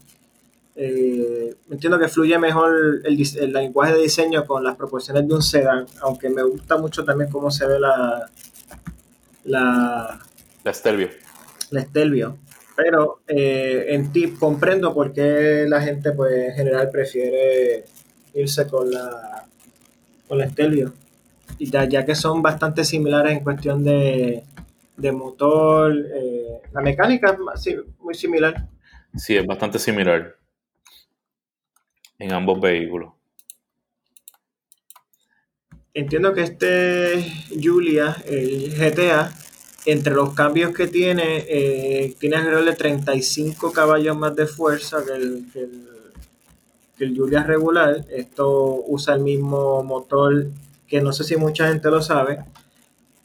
Eh, 0.79 1.55
entiendo 1.71 1.99
que 1.99 2.09
fluye 2.09 2.39
mejor 2.39 3.01
el, 3.03 3.19
el, 3.39 3.53
lenguaje 3.53 3.95
de 3.95 4.03
diseño 4.03 4.45
con 4.45 4.63
las 4.63 4.77
proporciones 4.77 5.27
de 5.27 5.35
un 5.35 5.43
sedán, 5.43 5.87
aunque 6.03 6.29
me 6.29 6.43
gusta 6.43 6.77
mucho 6.77 7.03
también 7.03 7.31
cómo 7.31 7.51
se 7.51 7.67
ve 7.67 7.81
la... 7.81 8.31
La, 9.45 10.21
la 10.65 10.73
Stelvio. 10.75 11.09
La 11.71 11.81
Stelvio. 11.83 12.37
Pero 12.77 13.21
eh, 13.27 13.87
en 13.91 14.13
ti 14.13 14.33
comprendo 14.33 14.93
por 14.93 15.15
qué 15.15 15.65
la 15.67 15.81
gente 15.81 16.13
pues, 16.13 16.51
en 16.51 16.55
general 16.55 16.91
prefiere 16.91 17.85
irse 18.35 18.67
con 18.67 18.91
la, 18.91 19.47
con 20.29 20.37
la 20.37 20.51
Stelvio. 20.51 20.93
Y 21.59 21.71
ya, 21.71 21.89
ya 21.89 22.05
que 22.05 22.15
son 22.15 22.43
bastante 22.43 22.85
similares 22.85 23.33
en 23.33 23.45
cuestión 23.45 23.83
de, 23.83 24.43
de 24.99 25.13
motor, 25.13 25.95
eh, 25.97 26.61
la 26.75 26.83
mecánica 26.83 27.35
es 27.55 27.63
sí, 27.63 27.77
muy 28.01 28.15
similar. 28.15 28.67
Sí, 29.17 29.37
es 29.37 29.47
bastante 29.47 29.79
similar 29.79 30.36
en 32.19 32.33
ambos 32.33 32.61
vehículos. 32.61 33.13
Entiendo 35.95 36.35
que 36.35 36.43
este 36.43 37.25
Julia, 37.63 38.17
el 38.27 38.75
GTA, 38.77 39.33
entre 39.87 40.15
los 40.15 40.35
cambios 40.35 40.75
que 40.75 40.89
tiene, 40.89 41.45
eh, 41.49 42.15
tiene 42.19 42.37
alrededor 42.37 42.65
de 42.67 42.75
35 42.75 43.73
caballos 43.73 44.17
más 44.17 44.37
de 44.37 44.47
fuerza 44.47 45.05
que 45.07 45.13
el, 45.13 45.47
que 45.53 45.61
el, 45.61 45.89
que 46.99 47.05
el 47.05 47.17
Julia 47.17 47.45
regular. 47.45 48.05
Esto 48.11 48.85
usa 48.87 49.15
el 49.15 49.23
mismo 49.23 49.83
motor 49.85 50.49
que 50.87 51.01
no 51.01 51.13
sé 51.13 51.25
si 51.25 51.37
mucha 51.37 51.69
gente 51.69 51.91
lo 51.91 52.03
sabe. 52.03 52.41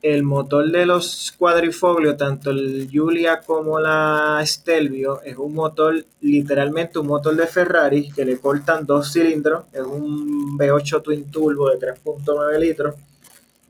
El 0.01 0.23
motor 0.23 0.71
de 0.71 0.85
los 0.85 1.31
cuadrifoglios, 1.37 2.17
tanto 2.17 2.49
el 2.49 2.89
Julia 2.91 3.41
como 3.41 3.79
la 3.79 4.41
Stelvio, 4.43 5.21
es 5.21 5.37
un 5.37 5.53
motor, 5.53 6.03
literalmente 6.21 6.97
un 6.97 7.07
motor 7.07 7.35
de 7.35 7.45
Ferrari, 7.45 8.11
que 8.11 8.25
le 8.25 8.39
cortan 8.39 8.85
dos 8.85 9.13
cilindros, 9.13 9.65
es 9.71 9.83
un 9.83 10.57
V8 10.57 11.03
Twin 11.03 11.29
Turbo 11.29 11.69
de 11.69 11.77
3.9 11.77 12.59
litros 12.59 12.95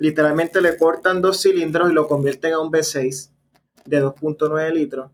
literalmente 0.01 0.61
le 0.61 0.77
cortan 0.77 1.21
dos 1.21 1.39
cilindros 1.41 1.91
y 1.91 1.93
lo 1.93 2.07
convierten 2.07 2.53
a 2.53 2.59
un 2.59 2.71
V6 2.71 3.29
de 3.85 4.03
2.9 4.03 4.73
litros. 4.73 5.11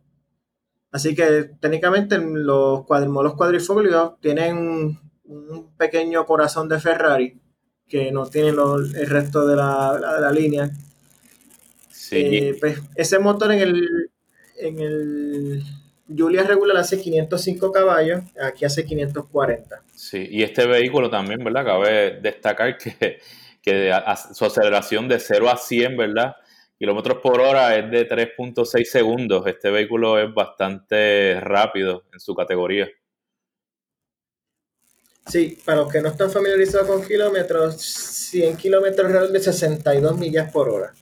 Así 0.92 1.14
que 1.14 1.52
técnicamente 1.60 2.18
los, 2.18 2.86
los 2.88 3.34
cuadrifoglios 3.36 4.18
tienen 4.22 4.98
un 5.26 5.76
pequeño 5.76 6.26
corazón 6.26 6.70
de 6.70 6.80
Ferrari 6.80 7.38
que 7.86 8.14
no 8.14 8.28
tiene 8.28 8.50
el 8.50 9.08
resto 9.10 9.46
de 9.46 9.58
la, 9.58 9.98
de 10.16 10.22
la 10.22 10.32
línea. 10.32 10.72
Sí. 12.10 12.16
Eh, 12.18 12.58
pues 12.60 12.80
ese 12.96 13.20
motor 13.20 13.52
en 13.52 13.60
el, 13.60 14.10
en 14.60 14.80
el 14.80 15.64
Julia 16.16 16.44
regular 16.44 16.78
hace 16.78 17.00
505 17.02 17.72
caballos, 17.72 18.24
aquí 18.42 18.66
hace 18.66 18.86
540. 18.86 19.84
Sí, 19.94 20.28
y 20.32 20.44
este 20.44 20.66
vehículo 20.66 21.10
también, 21.10 21.44
¿verdad? 21.44 21.66
Cabe 21.66 22.20
destacar 22.22 22.78
que 22.78 23.20
que 23.68 23.92
su 24.34 24.46
aceleración 24.46 25.10
de 25.10 25.20
0 25.20 25.50
a 25.50 25.58
100, 25.58 25.98
¿verdad? 25.98 26.38
Kilómetros 26.80 27.18
por 27.18 27.42
hora 27.42 27.76
es 27.76 27.92
de 27.92 28.08
3.6 28.08 28.86
segundos. 28.86 29.46
Este 29.46 29.70
vehículo 29.70 30.18
es 30.18 30.34
bastante 30.34 31.38
rápido 31.42 32.06
en 32.14 32.20
su 32.22 32.34
categoría. 32.34 32.88
Sí, 35.26 35.58
para 35.66 35.80
los 35.80 35.92
que 35.92 36.00
no 36.00 36.08
están 36.08 36.32
familiarizados 36.32 36.88
con 36.88 37.06
kilómetros, 37.06 37.82
100 37.82 38.56
kilómetros 38.56 39.12
real 39.12 39.34
de 39.34 39.42
62 39.42 40.18
millas 40.18 40.50
por 40.50 40.70
hora. 40.70 40.94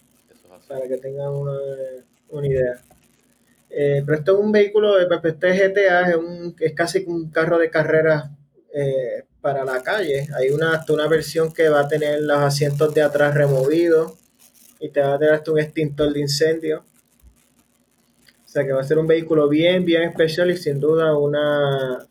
Para 0.68 0.88
que 0.88 0.98
tengan 0.98 1.30
una, 1.30 1.58
una 2.30 2.48
idea. 2.48 2.82
Eh, 3.70 4.04
pero 4.06 4.18
esto 4.18 4.38
es 4.38 4.44
un 4.44 4.52
vehículo, 4.52 4.98
este 5.00 5.52
GTA 5.52 6.10
es, 6.10 6.16
un, 6.16 6.56
es 6.60 6.74
casi 6.74 7.04
un 7.06 7.30
carro 7.30 7.58
de 7.58 7.70
carrera 7.70 8.32
eh, 8.74 9.24
para 9.42 9.66
la 9.66 9.84
calle. 9.84 10.28
Hay 10.36 10.50
una, 10.50 10.84
una 10.90 11.08
versión 11.08 11.54
que 11.54 11.70
va 11.70 11.82
a 11.82 11.88
tener 11.88 12.22
los 12.22 12.38
asientos 12.38 12.94
de 12.94 13.02
atrás 13.02 13.34
removidos 13.34 14.14
y 14.80 14.90
te 14.90 15.02
va 15.02 15.16
a 15.16 15.20
tener 15.20 15.34
hasta 15.34 15.52
un 15.52 15.60
extintor 15.60 16.14
de 16.14 16.20
incendio. 16.22 16.86
O 18.46 18.48
sea 18.48 18.66
que 18.66 18.72
va 18.72 18.82
a 18.82 18.86
ser 18.86 18.98
un 18.98 19.08
vehículo 19.08 19.50
bien, 19.50 19.84
bien 19.84 20.04
especial 20.04 20.50
y 20.52 20.58
sin 20.58 20.80
duda 20.80 21.18
una, 21.18 22.08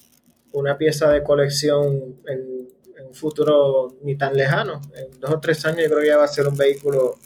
una 0.53 0.77
pieza 0.79 1.11
de 1.11 1.23
colección 1.23 2.17
en, 2.27 2.69
un 3.07 3.15
futuro 3.15 3.97
ni 4.03 4.17
tan 4.17 4.37
lejano. 4.37 4.81
En 4.97 5.21
dos 5.21 5.31
o 5.31 5.41
tres 5.41 5.65
años 5.67 5.83
yo 5.83 5.89
creo 5.89 6.01
que 6.01 6.07
ya 6.09 6.17
va 6.17 6.25
a 6.25 6.29
ser 6.29 6.47
un 6.47 6.57
vehículo 6.57 7.17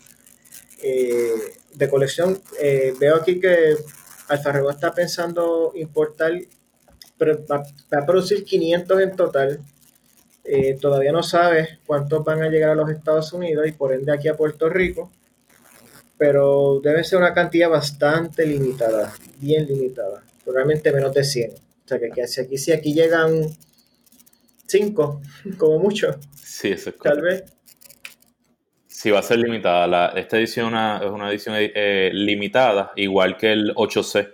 eh, 0.83 1.55
de 1.75 1.89
colección. 1.89 2.41
Eh, 2.61 2.95
veo 2.99 3.17
aquí 3.17 3.41
que 3.41 3.77
Alfa 4.29 4.53
Romeo 4.53 4.71
está 4.71 4.93
pensando 4.93 5.73
importar, 5.75 6.33
pero 7.17 7.45
va, 7.51 7.63
va, 7.93 7.99
a 8.01 8.07
producir 8.07 8.45
500 8.45 9.01
en 9.01 9.17
total 9.17 9.61
eh, 10.51 10.79
todavía 10.81 11.13
no 11.13 11.23
sabe 11.23 11.81
cuántos 11.85 12.25
van 12.25 12.41
a 12.41 12.49
llegar 12.49 12.71
a 12.71 12.75
los 12.75 12.89
Estados 12.89 13.35
Unidos 13.35 13.69
y 13.69 13.73
por 13.73 13.93
ende 13.93 14.11
aquí 14.11 14.29
a 14.29 14.37
Puerto 14.37 14.71
Rico, 14.71 15.13
pero 16.17 16.81
debe 16.83 17.05
ser 17.05 17.19
una 17.19 17.35
cantidad 17.35 17.69
bastante 17.69 18.47
limitada, 18.47 19.13
bien 19.39 19.67
limitada, 19.67 20.25
probablemente 20.43 20.91
menos 20.91 21.13
de 21.13 21.23
100. 21.23 21.51
O 21.51 21.55
sea 21.85 21.99
que, 22.01 22.27
si 22.27 22.41
aquí, 22.41 22.57
si 22.57 22.73
aquí 22.73 22.95
llegan 22.95 23.55
5, 24.67 25.21
como 25.59 25.79
mucho, 25.81 26.19
sí, 26.35 26.69
eso 26.69 26.89
es 26.89 26.97
tal 26.97 27.21
vez. 27.21 27.45
Sí, 28.99 29.13
va 29.13 29.21
a 29.21 29.23
ser 29.23 29.39
limitada. 29.39 29.87
La, 29.87 30.07
esta 30.17 30.39
edición 30.39 30.67
una, 30.67 30.99
es 30.99 31.09
una 31.09 31.31
edición 31.31 31.55
eh, 31.57 32.11
limitada, 32.13 32.91
igual 32.97 33.37
que 33.37 33.53
el 33.53 33.73
8C. 33.77 34.33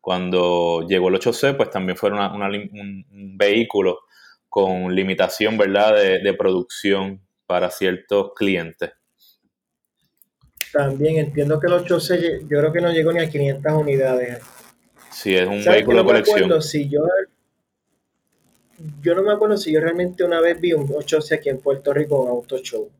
Cuando 0.00 0.84
llegó 0.88 1.10
el 1.10 1.14
8C, 1.14 1.56
pues 1.56 1.70
también 1.70 1.96
fue 1.96 2.10
una, 2.10 2.34
una, 2.34 2.48
un, 2.48 3.06
un 3.08 3.38
vehículo 3.38 4.00
con 4.48 4.92
limitación, 4.92 5.56
¿verdad?, 5.56 5.94
de, 5.94 6.34
producción 6.34 7.20
para 7.46 7.70
ciertos 7.70 8.32
clientes. 8.34 8.90
También 10.72 11.18
entiendo 11.18 11.60
que 11.60 11.68
el 11.68 11.74
8C, 11.74 12.48
yo 12.48 12.58
creo 12.58 12.72
que 12.72 12.80
no 12.80 12.90
llegó 12.90 13.12
ni 13.12 13.20
a 13.20 13.30
500 13.30 13.72
unidades. 13.74 14.42
Sí, 15.12 15.36
es 15.36 15.46
un 15.46 15.64
vehículo 15.64 15.98
de 15.98 16.04
colección. 16.04 16.60
Si 16.60 16.88
yo, 16.88 17.06
yo 19.00 19.14
no 19.14 19.22
me 19.22 19.32
acuerdo 19.32 19.56
si 19.56 19.72
yo 19.72 19.80
realmente 19.80 20.24
una 20.24 20.40
vez 20.40 20.60
vi 20.60 20.72
un 20.72 20.88
8C 20.88 21.36
aquí 21.36 21.48
en 21.48 21.60
Puerto 21.60 21.92
Rico 21.92 22.24
en 22.24 22.30
Auto 22.30 22.58
Show. 22.58 22.90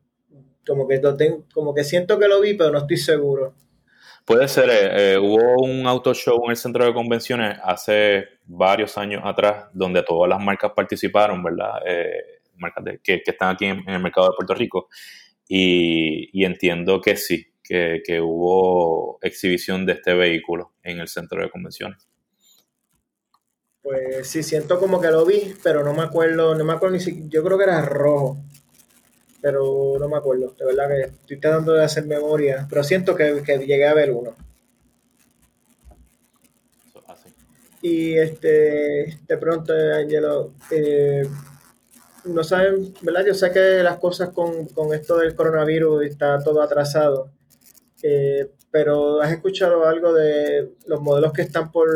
Como 0.66 0.86
que, 0.86 0.98
tengo, 0.98 1.44
como 1.52 1.74
que 1.74 1.84
siento 1.84 2.18
que 2.18 2.28
lo 2.28 2.40
vi, 2.40 2.54
pero 2.54 2.70
no 2.70 2.78
estoy 2.78 2.96
seguro. 2.96 3.54
Puede 4.24 4.46
ser, 4.46 4.70
eh, 4.70 5.14
eh, 5.14 5.18
hubo 5.18 5.64
un 5.64 5.86
auto 5.86 6.14
show 6.14 6.40
en 6.44 6.50
el 6.50 6.56
centro 6.56 6.84
de 6.84 6.94
convenciones 6.94 7.58
hace 7.64 8.24
varios 8.44 8.96
años 8.96 9.22
atrás 9.24 9.66
donde 9.72 10.02
todas 10.02 10.28
las 10.28 10.40
marcas 10.40 10.70
participaron, 10.76 11.42
¿verdad? 11.42 11.80
Eh, 11.84 12.40
marcas 12.54 12.84
que, 13.02 13.22
están 13.26 13.54
aquí 13.54 13.64
en, 13.64 13.82
el 13.88 14.00
mercado 14.00 14.28
de 14.28 14.36
Puerto 14.36 14.54
Rico. 14.54 14.88
Y, 15.48 16.44
entiendo 16.44 17.00
que 17.00 17.16
sí, 17.16 17.44
que, 17.64 18.20
hubo 18.20 19.18
exhibición 19.20 19.84
de 19.84 19.94
este 19.94 20.14
vehículo 20.14 20.74
en 20.84 21.00
el 21.00 21.08
centro 21.08 21.42
de 21.42 21.50
convenciones. 21.50 22.08
Pues 23.82 24.28
sí, 24.28 24.44
siento 24.44 24.78
como 24.78 25.00
que 25.00 25.08
lo 25.08 25.26
vi, 25.26 25.54
pero 25.64 25.82
no 25.82 25.92
me 25.92 26.02
acuerdo, 26.02 26.54
no 26.54 26.64
me 26.64 26.72
acuerdo 26.74 26.94
ni 26.94 27.00
si, 27.00 27.28
yo 27.28 27.42
creo 27.42 27.58
que 27.58 27.64
era 27.64 27.82
rojo 27.82 28.36
pero 29.40 29.96
no 29.98 30.08
me 30.08 30.16
acuerdo. 30.16 30.54
De 30.58 30.64
verdad 30.64 30.88
que 30.88 31.00
estoy 31.02 31.40
tratando 31.40 31.72
de 31.74 31.84
hacer 31.84 32.04
memoria, 32.06 32.66
pero 32.68 32.84
siento 32.84 33.14
que, 33.14 33.42
que 33.44 33.58
llegué 33.58 33.86
a 33.86 33.94
ver 33.94 34.10
uno. 34.12 34.34
Y 37.82 38.14
este, 38.18 39.18
de 39.26 39.36
pronto, 39.38 39.72
Angelo, 39.72 40.52
eh, 40.70 41.26
no 42.24 42.44
saben, 42.44 42.92
¿verdad? 43.00 43.24
Yo 43.26 43.34
sé 43.34 43.50
que 43.52 43.82
las 43.82 43.98
cosas 43.98 44.30
con, 44.30 44.66
con 44.66 44.92
esto 44.92 45.16
del 45.16 45.34
coronavirus 45.34 46.04
está 46.04 46.42
todo 46.42 46.60
atrasado, 46.60 47.30
eh, 48.02 48.50
pero 48.70 49.22
¿has 49.22 49.32
escuchado 49.32 49.86
algo 49.86 50.12
de 50.12 50.72
los 50.86 51.00
modelos 51.00 51.32
que 51.32 51.42
están 51.42 51.72
por, 51.72 51.88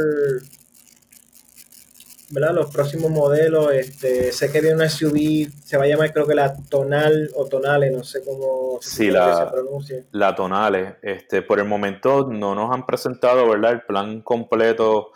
¿verdad? 2.34 2.54
Los 2.54 2.72
próximos 2.72 3.10
modelos, 3.10 3.72
este, 3.72 4.32
sé 4.32 4.50
que 4.50 4.60
viene 4.60 4.76
una 4.76 4.88
SUV, 4.88 5.50
se 5.64 5.78
va 5.78 5.84
a 5.84 5.86
llamar 5.86 6.12
creo 6.12 6.26
que 6.26 6.34
la 6.34 6.54
Tonal 6.68 7.30
o 7.36 7.46
Tonale, 7.46 7.90
no 7.90 8.02
sé 8.02 8.22
cómo 8.24 8.78
sí, 8.82 9.10
la, 9.10 9.36
se 9.36 9.52
pronuncia. 9.52 10.04
La 10.10 10.34
Tonale, 10.34 10.96
este, 11.00 11.42
por 11.42 11.60
el 11.60 11.66
momento 11.66 12.28
no 12.28 12.54
nos 12.54 12.74
han 12.74 12.84
presentado, 12.84 13.48
¿verdad? 13.48 13.72
El 13.72 13.82
plan 13.82 14.20
completo 14.22 15.12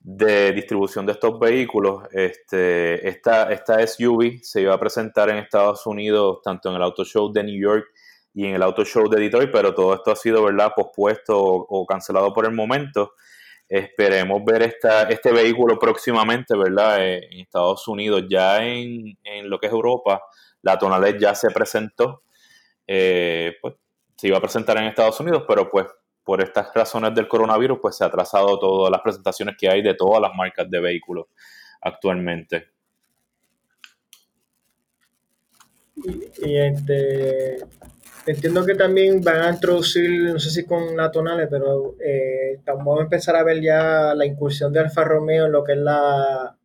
de 0.00 0.52
distribución 0.52 1.04
de 1.04 1.12
estos 1.12 1.38
vehículos. 1.38 2.04
Este, 2.12 3.08
esta, 3.08 3.52
esta 3.52 3.84
SUV 3.86 4.40
se 4.42 4.62
iba 4.62 4.74
a 4.74 4.80
presentar 4.80 5.30
en 5.30 5.38
Estados 5.38 5.86
Unidos, 5.86 6.38
tanto 6.42 6.70
en 6.70 6.76
el 6.76 6.82
Auto 6.82 7.04
Show 7.04 7.32
de 7.32 7.42
New 7.42 7.60
York 7.60 7.86
y 8.34 8.46
en 8.46 8.54
el 8.54 8.62
Auto 8.62 8.84
Show 8.84 9.08
de 9.08 9.20
Detroit, 9.20 9.50
pero 9.52 9.74
todo 9.74 9.94
esto 9.94 10.10
ha 10.10 10.16
sido 10.16 10.42
¿verdad? 10.44 10.72
pospuesto 10.74 11.36
o, 11.38 11.86
cancelado 11.86 12.32
por 12.32 12.46
el 12.46 12.52
momento. 12.52 13.14
Esperemos 13.74 14.44
ver 14.44 14.64
esta, 14.64 15.04
este 15.04 15.32
vehículo 15.32 15.78
próximamente, 15.78 16.54
¿verdad? 16.54 17.02
Eh, 17.02 17.26
en 17.30 17.40
Estados 17.40 17.88
Unidos, 17.88 18.24
ya 18.28 18.62
en, 18.62 19.16
en 19.24 19.48
lo 19.48 19.58
que 19.58 19.68
es 19.68 19.72
Europa, 19.72 20.20
la 20.60 20.78
Tonalez 20.78 21.16
ya 21.18 21.34
se 21.34 21.50
presentó. 21.50 22.22
Eh, 22.86 23.56
pues 23.62 23.74
se 24.14 24.28
iba 24.28 24.36
a 24.36 24.42
presentar 24.42 24.76
en 24.76 24.84
Estados 24.84 25.18
Unidos, 25.20 25.44
pero 25.48 25.70
pues 25.70 25.86
por 26.22 26.42
estas 26.42 26.68
razones 26.74 27.14
del 27.14 27.26
coronavirus, 27.26 27.78
pues 27.80 27.96
se 27.96 28.04
ha 28.04 28.08
atrasado 28.08 28.58
todas 28.58 28.90
las 28.90 29.00
presentaciones 29.00 29.56
que 29.58 29.70
hay 29.70 29.80
de 29.80 29.94
todas 29.94 30.20
las 30.20 30.32
marcas 30.36 30.68
de 30.68 30.78
vehículos 30.78 31.28
actualmente. 31.80 32.68
Y, 35.96 36.56
este, 36.58 37.56
entiendo 38.26 38.64
que 38.64 38.74
también 38.74 39.20
van 39.22 39.42
a 39.42 39.50
introducir, 39.50 40.32
no 40.32 40.38
sé 40.38 40.50
si 40.50 40.64
con 40.64 40.96
la 40.96 41.10
Tonale, 41.10 41.46
pero 41.46 41.96
eh, 42.00 42.60
vamos 42.64 43.00
a 43.00 43.02
empezar 43.02 43.36
a 43.36 43.42
ver 43.42 43.60
ya 43.60 44.14
la 44.14 44.26
incursión 44.26 44.72
de 44.72 44.80
Alfa 44.80 45.04
Romeo 45.04 45.46
en 45.46 45.52
lo 45.52 45.64
que 45.64 45.72
es 45.72 45.78
la 45.78 46.56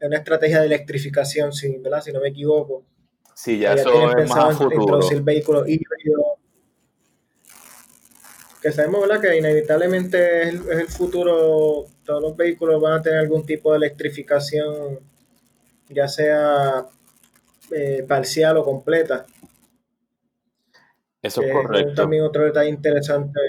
una 0.00 0.16
estrategia 0.16 0.58
de 0.58 0.66
electrificación, 0.66 1.52
si, 1.52 1.78
¿verdad? 1.78 2.02
si 2.02 2.12
no 2.12 2.20
me 2.20 2.28
equivoco. 2.28 2.84
Sí, 3.34 3.58
ya, 3.60 3.74
eso 3.74 4.16
es 4.18 4.28
más 4.28 4.56
futuro. 4.56 4.80
Introducir 4.80 5.22
vehículos 5.22 5.68
híbridos 5.68 6.42
que 8.62 8.70
sabemos 8.70 9.00
¿verdad? 9.00 9.20
que 9.20 9.36
inevitablemente 9.36 10.42
es 10.42 10.54
el, 10.54 10.86
futuro, 10.86 11.86
todos 12.04 12.22
los 12.22 12.36
vehículos 12.36 12.80
van 12.80 13.00
a 13.00 13.02
tener 13.02 13.18
algún 13.18 13.44
tipo 13.44 13.72
de 13.72 13.78
electrificación, 13.78 15.00
ya 15.88 16.06
sea 16.06 16.86
eh, 17.72 18.04
parcial 18.06 18.56
o 18.58 18.64
completa. 18.64 19.26
Eso 21.22 21.40
es 21.40 21.52
correcto. 21.52 21.94
también 21.94 22.24
otro 22.24 22.44
detalle 22.44 22.68
interesante. 22.68 23.40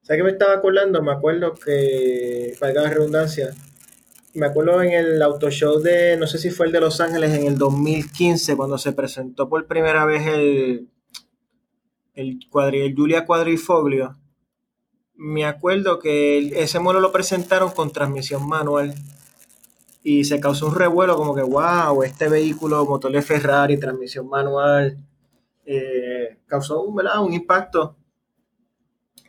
¿Sabes 0.00 0.18
qué 0.18 0.24
me 0.24 0.30
estaba 0.30 0.54
acordando? 0.54 1.02
Me 1.02 1.12
acuerdo 1.12 1.54
que, 1.54 2.56
valga 2.58 2.82
la 2.82 2.90
redundancia, 2.90 3.54
me 4.34 4.46
acuerdo 4.46 4.82
en 4.82 4.92
el 4.92 5.20
auto 5.22 5.50
show 5.50 5.78
de, 5.78 6.16
no 6.16 6.26
sé 6.26 6.38
si 6.38 6.50
fue 6.50 6.66
el 6.66 6.72
de 6.72 6.80
Los 6.80 7.00
Ángeles 7.00 7.32
en 7.38 7.46
el 7.46 7.58
2015, 7.58 8.56
cuando 8.56 8.78
se 8.78 8.92
presentó 8.92 9.48
por 9.48 9.66
primera 9.66 10.06
vez 10.06 10.26
el, 10.26 10.88
el, 12.14 12.40
cuadri, 12.48 12.94
Julia 12.96 13.26
Quadrifoglio, 13.26 14.16
me 15.14 15.44
acuerdo 15.44 15.98
que 15.98 16.38
ese 16.60 16.80
modelo 16.80 17.00
lo 17.00 17.12
presentaron 17.12 17.70
con 17.72 17.92
transmisión 17.92 18.48
manual 18.48 18.94
y 20.02 20.24
se 20.24 20.40
causó 20.40 20.66
un 20.66 20.74
revuelo 20.74 21.14
como 21.16 21.34
que, 21.34 21.42
wow, 21.42 22.02
este 22.02 22.28
vehículo, 22.30 22.86
motor 22.86 23.12
de 23.12 23.20
Ferrari, 23.20 23.78
transmisión 23.78 24.28
manual, 24.28 24.96
eh, 25.64 26.38
causó 26.46 26.82
un, 26.82 27.00
un 27.06 27.32
impacto 27.32 27.96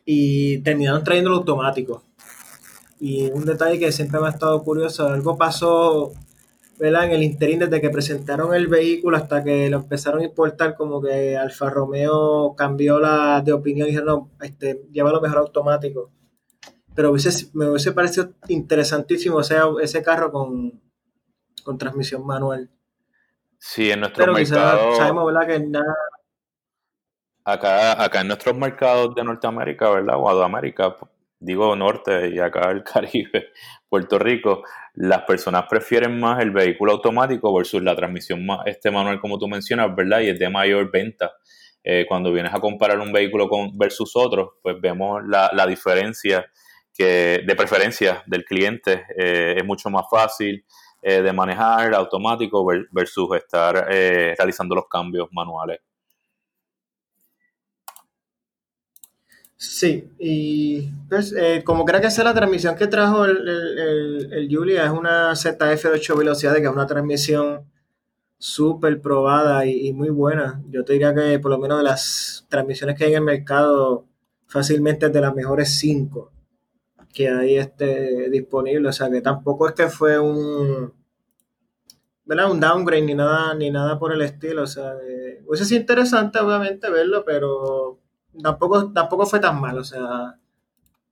y 0.05 0.59
terminaron 0.59 1.03
trayéndolo 1.03 1.37
automático. 1.37 2.03
Y 2.99 3.31
un 3.31 3.45
detalle 3.45 3.79
que 3.79 3.91
siempre 3.91 4.19
me 4.19 4.27
ha 4.27 4.31
estado 4.31 4.63
curioso, 4.63 5.07
algo 5.07 5.37
pasó 5.37 6.13
en 7.05 7.11
el 7.11 7.23
interín 7.23 7.59
desde 7.59 7.79
que 7.79 7.89
presentaron 7.89 8.55
el 8.55 8.67
vehículo 8.67 9.17
hasta 9.17 9.43
que 9.43 9.69
lo 9.69 9.77
empezaron 9.77 10.21
a 10.21 10.25
importar, 10.25 10.75
como 10.75 11.01
que 11.01 11.37
Alfa 11.37 11.69
Romeo 11.69 12.55
cambió 12.55 12.99
la 12.99 13.41
de 13.41 13.53
opinión 13.53 13.87
y 13.87 13.91
dijeron, 13.91 14.07
no, 14.07 14.31
este, 14.41 14.87
lo 14.93 15.21
mejor 15.21 15.37
automático. 15.37 16.11
Pero 16.95 17.13
me 17.53 17.69
hubiese 17.69 17.91
parecido 17.91 18.33
interesantísimo 18.47 19.41
ese, 19.41 19.57
ese 19.81 20.01
carro 20.01 20.31
con, 20.31 20.81
con 21.63 21.77
transmisión 21.77 22.25
manual. 22.25 22.69
Sí, 23.59 23.91
en 23.91 23.99
nuestro 23.99 24.33
mercado. 24.33 24.95
sabemos, 24.95 25.25
¿verdad? 25.27 25.47
Que 25.47 25.59
nada. 25.59 25.95
Acá, 27.51 28.21
en 28.21 28.27
nuestros 28.27 28.55
mercados 28.55 29.13
de 29.13 29.25
Norteamérica, 29.25 29.89
¿verdad? 29.89 30.15
América, 30.41 30.95
digo 31.37 31.75
norte 31.75 32.29
y 32.33 32.39
acá 32.39 32.71
el 32.71 32.81
Caribe, 32.93 33.49
Puerto 33.89 34.17
Rico, 34.17 34.63
las 34.93 35.23
personas 35.23 35.65
prefieren 35.69 36.17
más 36.17 36.41
el 36.41 36.51
vehículo 36.51 36.93
automático 36.93 37.53
versus 37.53 37.83
la 37.83 37.93
transmisión 37.93 38.47
este 38.65 38.89
manual 38.89 39.19
como 39.19 39.37
tú 39.37 39.49
mencionas, 39.49 39.93
¿verdad? 39.93 40.21
Y 40.21 40.29
es 40.29 40.39
de 40.39 40.49
mayor 40.49 40.89
venta. 40.89 41.33
Eh, 41.83 42.05
cuando 42.07 42.31
vienes 42.31 42.53
a 42.53 42.61
comparar 42.61 42.99
un 42.99 43.11
vehículo 43.11 43.49
con 43.49 43.77
versus 43.77 44.15
otro, 44.15 44.59
pues 44.63 44.79
vemos 44.79 45.21
la, 45.27 45.67
diferencia 45.67 46.45
que 46.93 47.43
de 47.45 47.55
preferencia 47.55 48.23
del 48.27 48.45
cliente. 48.45 49.03
Eh, 49.17 49.55
es 49.57 49.65
mucho 49.65 49.89
más 49.89 50.05
fácil 50.09 50.63
eh, 51.01 51.21
de 51.21 51.33
manejar 51.33 51.93
automático 51.95 52.65
versus 52.91 53.35
estar 53.35 53.87
realizando 53.87 54.73
los 54.73 54.87
cambios 54.87 55.27
manuales. 55.33 55.79
Sí, 59.63 60.09
y 60.17 60.89
pues, 61.07 61.35
eh, 61.37 61.61
como 61.63 61.85
creo 61.85 62.01
que 62.01 62.07
es 62.07 62.17
la 62.17 62.33
transmisión 62.33 62.75
que 62.75 62.87
trajo 62.87 63.25
el, 63.25 63.47
el, 63.47 64.47
Julia, 64.49 64.85
es 64.85 64.91
una 64.91 65.35
ZF 65.35 65.83
de 65.83 65.91
8 65.93 66.17
velocidades, 66.17 66.61
que 66.61 66.67
es 66.67 66.73
una 66.73 66.87
transmisión 66.87 67.69
súper 68.39 68.99
probada 69.01 69.67
y, 69.67 69.93
muy 69.93 70.09
buena. 70.09 70.63
Yo 70.71 70.83
te 70.83 70.93
diría 70.93 71.13
que 71.13 71.37
por 71.37 71.51
lo 71.51 71.59
menos 71.59 71.77
de 71.77 71.83
las 71.83 72.47
transmisiones 72.49 72.97
que 72.97 73.03
hay 73.03 73.11
en 73.11 73.17
el 73.17 73.23
mercado, 73.23 74.07
fácilmente 74.47 75.05
es 75.05 75.13
de 75.13 75.21
las 75.21 75.35
mejores 75.35 75.69
5 75.77 76.31
que 77.13 77.29
hay 77.29 77.57
este, 77.57 78.31
disponible. 78.31 78.89
O 78.89 78.93
sea 78.93 79.11
que 79.11 79.21
tampoco 79.21 79.67
es 79.67 79.75
que 79.75 79.89
fue 79.89 80.17
un, 80.17 80.91
¿verdad? 82.25 82.51
un 82.51 82.59
downgrade 82.59 83.03
ni 83.03 83.13
nada, 83.13 83.53
ni 83.53 83.69
nada 83.69 83.99
por 83.99 84.11
el 84.11 84.23
estilo. 84.23 84.63
O 84.63 84.67
sea, 84.67 84.93
eh, 85.07 85.43
hubiese 85.45 85.65
sido 85.65 85.81
interesante 85.81 86.39
obviamente 86.39 86.89
verlo, 86.89 87.23
pero 87.23 88.00
tampoco, 88.41 88.91
tampoco 88.91 89.25
fue 89.25 89.39
tan 89.39 89.59
mal, 89.59 89.77
o 89.77 89.83
sea, 89.83 90.37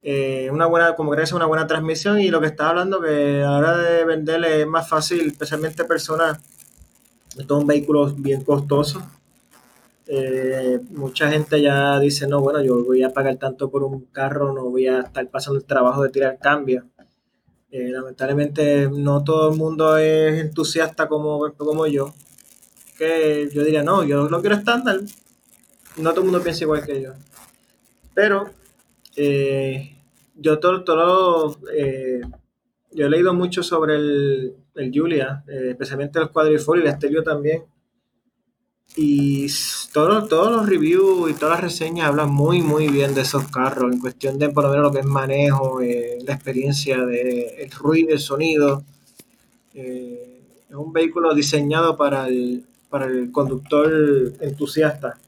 eh, 0.02 0.50
una 0.52 0.66
buena, 0.66 0.96
como 0.96 1.12
crees, 1.12 1.34
una 1.34 1.46
buena 1.46 1.68
transmisión 1.68 2.20
y 2.20 2.30
lo 2.30 2.40
que 2.40 2.48
estaba 2.48 2.70
hablando 2.70 3.02
que 3.02 3.44
a 3.44 3.50
la 3.50 3.58
hora 3.58 3.78
de 3.78 4.06
venderle 4.06 4.62
es 4.62 4.68
más 4.68 4.88
fácil, 4.88 5.28
especialmente 5.28 5.84
personas, 5.84 6.40
estos 7.38 7.58
son 7.60 7.68
vehículos 7.68 8.22
bien 8.22 8.44
costosos. 8.44 9.04
Eh, 10.08 10.80
mucha 10.92 11.30
gente 11.30 11.62
ya 11.62 12.00
dice, 12.00 12.28
no, 12.28 12.42
bueno, 12.42 12.62
yo 12.64 12.84
voy 12.84 13.04
a 13.04 13.14
pagar 13.14 13.36
tanto 13.38 13.70
por 13.70 13.84
un 13.84 14.06
carro, 14.06 14.54
no 14.54 14.66
voy 14.66 14.88
a 14.88 15.02
estar 15.02 15.28
pasando 15.30 15.60
el 15.60 15.66
trabajo 15.66 16.02
de 16.02 16.10
tirar 16.10 16.40
cambio. 16.40 16.86
Eh, 17.72 17.90
lamentablemente 17.90 18.90
no 18.90 19.24
todo 19.24 19.52
el 19.52 19.58
mundo 19.58 19.98
es 19.98 20.40
entusiasta 20.42 21.08
como, 21.08 21.54
como 21.56 21.86
yo. 21.86 22.14
Que 22.98 23.50
yo 23.54 23.64
diría, 23.64 23.84
no, 23.84 24.04
yo 24.04 24.28
no 24.30 24.42
quiero 24.42 24.56
estándar, 24.56 25.00
no 25.98 26.12
todo 26.12 26.22
el 26.22 26.26
mundo 26.26 26.42
piensa 26.42 26.64
igual 26.64 26.86
que 26.86 27.02
yo. 27.02 27.14
Pero 28.14 28.50
eh, 29.16 29.96
yo 30.36 30.60
todo, 30.60 30.84
todo 30.84 31.58
eh, 31.76 32.22
yo 32.92 33.06
he 33.06 33.10
leído 33.10 33.34
mucho 33.34 33.64
sobre 33.64 33.96
el, 33.96 34.56
Julia, 34.94 35.44
eh, 35.48 35.70
especialmente 35.72 36.20
el 36.20 36.30
cuadrifolios 36.30 36.86
y 36.86 36.88
el 36.88 36.94
Estelio 36.94 37.24
también. 37.24 37.64
Y 38.96 39.48
todos, 39.94 40.28
todos 40.28 40.52
los 40.52 40.68
reviews 40.68 41.30
y 41.30 41.34
todas 41.34 41.56
las 41.56 41.62
reseñas 41.62 42.08
hablan 42.08 42.32
muy, 42.32 42.62
muy 42.62 42.88
bien 42.88 43.14
de 43.14 43.22
esos 43.22 43.48
carros, 43.50 43.94
en 43.94 44.00
cuestión 44.00 44.40
de 44.40 44.50
por 44.50 44.64
lo 44.64 44.72
menos 44.72 44.86
lo 44.86 44.92
que 44.92 45.00
es 45.00 45.06
manejo, 45.06 45.80
la 45.80 46.34
experiencia 46.34 47.06
de 47.06 47.64
el 47.64 47.72
ruido, 47.72 48.14
el 48.14 48.20
sonido. 48.20 48.84
es 49.74 50.76
un 50.76 50.92
vehículo 50.92 51.36
diseñado 51.36 51.96
para 51.98 52.28
el, 52.28 52.66
para 52.90 53.06
el 53.06 53.32
conductor 53.32 53.92
entusiasta 54.42 55.20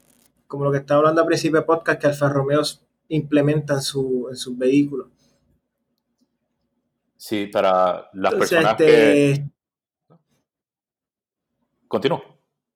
como 0.52 0.66
lo 0.66 0.70
que 0.70 0.80
estaba 0.80 0.98
hablando 0.98 1.22
al 1.22 1.26
principio 1.26 1.60
de 1.60 1.64
podcast, 1.64 1.98
que 1.98 2.08
Alfa 2.08 2.28
Romeo 2.28 2.60
implementan 3.08 3.80
su, 3.80 4.26
en 4.28 4.36
sus 4.36 4.58
vehículos. 4.58 5.08
Sí, 7.16 7.46
para 7.46 8.10
las 8.12 8.34
personas 8.34 8.74
que... 8.74 9.30
Este, 9.30 9.50
Continúo. 11.88 12.22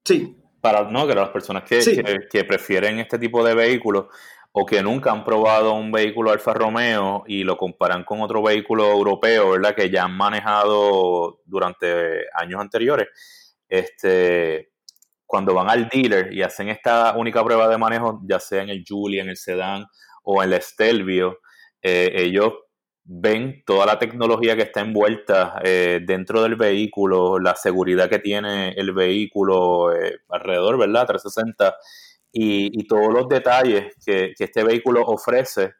Sí. 0.03 0.35
Para, 0.59 0.89
no, 0.89 1.05
que 1.05 1.13
las 1.13 1.29
personas 1.29 1.65
que, 1.69 2.45
prefieren 2.45 2.97
este 2.97 3.19
tipo 3.19 3.45
de 3.45 3.53
vehículos 3.53 4.05
o 4.53 4.65
que 4.65 4.81
nunca 4.81 5.11
han 5.11 5.23
probado 5.23 5.75
un 5.75 5.91
vehículo 5.91 6.31
Alfa 6.31 6.55
Romeo 6.55 7.25
y 7.27 7.43
lo 7.43 7.57
comparan 7.57 8.03
con 8.03 8.21
otro 8.21 8.41
vehículo 8.41 8.91
europeo, 8.91 9.51
¿verdad? 9.51 9.75
Que 9.75 9.91
ya 9.91 10.05
han 10.05 10.17
manejado 10.17 11.41
durante 11.45 12.25
años 12.33 12.59
anteriores, 12.59 13.09
este, 13.69 14.71
cuando 15.27 15.53
van 15.53 15.69
al 15.69 15.89
dealer 15.89 16.33
y 16.33 16.41
hacen 16.41 16.69
esta 16.69 17.15
única 17.15 17.43
prueba 17.43 17.67
de 17.67 17.77
manejo, 17.77 18.21
ya 18.27 18.39
sea 18.39 18.63
en 18.63 18.69
el 18.69 18.83
Julia, 18.87 19.21
en 19.21 19.29
el 19.29 19.37
Sedan 19.37 19.85
o 20.23 20.41
en 20.41 20.53
el 20.53 20.61
Stelvio, 20.61 21.39
eh, 21.81 22.11
ellos 22.15 22.53
ven 23.03 23.63
toda 23.65 23.85
la 23.85 23.99
tecnología 23.99 24.55
que 24.55 24.63
está 24.63 24.81
envuelta 24.81 25.59
eh, 25.63 25.99
dentro 26.05 26.41
del 26.41 26.55
vehículo, 26.55 27.39
la 27.39 27.55
seguridad 27.55 28.09
que 28.09 28.19
tiene 28.19 28.69
el 28.71 28.93
vehículo 28.93 29.93
eh, 29.93 30.19
alrededor, 30.29 30.77
¿verdad? 30.77 31.05
360, 31.07 31.75
y, 32.31 32.87
todos 32.87 33.13
los 33.13 33.27
detalles 33.27 33.95
que, 34.05 34.33
que, 34.37 34.43
este 34.43 34.63
vehículo 34.63 35.01
ofrece, 35.01 35.73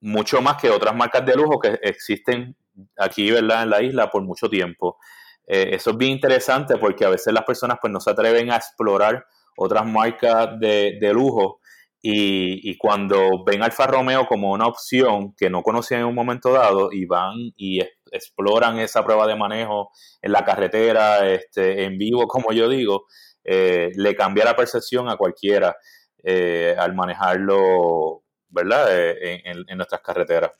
mucho 0.00 0.42
más 0.42 0.60
que 0.60 0.70
otras 0.70 0.94
marcas 0.94 1.24
de 1.24 1.34
lujo 1.34 1.58
que 1.58 1.78
existen 1.82 2.56
aquí, 2.96 3.30
¿verdad? 3.30 3.62
En 3.62 3.70
la 3.70 3.82
isla 3.82 4.10
por 4.10 4.22
mucho 4.22 4.48
tiempo. 4.48 4.98
Eh, 5.46 5.70
eso 5.72 5.90
es 5.90 5.96
bien 5.96 6.12
interesante 6.12 6.76
porque 6.76 7.04
a 7.04 7.10
veces 7.10 7.32
las 7.32 7.44
personas 7.44 7.78
pues 7.80 7.92
no 7.92 8.00
se 8.00 8.10
atreven 8.10 8.50
a 8.50 8.56
explorar 8.56 9.24
otras 9.56 9.86
marcas 9.86 10.58
de, 10.58 11.10
lujo 11.12 11.60
y, 12.02 12.76
cuando 12.78 13.44
ven 13.44 13.62
Alfa 13.62 13.86
Romeo 13.86 14.26
como 14.26 14.52
una 14.52 14.66
opción 14.66 15.34
que 15.36 15.50
no 15.50 15.62
conocían 15.62 16.00
en 16.00 16.06
un 16.06 16.14
momento 16.14 16.52
dado 16.52 16.92
y 16.92 17.06
van 17.06 17.34
y 17.56 17.80
exploran 18.12 18.78
esa 18.78 19.04
prueba 19.04 19.26
de 19.26 19.34
manejo 19.34 19.90
en 20.22 20.32
la 20.32 20.44
carretera, 20.44 21.28
este, 21.28 21.84
en 21.84 21.98
vivo, 21.98 22.26
como 22.28 22.52
yo 22.52 22.68
digo, 22.68 23.06
eh, 23.44 23.90
le 23.96 24.14
cambia 24.14 24.44
la 24.44 24.56
percepción 24.56 25.08
a 25.08 25.16
cualquiera 25.16 25.76
eh, 26.22 26.76
al 26.78 26.94
manejarlo, 26.94 28.22
¿verdad? 28.48 28.88
en 28.90 29.76
nuestras 29.76 30.00
carreteras. 30.02 30.52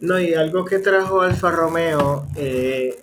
No, 0.00 0.18
y 0.18 0.32
algo 0.32 0.64
que 0.64 0.78
trajo 0.78 1.20
Alfa 1.20 1.50
Romeo 1.50 2.26
eh, 2.34 2.98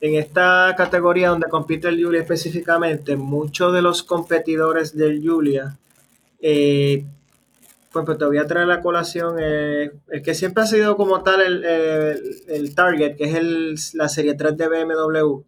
en 0.00 0.16
esta 0.16 0.74
categoría 0.76 1.28
donde 1.28 1.48
compite 1.48 1.88
el 1.88 2.02
Julia 2.02 2.22
específicamente, 2.22 3.14
muchos 3.14 3.72
de 3.72 3.80
los 3.80 4.02
competidores 4.02 4.96
del 4.96 5.22
Julia, 5.24 5.78
eh, 6.40 7.06
pues, 7.92 8.04
pues, 8.04 8.18
te 8.18 8.24
voy 8.24 8.38
a 8.38 8.46
traer 8.48 8.66
la 8.66 8.80
colación, 8.80 9.36
eh, 9.38 9.92
el 10.08 10.22
que 10.22 10.34
siempre 10.34 10.64
ha 10.64 10.66
sido 10.66 10.96
como 10.96 11.22
tal 11.22 11.40
el, 11.40 12.74
target, 12.74 13.16
que 13.16 13.24
es 13.24 13.34
el, 13.36 13.76
la 13.94 14.08
serie 14.08 14.34
3 14.34 14.56
de 14.56 14.68
BMW. 14.68 15.42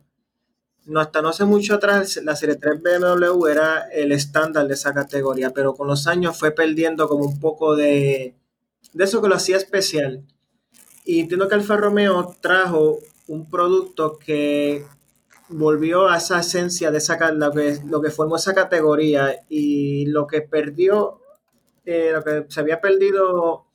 No, 0.86 1.00
hasta 1.00 1.22
no 1.22 1.30
hace 1.30 1.44
mucho 1.44 1.74
atrás, 1.74 2.20
la 2.22 2.36
serie 2.36 2.54
3 2.56 2.80
BMW 2.82 3.46
era 3.46 3.88
el 3.90 4.12
estándar 4.12 4.68
de 4.68 4.74
esa 4.74 4.94
categoría, 4.94 5.50
pero 5.50 5.74
con 5.74 5.88
los 5.88 6.06
años 6.06 6.38
fue 6.38 6.52
perdiendo 6.52 7.08
como 7.08 7.24
un 7.24 7.40
poco 7.40 7.74
de, 7.74 8.34
de 8.94 9.04
eso 9.04 9.20
que 9.20 9.28
lo 9.28 9.34
hacía 9.34 9.56
especial. 9.56 10.24
Y 11.04 11.20
entiendo 11.20 11.48
que 11.48 11.54
Alfa 11.56 11.76
Romeo 11.76 12.34
trajo 12.40 13.00
un 13.26 13.50
producto 13.50 14.18
que 14.18 14.86
volvió 15.48 16.08
a 16.08 16.16
esa 16.16 16.40
esencia 16.40 16.90
de 16.90 16.98
esa 16.98 17.32
lo 17.32 17.52
que, 17.52 17.78
lo 17.86 18.00
que 18.00 18.10
formó 18.10 18.36
esa 18.36 18.54
categoría 18.54 19.40
y 19.48 20.06
lo 20.06 20.26
que 20.26 20.40
perdió, 20.40 21.20
eh, 21.84 22.10
lo 22.14 22.24
que 22.24 22.46
se 22.48 22.60
había 22.60 22.80
perdido 22.80 23.66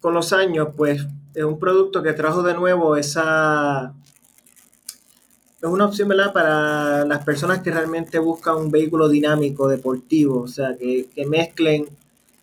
con 0.00 0.14
los 0.14 0.32
años, 0.32 0.68
pues 0.76 1.04
es 1.34 1.44
un 1.44 1.58
producto 1.58 2.02
que 2.02 2.12
trajo 2.14 2.42
de 2.42 2.54
nuevo 2.54 2.96
esa 2.96 3.94
es 5.60 5.68
una 5.68 5.86
opción 5.86 6.08
¿verdad? 6.08 6.32
para 6.32 7.04
las 7.04 7.24
personas 7.24 7.62
que 7.62 7.72
realmente 7.72 8.18
buscan 8.20 8.56
un 8.56 8.70
vehículo 8.70 9.08
dinámico, 9.08 9.66
deportivo, 9.66 10.42
o 10.42 10.48
sea, 10.48 10.76
que, 10.76 11.08
que 11.12 11.26
mezclen 11.26 11.88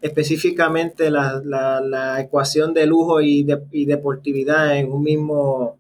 específicamente 0.06 1.10
la, 1.10 1.41
la, 1.44 2.22
ecuación 2.22 2.76
de 2.76 2.86
lujo 2.86 3.22
y, 3.22 3.44
de, 3.44 3.63
y 3.72 3.86
deportividad 3.86 4.78
en 4.78 4.91
un 4.91 5.02
mismo 5.02 5.80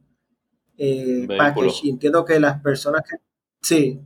eh, 0.79 1.27
package. 1.37 1.89
entiendo 1.89 2.25
que 2.25 2.39
las 2.39 2.59
personas 2.59 3.03
que... 3.07 3.17
Sí, 3.61 4.01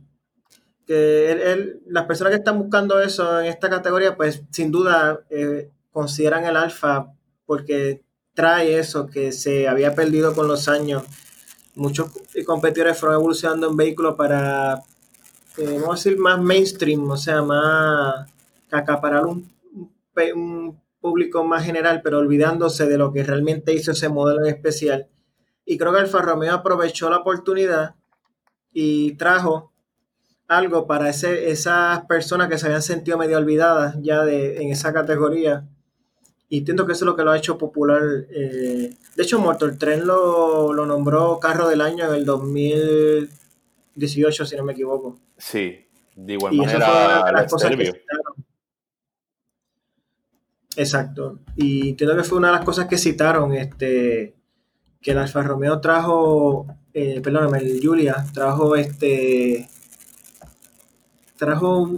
que 0.86 1.80
las 1.86 2.04
personas 2.04 2.32
que 2.32 2.38
están 2.38 2.58
buscando 2.58 3.00
eso 3.00 3.40
en 3.40 3.46
esta 3.46 3.70
categoría, 3.70 4.14
pues 4.14 4.42
sin 4.50 4.70
duda 4.70 5.20
eh, 5.30 5.70
consideran 5.90 6.44
el 6.44 6.56
alfa 6.56 7.14
porque 7.46 8.02
trae 8.34 8.78
eso 8.78 9.06
que 9.06 9.32
se 9.32 9.68
había 9.68 9.94
perdido 9.94 10.34
con 10.34 10.48
los 10.48 10.68
años. 10.68 11.02
Muchos 11.74 12.10
competidores 12.44 12.98
fueron 12.98 13.20
evolucionando 13.20 13.70
en 13.70 13.76
vehículos 13.76 14.16
para, 14.16 14.82
eh, 15.56 15.78
vamos 15.80 15.88
a 15.88 15.94
decir, 15.94 16.18
más 16.18 16.38
mainstream, 16.42 17.08
o 17.10 17.16
sea, 17.16 17.40
más 17.40 18.30
acaparar 18.70 19.24
un 19.24 19.48
un 20.34 20.80
público 21.00 21.44
más 21.44 21.64
general, 21.64 22.02
pero 22.02 22.18
olvidándose 22.18 22.86
de 22.86 22.98
lo 22.98 23.12
que 23.12 23.24
realmente 23.24 23.72
hizo 23.72 23.92
ese 23.92 24.08
modelo 24.08 24.40
en 24.40 24.54
especial. 24.54 25.08
Y 25.64 25.78
creo 25.78 25.92
que 25.92 26.00
Alfa 26.00 26.20
Romeo 26.20 26.54
aprovechó 26.54 27.08
la 27.10 27.18
oportunidad 27.18 27.94
y 28.72 29.12
trajo 29.14 29.72
algo 30.48 30.86
para 30.86 31.08
ese, 31.08 31.50
esas 31.50 32.04
personas 32.06 32.48
que 32.48 32.58
se 32.58 32.66
habían 32.66 32.82
sentido 32.82 33.16
medio 33.16 33.38
olvidadas 33.38 33.96
ya 34.00 34.24
de, 34.24 34.60
en 34.62 34.70
esa 34.70 34.92
categoría. 34.92 35.68
Y 36.48 36.58
entiendo 36.58 36.84
que 36.86 36.92
eso 36.92 37.04
es 37.04 37.06
lo 37.06 37.14
que 37.14 37.22
lo 37.22 37.30
ha 37.30 37.38
hecho 37.38 37.56
popular. 37.56 38.02
Eh, 38.30 38.92
de 39.14 39.22
hecho, 39.22 39.38
Motor 39.38 39.78
Tren 39.78 40.04
lo, 40.06 40.72
lo 40.72 40.86
nombró 40.86 41.38
carro 41.38 41.68
del 41.68 41.80
año 41.80 42.08
en 42.08 42.14
el 42.14 42.24
2018, 42.24 44.44
si 44.44 44.56
no 44.56 44.64
me 44.64 44.72
equivoco. 44.72 45.20
Sí, 45.38 45.86
de 46.16 46.32
igual 46.32 46.54
manera, 46.54 47.30
las 47.32 47.50
cosas 47.50 47.70
Exacto. 50.76 51.38
Y 51.56 51.90
entiendo 51.90 52.16
que 52.16 52.24
fue 52.24 52.38
una 52.38 52.48
de 52.48 52.54
las 52.54 52.64
cosas 52.64 52.86
que 52.86 52.98
citaron, 52.98 53.52
este, 53.54 54.34
que 55.00 55.10
el 55.10 55.18
Alfa 55.18 55.42
Romeo 55.42 55.80
trajo, 55.80 56.66
eh, 56.94 57.20
perdóname, 57.20 57.58
el 57.58 57.80
Julia 57.82 58.24
trajo 58.32 58.76
este, 58.76 59.68
trajo 61.36 61.88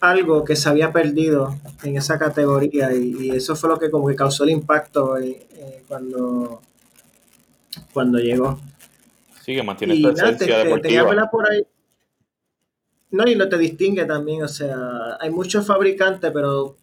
algo 0.00 0.44
que 0.44 0.56
se 0.56 0.68
había 0.68 0.92
perdido 0.92 1.58
en 1.82 1.96
esa 1.96 2.18
categoría 2.18 2.94
y, 2.94 3.30
eso 3.30 3.56
fue 3.56 3.70
lo 3.70 3.78
que 3.78 3.90
como 3.90 4.08
que 4.08 4.14
causó 4.14 4.44
el 4.44 4.50
impacto 4.50 5.18
eh, 5.18 5.46
eh, 5.54 5.82
cuando, 5.88 6.62
cuando 7.92 8.18
llegó. 8.18 8.60
Sí, 9.44 9.54
que 9.54 9.62
mantiene 9.62 9.94
esta 9.94 10.30
esencia 10.30 10.58
deportiva. 10.58 11.30
por 11.30 11.50
ahí. 11.50 11.66
No, 13.10 13.26
y 13.26 13.34
lo 13.34 13.48
te 13.48 13.56
distingue 13.58 14.04
también, 14.04 14.42
o 14.42 14.48
sea, 14.48 15.16
hay 15.20 15.30
muchos 15.30 15.66
fabricantes, 15.66 16.30
pero 16.32 16.76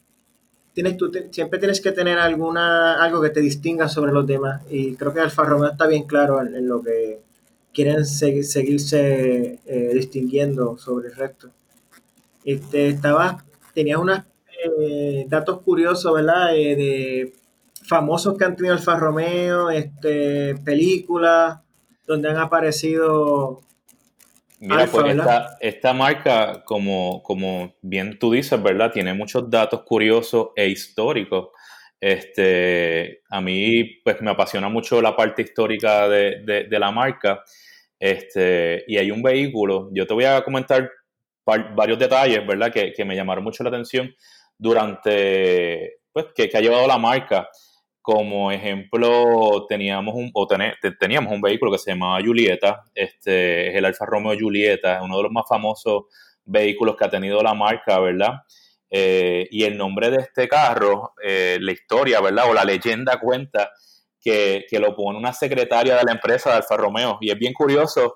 tienes, 0.73 0.97
tú 0.97 1.11
siempre 1.31 1.59
tienes 1.59 1.79
que 1.81 1.91
tener 1.91 2.17
alguna, 2.19 3.01
algo 3.01 3.21
que 3.21 3.29
te 3.29 3.39
distinga 3.39 3.87
sobre 3.87 4.11
los 4.11 4.25
demás. 4.25 4.61
Y 4.69 4.95
creo 4.95 5.13
que 5.13 5.19
Alfa 5.21 5.43
Romeo 5.43 5.71
está 5.71 5.87
bien 5.87 6.03
claro 6.03 6.41
en, 6.41 6.67
lo 6.67 6.81
que 6.81 7.21
quieren 7.73 8.05
seguirse 8.05 9.59
eh, 9.65 9.91
distinguiendo 9.93 10.77
sobre 10.77 11.09
el 11.09 11.15
resto. 11.15 11.49
Este, 12.43 12.89
estaba, 12.89 13.43
tenía 13.73 13.97
unos 13.99 14.21
eh, 14.79 15.25
datos 15.29 15.61
curiosos, 15.61 16.13
¿verdad? 16.13 16.55
Eh, 16.55 16.75
de 16.75 17.33
famosos 17.83 18.37
que 18.37 18.45
han 18.45 18.55
tenido 18.55 18.73
Alfa 18.73 18.97
Romeo, 18.97 19.69
este, 19.69 20.55
películas 20.63 21.59
donde 22.07 22.29
han 22.29 22.37
aparecido 22.37 23.61
Mira, 24.65 24.87
pues 24.87 25.17
esta, 25.59 25.93
marca, 25.93 26.63
como, 26.63 27.21
como 27.21 27.75
bien 27.81 28.17
tú 28.17 28.31
dices, 28.31 28.63
¿verdad? 28.63 28.93
Tiene 28.93 29.13
muchos 29.13 29.49
datos 29.49 29.83
curiosos 29.83 30.51
e 30.55 30.69
históricos. 30.69 31.49
Este, 31.99 33.23
a 33.29 33.41
mí, 33.41 33.99
pues 34.05 34.21
me 34.21 34.31
apasiona 34.31 34.69
mucho 34.69 35.01
la 35.01 35.17
parte 35.17 35.41
histórica 35.41 36.07
de, 36.07 36.65
la 36.69 36.91
marca. 36.91 37.43
Este, 37.99 38.85
y 38.87 38.97
hay 38.97 39.11
un 39.11 39.21
vehículo, 39.21 39.89
yo 39.91 40.07
te 40.07 40.13
voy 40.13 40.23
a 40.23 40.41
comentar 40.45 40.89
varios 41.45 41.99
detalles, 41.99 42.47
¿verdad? 42.47 42.71
Que, 42.71 42.93
que 42.93 43.03
me 43.03 43.17
llamaron 43.17 43.43
mucho 43.43 43.63
la 43.63 43.69
atención 43.69 44.15
durante, 44.57 45.97
pues, 46.13 46.27
que, 46.33 46.47
que 46.47 46.57
ha 46.57 46.61
llevado 46.61 46.87
la 46.87 46.97
marca. 46.97 47.49
Como 48.03 48.51
ejemplo, 48.51 49.65
teníamos 49.67 50.13
un, 50.13 50.29
o 50.33 50.45
teníamos 50.99 51.33
un 51.33 51.39
vehículo 51.39 51.71
que 51.71 51.77
se 51.77 51.91
llamaba 51.91 52.21
Julieta, 52.21 52.83
este 52.93 53.69
es 53.69 53.75
el 53.75 53.85
Alfa 53.85 54.05
Romeo 54.05 54.37
Julieta, 54.37 55.01
uno 55.01 55.15
de 55.15 55.23
los 55.23 55.31
más 55.31 55.45
famosos 55.47 56.03
vehículos 56.43 56.97
que 56.97 57.05
ha 57.05 57.09
tenido 57.09 57.41
la 57.41 57.53
marca, 57.53 57.99
¿verdad? 57.99 58.41
Eh, 58.89 59.47
y 59.51 59.63
el 59.63 59.77
nombre 59.77 60.11
de 60.11 60.17
este 60.17 60.49
carro, 60.49 61.13
eh, 61.23 61.57
la 61.61 61.71
historia, 61.71 62.19
¿verdad? 62.19 62.49
O 62.49 62.53
la 62.53 62.65
leyenda 62.65 63.19
cuenta 63.21 63.71
que, 64.21 64.67
lo 64.73 64.95
pone 64.95 65.17
una 65.17 65.33
secretaria 65.33 65.95
de 65.95 66.03
la 66.03 66.11
empresa 66.11 66.49
de 66.49 66.57
Alfa 66.57 66.75
Romeo. 66.75 67.17
Y 67.21 67.31
es 67.31 67.37
bien 67.39 67.53
curioso 67.53 68.15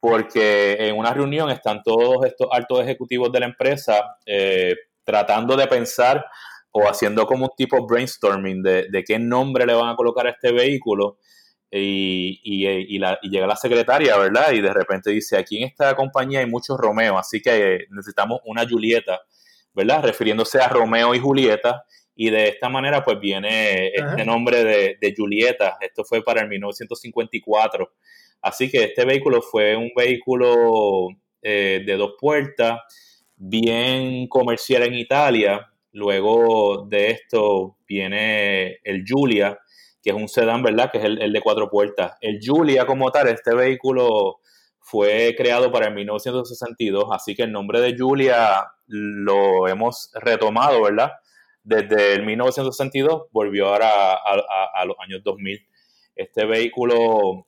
porque 0.00 0.76
en 0.78 0.96
una 0.96 1.14
reunión 1.14 1.48
están 1.50 1.82
todos 1.82 2.26
estos 2.26 2.48
altos 2.50 2.80
ejecutivos 2.80 3.32
de 3.32 3.40
la 3.40 3.46
empresa 3.46 4.18
eh, 4.26 4.74
tratando 5.04 5.56
de 5.56 5.66
pensar 5.68 6.26
o 6.72 6.88
haciendo 6.88 7.26
como 7.26 7.46
un 7.46 7.50
tipo 7.56 7.86
brainstorming 7.86 8.62
de, 8.62 9.04
qué 9.06 9.18
nombre 9.18 9.66
le 9.66 9.74
van 9.74 9.88
a 9.88 9.96
colocar 9.96 10.26
a 10.26 10.30
este 10.30 10.52
vehículo. 10.52 11.18
Y, 11.70 12.40
y, 12.42 12.98
llega 13.28 13.46
la 13.46 13.56
secretaria, 13.56 14.16
¿verdad? 14.16 14.52
Y 14.52 14.60
de 14.60 14.72
repente 14.72 15.10
dice, 15.10 15.36
aquí 15.36 15.58
en 15.58 15.68
esta 15.68 15.94
compañía 15.94 16.40
hay 16.40 16.46
muchos 16.46 16.78
Romeo, 16.78 17.18
así 17.18 17.42
que 17.42 17.86
necesitamos 17.90 18.40
una 18.46 18.66
Julieta, 18.66 19.20
¿verdad? 19.74 20.02
Refiriéndose 20.04 20.60
a 20.60 20.68
Romeo 20.68 21.14
y 21.14 21.18
Julieta. 21.18 21.84
Y 22.20 22.30
de 22.30 22.48
esta 22.48 22.68
manera, 22.68 23.04
pues 23.04 23.20
viene 23.20 23.92
este 23.94 24.24
nombre 24.24 24.64
de, 24.64 25.14
Julieta. 25.16 25.76
Esto 25.80 26.04
fue 26.04 26.24
para 26.24 26.40
el 26.40 26.48
1954. 26.48 27.92
Así 28.42 28.68
que 28.68 28.84
este 28.84 29.04
vehículo 29.04 29.40
fue 29.40 29.76
un 29.76 29.92
vehículo 29.94 31.08
eh, 31.42 31.82
de 31.86 31.96
dos 31.96 32.14
puertas, 32.18 32.80
bien 33.36 34.26
comercial 34.26 34.82
en 34.82 34.94
Italia, 34.94 35.67
Luego 35.92 36.86
de 36.88 37.10
esto 37.10 37.78
viene 37.86 38.78
el 38.84 39.04
Julia, 39.08 39.58
que 40.02 40.10
es 40.10 40.16
un 40.16 40.28
sedán, 40.28 40.62
¿verdad? 40.62 40.90
Que 40.90 40.98
es 40.98 41.04
el, 41.04 41.32
de 41.32 41.40
cuatro 41.40 41.70
puertas. 41.70 42.16
El 42.20 42.40
Julia 42.44 42.86
como 42.86 43.10
tal, 43.10 43.28
este 43.28 43.54
vehículo 43.54 44.40
fue 44.80 45.34
creado 45.36 45.72
para 45.72 45.88
el 45.88 45.94
1962, 45.94 47.06
así 47.12 47.34
que 47.34 47.42
el 47.42 47.52
nombre 47.52 47.80
de 47.80 47.96
Julia 47.98 48.66
lo 48.86 49.68
hemos 49.68 50.10
retomado, 50.14 50.82
¿verdad? 50.82 51.12
Desde 51.62 52.14
el 52.14 52.24
1962 52.24 53.24
volvió 53.30 53.68
ahora 53.68 54.14
a, 54.14 54.84
los 54.86 54.96
años 55.00 55.22
2000. 55.22 55.66
Este 56.16 56.46
vehículo 56.46 57.46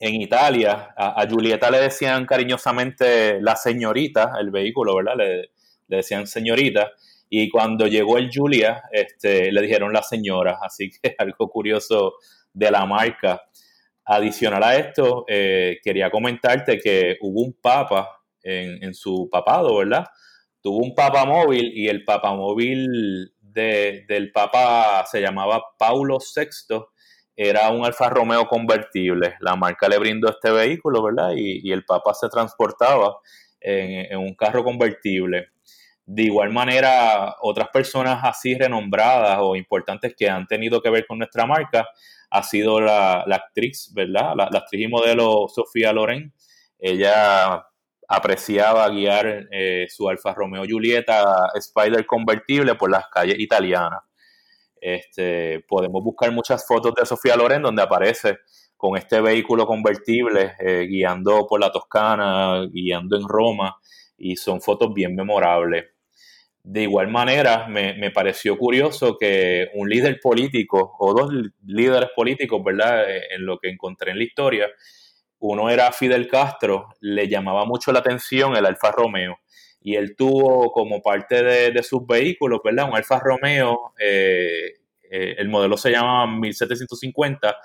en 0.00 0.14
Italia, 0.20 0.94
a, 0.96 1.26
Julieta 1.28 1.70
le 1.70 1.80
decían 1.80 2.26
cariñosamente 2.26 3.40
la 3.40 3.56
señorita, 3.56 4.32
el 4.40 4.50
vehículo, 4.50 4.96
¿verdad? 4.96 5.16
Le 5.16 5.50
decían 5.88 6.26
señorita. 6.26 6.92
Y 7.28 7.50
cuando 7.50 7.86
llegó 7.86 8.18
el 8.18 8.30
Julia, 8.32 8.82
este, 8.92 9.50
le 9.50 9.62
dijeron 9.62 9.92
la 9.92 10.02
señora. 10.02 10.58
Así 10.62 10.90
que 10.90 11.14
algo 11.18 11.48
curioso 11.48 12.14
de 12.52 12.70
la 12.70 12.86
marca. 12.86 13.42
Adicional 14.06 14.62
a 14.62 14.76
esto, 14.76 15.24
eh, 15.28 15.78
quería 15.82 16.10
comentarte 16.10 16.78
que 16.78 17.16
hubo 17.20 17.42
un 17.42 17.54
papa 17.54 18.20
en, 18.42 18.94
su 18.94 19.28
papado, 19.30 19.78
¿verdad? 19.78 20.04
Tuvo 20.60 20.78
un 20.78 20.94
papa 20.94 21.24
móvil 21.24 21.72
y 21.74 21.88
el 21.88 22.04
papa 22.04 22.34
móvil 22.34 23.32
del 23.40 24.30
papa 24.32 25.04
se 25.10 25.20
llamaba 25.20 25.62
Paulo 25.78 26.18
VI. 26.18 26.84
Era 27.36 27.70
un 27.70 27.84
Alfa 27.84 28.10
Romeo 28.10 28.46
convertible. 28.46 29.36
La 29.40 29.56
marca 29.56 29.88
le 29.88 29.98
brindó 29.98 30.28
este 30.28 30.50
vehículo, 30.50 31.02
¿verdad? 31.02 31.32
Y, 31.36 31.72
el 31.72 31.84
papa 31.84 32.14
se 32.14 32.28
transportaba 32.28 33.16
en, 33.60 34.18
un 34.18 34.34
carro 34.34 34.62
convertible. 34.62 35.48
De 36.06 36.24
igual 36.24 36.52
manera, 36.52 37.36
otras 37.40 37.68
personas 37.68 38.20
así 38.22 38.54
renombradas 38.54 39.38
o 39.40 39.56
importantes 39.56 40.14
que 40.16 40.28
han 40.28 40.46
tenido 40.46 40.82
que 40.82 40.90
ver 40.90 41.06
con 41.06 41.18
nuestra 41.18 41.46
marca 41.46 41.88
ha 42.30 42.42
sido 42.42 42.80
la, 42.80 43.22
actriz, 43.22 43.90
¿verdad? 43.94 44.34
La, 44.36 44.44
actriz 44.58 44.86
y 44.86 44.88
modelo 44.88 45.46
Sofía 45.48 45.92
Loren. 45.92 46.32
Ella 46.78 47.64
apreciaba 48.08 48.88
guiar 48.90 49.46
eh, 49.50 49.86
su 49.88 50.08
Alfa 50.08 50.34
Romeo 50.34 50.64
Julieta 50.68 51.48
Spider 51.54 52.04
convertible 52.06 52.74
por 52.74 52.90
las 52.90 53.08
calles 53.08 53.38
italianas. 53.38 54.00
Este, 54.78 55.64
podemos 55.66 56.04
buscar 56.04 56.30
muchas 56.32 56.66
fotos 56.66 56.94
de 56.94 57.06
Sofía 57.06 57.36
Loren 57.36 57.62
donde 57.62 57.80
aparece 57.80 58.40
con 58.76 58.98
este 58.98 59.22
vehículo 59.22 59.66
convertible 59.66 60.52
eh, 60.58 60.86
guiando 60.86 61.46
por 61.46 61.58
la 61.58 61.72
Toscana, 61.72 62.66
guiando 62.70 63.16
en 63.16 63.26
Roma, 63.26 63.78
y 64.18 64.36
son 64.36 64.60
fotos 64.60 64.92
bien 64.92 65.14
memorables. 65.14 65.93
De 66.66 66.80
igual 66.84 67.08
manera, 67.08 67.68
me, 67.68 68.10
pareció 68.10 68.56
curioso 68.56 69.18
que 69.20 69.68
un 69.74 69.86
líder 69.86 70.18
político 70.18 70.96
o 70.98 71.12
dos 71.12 71.30
líderes 71.66 72.08
políticos, 72.16 72.64
¿verdad? 72.64 73.04
Eh, 73.06 73.34
en 73.34 73.44
lo 73.44 73.58
que 73.58 73.68
encontré 73.68 74.12
en 74.12 74.16
la 74.16 74.24
historia, 74.24 74.70
uno 75.40 75.68
era 75.68 75.92
Fidel 75.92 76.26
Castro, 76.26 76.88
le 77.00 77.28
llamaba 77.28 77.66
mucho 77.66 77.92
la 77.92 77.98
atención 77.98 78.56
el 78.56 78.64
Alfa 78.64 78.92
Romeo 78.92 79.36
y 79.82 79.96
él 79.96 80.16
tuvo 80.16 80.72
como 80.72 81.02
parte 81.02 81.42
de, 81.42 81.82
sus 81.82 82.06
vehículos, 82.06 82.60
¿verdad? 82.64 82.88
Un 82.88 82.96
Alfa 82.96 83.20
Romeo, 83.20 83.92
eh, 83.98 84.72
eh, 85.02 85.34
el 85.36 85.50
modelo 85.50 85.76
se 85.76 85.90
llama 85.90 86.26
1750 86.26 87.58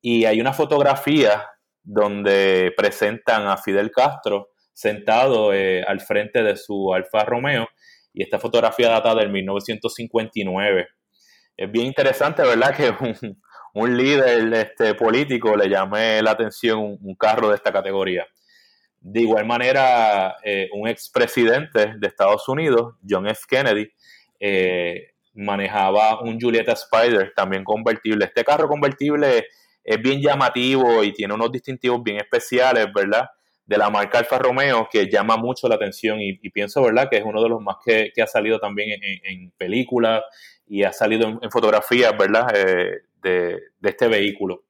y 0.00 0.24
hay 0.24 0.40
una 0.40 0.52
fotografía 0.52 1.46
donde 1.84 2.74
presentan 2.76 3.46
a 3.46 3.56
Fidel 3.58 3.92
Castro 3.92 4.50
sentado 4.72 5.50
al 5.52 6.00
frente 6.00 6.42
de 6.42 6.56
su 6.56 6.92
Alfa 6.92 7.24
Romeo 7.24 7.68
y 8.12 8.22
esta 8.22 8.38
fotografía 8.38 8.88
data 8.90 9.14
del 9.14 9.30
1959. 9.30 10.88
Es 11.56 11.70
bien 11.70 11.86
interesante, 11.86 12.42
¿verdad? 12.42 12.74
Que 12.74 12.92
un, 13.74 13.96
líder 13.96 14.52
este, 14.54 14.94
político 14.94 15.56
le 15.56 15.68
llame 15.68 16.22
la 16.22 16.32
atención 16.32 16.98
un, 17.00 17.14
carro 17.14 17.50
de 17.50 17.56
esta 17.56 17.72
categoría. 17.72 18.26
De 19.00 19.20
igual 19.20 19.46
manera, 19.46 20.36
eh, 20.44 20.68
un 20.72 20.88
expresidente 20.88 21.94
de 21.96 22.06
Estados 22.06 22.48
Unidos, 22.48 22.96
John 23.08 23.26
F. 23.28 23.42
Kennedy, 23.48 23.90
eh, 24.38 25.14
manejaba 25.34 26.20
un 26.22 26.38
Julieta 26.40 26.72
Spider 26.72 27.32
también 27.34 27.64
convertible. 27.64 28.26
Este 28.26 28.44
carro 28.44 28.68
convertible 28.68 29.46
es 29.82 30.02
bien 30.02 30.20
llamativo 30.20 31.02
y 31.02 31.12
tiene 31.12 31.34
unos 31.34 31.50
distintivos 31.50 32.02
bien 32.02 32.18
especiales, 32.18 32.88
¿verdad? 32.94 33.28
De 33.70 33.78
la 33.78 33.88
marca 33.88 34.18
Alfa 34.18 34.36
Romeo 34.36 34.88
que 34.90 35.08
llama 35.08 35.36
mucho 35.36 35.68
la 35.68 35.76
atención 35.76 36.20
y, 36.20 36.34
pienso, 36.50 36.82
¿verdad?, 36.82 37.08
que 37.08 37.18
es 37.18 37.24
uno 37.24 37.40
de 37.40 37.48
los 37.48 37.62
más 37.62 37.76
que, 37.84 38.10
ha 38.20 38.26
salido 38.26 38.58
también 38.58 39.00
en, 39.00 39.52
películas 39.52 40.24
y 40.66 40.82
ha 40.82 40.92
salido 40.92 41.38
en, 41.40 41.50
fotografías, 41.52 42.12
¿verdad?, 42.18 42.48
eh, 42.52 43.02
de, 43.22 43.60
este 43.80 44.08
vehículo. 44.08 44.64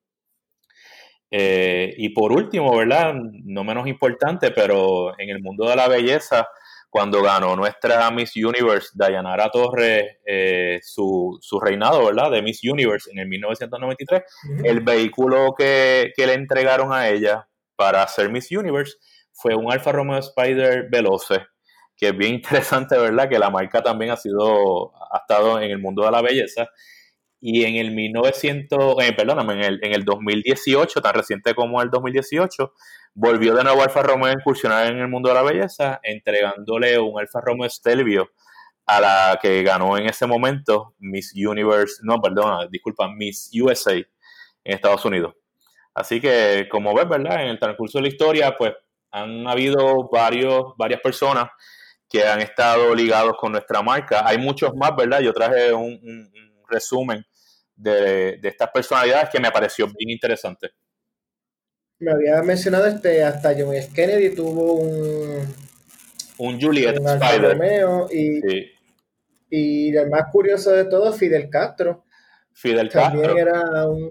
Eh, 1.31 1.95
y 1.97 2.11
por 2.11 2.31
último, 2.31 2.77
¿verdad?, 2.77 3.15
no 3.15 3.65
menos 3.65 3.87
importante, 3.87 4.51
pero 4.51 5.19
en 5.19 5.31
el 5.31 5.41
mundo 5.41 5.67
de 5.67 5.77
la 5.77 5.89
belleza, 5.89 6.47
cuando 6.91 7.23
ganó 7.23 7.57
nuestra 7.57 8.11
Miss 8.11 8.37
Universe, 8.37 8.91
Dayanara 8.93 9.49
Torres, 9.51 10.19
eh, 10.27 10.79
su, 10.83 11.39
su, 11.41 11.59
reinado, 11.59 12.05
¿verdad?, 12.05 12.31
de 12.31 12.43
Miss 12.43 12.63
Universe 12.65 13.11
en 13.11 13.21
el 13.21 13.29
1993, 13.29 14.23
el 14.63 14.81
vehículo 14.81 15.55
que, 15.57 16.13
que 16.15 16.27
le 16.27 16.35
entregaron 16.35 16.93
a 16.93 17.09
ella 17.09 17.47
para 17.81 18.03
hacer 18.03 18.31
Miss 18.31 18.51
Universe 18.51 18.99
fue 19.33 19.55
un 19.55 19.73
Alfa 19.73 19.91
Romeo 19.91 20.19
Spider 20.19 20.91
Veloce, 20.91 21.47
que 21.97 22.09
es 22.09 22.17
bien 22.17 22.35
interesante, 22.41 22.99
¿verdad? 22.99 23.27
Que 23.27 23.39
la 23.39 23.49
marca 23.49 23.83
también 23.83 24.11
ha 24.11 24.19
sido, 24.19 24.93
ha 25.11 25.17
estado 25.17 25.59
en 25.59 25.71
el 25.71 25.79
mundo 25.79 26.05
de 26.05 26.11
la 26.11 26.21
belleza. 26.21 26.69
Y 27.41 27.65
en 27.65 27.77
el 27.77 27.93
1900, 27.93 29.03
eh, 29.03 29.15
perdóname, 29.15 29.55
en 29.55 29.65
el, 29.65 29.81
en 29.83 29.95
el 29.95 30.05
2018, 30.05 31.01
tan 31.01 31.15
reciente 31.15 31.55
como 31.55 31.81
el 31.81 31.89
2018, 31.89 32.75
volvió 33.15 33.55
de 33.55 33.65
nuevo 33.65 33.83
Alfa 33.83 34.03
Romeo 34.03 34.27
a 34.29 34.33
incursionar 34.33 34.89
en 34.89 34.99
el 34.99 35.09
mundo 35.09 35.31
de 35.31 35.37
la 35.37 35.43
belleza, 35.43 36.01
entregándole 36.03 36.99
un 36.99 37.19
Alfa 37.19 37.41
Romeo 37.41 37.71
Stelvio 37.71 38.29
a 38.85 39.01
la 39.01 39.39
que 39.41 39.63
ganó 39.63 39.97
en 39.97 40.05
ese 40.05 40.27
momento 40.27 40.97
Miss 40.99 41.33
Universe, 41.35 42.03
no, 42.03 42.21
perdona, 42.21 42.67
disculpa, 42.71 43.09
Miss 43.09 43.49
USA 43.55 43.95
en 43.95 44.05
Estados 44.65 45.03
Unidos. 45.07 45.33
Así 45.95 46.21
que, 46.21 46.69
como 46.71 46.95
ves, 46.95 47.09
¿verdad? 47.09 47.43
En 47.43 47.49
el 47.49 47.59
transcurso 47.59 47.99
de 47.99 48.03
la 48.03 48.09
historia, 48.09 48.57
pues 48.57 48.73
han 49.11 49.47
habido 49.47 50.09
varios, 50.09 50.75
varias 50.77 51.01
personas 51.01 51.49
que 52.09 52.25
han 52.25 52.41
estado 52.41 52.95
ligados 52.95 53.35
con 53.39 53.53
nuestra 53.53 53.83
marca. 53.83 54.27
Hay 54.27 54.39
muchos 54.39 54.75
más, 54.75 54.95
¿verdad? 54.97 55.21
Yo 55.21 55.33
traje 55.33 55.73
un, 55.73 56.31
resumen 56.69 57.25
de, 57.75 58.39
estas 58.43 58.71
personalidades 58.71 59.31
que 59.31 59.41
me 59.41 59.51
pareció 59.51 59.87
bien 59.87 60.11
interesante. 60.11 60.71
Me 61.99 62.13
había 62.13 62.43
mencionado 62.43 62.87
este, 62.87 63.23
hasta 63.23 63.53
John 63.59 63.75
F. 63.75 63.93
Kennedy 63.95 64.35
tuvo 64.35 64.75
un... 64.75 65.55
Un 66.39 66.59
Juliet 66.59 66.97
Spider. 66.97 67.59
y, 68.11 68.71
y 69.51 69.95
el 69.95 70.09
más 70.09 70.31
curioso 70.33 70.71
de 70.71 70.87
todo, 70.87 71.13
Fidel 71.13 71.51
Castro. 71.51 72.05
Fidel 72.53 72.89
Castro. 72.89 73.21
También 73.21 73.49
era 73.49 73.87
un, 73.87 74.11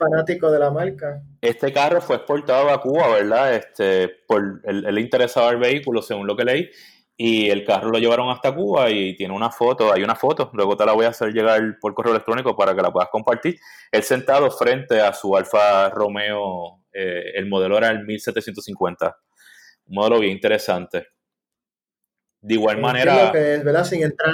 fanático 0.00 0.50
de 0.50 0.58
la 0.58 0.70
marca. 0.70 1.22
Este 1.40 1.72
carro 1.72 2.00
fue 2.00 2.16
exportado 2.16 2.70
a 2.70 2.80
Cuba, 2.80 3.08
¿verdad? 3.08 3.54
Este, 3.54 4.08
por 4.26 4.62
él, 4.64 4.82
le 4.82 5.00
interesaba 5.00 5.50
el 5.50 5.58
vehículo, 5.58 6.00
según 6.00 6.26
lo 6.26 6.36
que 6.36 6.44
leí, 6.44 6.70
y 7.16 7.50
el 7.50 7.64
carro 7.64 7.90
lo 7.90 7.98
llevaron 7.98 8.30
hasta 8.30 8.54
Cuba 8.54 8.88
y 8.90 9.14
tiene 9.14 9.34
una 9.34 9.50
foto, 9.50 9.92
hay 9.92 10.02
una 10.02 10.16
foto, 10.16 10.50
luego 10.54 10.76
te 10.76 10.86
la 10.86 10.92
voy 10.92 11.04
a 11.04 11.10
hacer 11.10 11.32
llegar 11.32 11.60
por 11.78 11.92
correo 11.92 12.12
electrónico 12.12 12.56
para 12.56 12.74
que 12.74 12.80
la 12.80 12.90
puedas 12.90 13.10
compartir. 13.10 13.58
Él 13.92 14.02
sentado 14.02 14.50
frente 14.50 15.00
a 15.00 15.12
su 15.12 15.36
Alfa 15.36 15.90
Romeo, 15.90 16.82
eh, 16.92 17.32
el 17.34 17.46
modelo 17.46 17.76
era 17.76 17.90
el 17.90 18.06
1750, 18.06 19.18
un 19.86 19.94
modelo 19.94 20.18
bien 20.18 20.32
interesante. 20.32 21.08
De 22.40 22.54
igual 22.54 22.78
manera... 22.78 23.30
Que 23.30 23.56
es, 23.56 23.64
¿verdad? 23.64 23.84
Sin 23.84 24.02
entrar... 24.02 24.32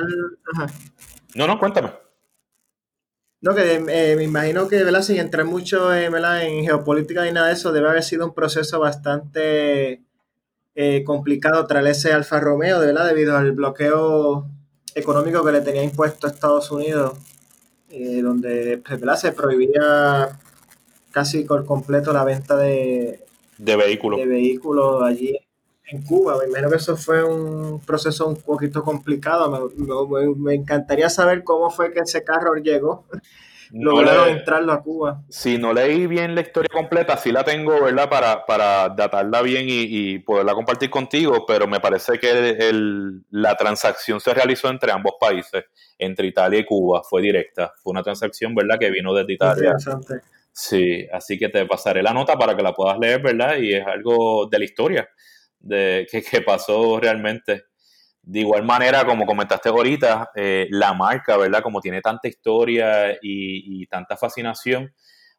No, 1.35 1.47
no, 1.49 1.59
cuéntame. 1.59 2.06
No, 3.47 3.55
que 3.55 3.75
eh, 3.75 4.17
me 4.17 4.25
imagino 4.25 4.67
que, 4.67 4.83
¿verdad? 4.83 5.03
Sin 5.03 5.19
entrar 5.19 5.47
mucho 5.47 5.95
en 5.95 6.65
geopolítica 6.65 7.23
ni 7.23 7.31
nada 7.31 7.47
de 7.47 7.53
eso, 7.53 7.71
debe 7.71 7.89
haber 7.89 8.03
sido 8.03 8.27
un 8.27 8.35
proceso 8.35 8.81
bastante 8.81 10.03
eh, 10.75 11.05
complicado 11.05 11.65
traer 11.65 11.87
ese 11.87 12.13
Alfa 12.13 12.41
Romeo, 12.41 12.81
de 12.81 12.89
verdad, 12.89 13.07
debido 13.07 13.37
al 13.37 13.53
bloqueo 13.53 14.49
económico 14.97 15.45
que 15.45 15.53
le 15.53 15.61
tenía 15.61 15.85
impuesto 15.85 16.27
a 16.27 16.31
Estados 16.31 16.73
Unidos, 16.73 17.17
eh, 17.91 18.21
donde 18.21 18.83
pues, 18.85 18.99
¿verdad? 18.99 19.15
se 19.15 19.31
prohibía 19.31 20.41
casi 21.13 21.45
por 21.45 21.65
completo 21.65 22.13
la 22.13 22.25
venta 22.25 22.57
de, 22.57 23.21
de 23.59 23.77
vehículos. 23.77 24.19
De 24.19 24.27
vehículos 24.27 25.05
allí 25.05 25.39
en 25.87 26.03
Cuba. 26.03 26.37
Me 26.39 26.47
imagino 26.47 26.71
que 26.71 26.77
eso 26.77 26.97
fue 26.97 27.23
un 27.23 27.81
proceso 27.81 28.27
un 28.27 28.37
poquito 28.37 28.83
complicado. 28.83 29.71
Me, 30.37 30.55
encantaría 30.55 31.09
saber 31.09 31.45
cómo 31.45 31.71
fue 31.71 31.93
que 31.93 32.01
ese 32.01 32.25
carro 32.25 32.55
llegó. 32.57 33.07
Lograron 33.73 34.29
entrarlo 34.29 34.73
a 34.73 34.81
Cuba. 34.81 35.23
Si 35.29 35.59
no 35.59 35.73
leí 35.73 36.07
bien 36.07 36.37
la 36.37 36.41
historia 36.41 36.69
completa, 36.73 37.17
sí 37.17 37.33
la 37.33 37.43
tengo, 37.43 37.83
¿verdad? 37.83 38.09
Para, 38.09 38.47
para 38.47 38.89
datarla 38.91 39.43
bien 39.43 39.65
y, 39.69 40.21
poderla 40.21 40.55
compartir 40.55 40.89
contigo, 40.89 41.45
pero 41.47 41.67
me 41.67 41.81
parece 41.81 42.19
que 42.19 42.71
la 43.31 43.57
transacción 43.57 44.21
se 44.21 44.35
realizó 44.35 44.69
entre 44.69 44.93
ambos 44.93 45.15
países, 45.21 45.65
entre 45.99 46.29
Italia 46.29 46.61
y 46.61 46.65
Cuba, 46.65 47.03
fue 47.03 47.23
directa. 47.23 47.73
Fue 47.83 47.91
una 47.91 48.03
transacción, 48.03 48.55
¿verdad? 48.55 48.79
Que 48.79 48.91
vino 48.91 49.13
desde 49.13 49.33
Italia. 49.33 49.75
Sí, 50.53 51.07
así 51.13 51.37
que 51.39 51.51
te 51.51 51.67
pasaré 51.67 52.03
la 52.03 52.15
nota 52.15 52.39
para 52.39 52.57
que 52.57 52.63
la 52.63 52.73
puedas 52.73 52.99
leer, 52.99 53.21
¿verdad? 53.21 53.57
Y 53.59 53.75
es 53.75 53.87
algo 53.87 54.47
de 54.47 54.59
la 54.59 54.65
historia 54.65 55.09
de 55.59 56.07
que, 56.11 56.41
pasó 56.43 57.01
realmente. 57.01 57.65
De 58.23 58.41
igual 58.41 58.65
manera, 58.65 59.05
como 59.05 59.25
comentaste 59.25 59.69
ahorita, 59.69 60.31
eh, 60.35 60.67
la 60.71 60.95
marca, 60.95 61.37
¿verdad? 61.37 61.63
Como 61.63 61.81
tiene 61.81 62.01
tanta 62.01 62.29
historia 62.29 63.17
y, 63.23 63.87
tanta 63.87 64.17
fascinación, 64.17 64.93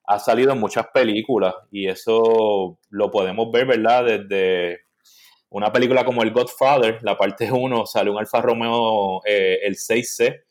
ha 0.05 0.19
salido 0.19 0.53
en 0.53 0.59
muchas 0.59 0.87
películas 0.93 1.53
y 1.69 1.89
eso 1.89 2.79
lo 2.89 3.11
podemos 3.11 3.51
ver, 3.51 3.65
¿verdad? 3.65 4.05
Desde 4.05 4.81
una 5.49 5.71
película 5.71 6.05
como 6.05 6.23
El 6.23 6.31
Godfather, 6.31 6.99
la 7.03 7.17
parte 7.17 7.51
1, 7.51 7.85
sale 7.85 8.09
un 8.09 8.17
Alfa 8.17 8.41
Romeo, 8.41 9.21
eh, 9.25 9.59
el 9.63 9.75
6C, 9.75 10.43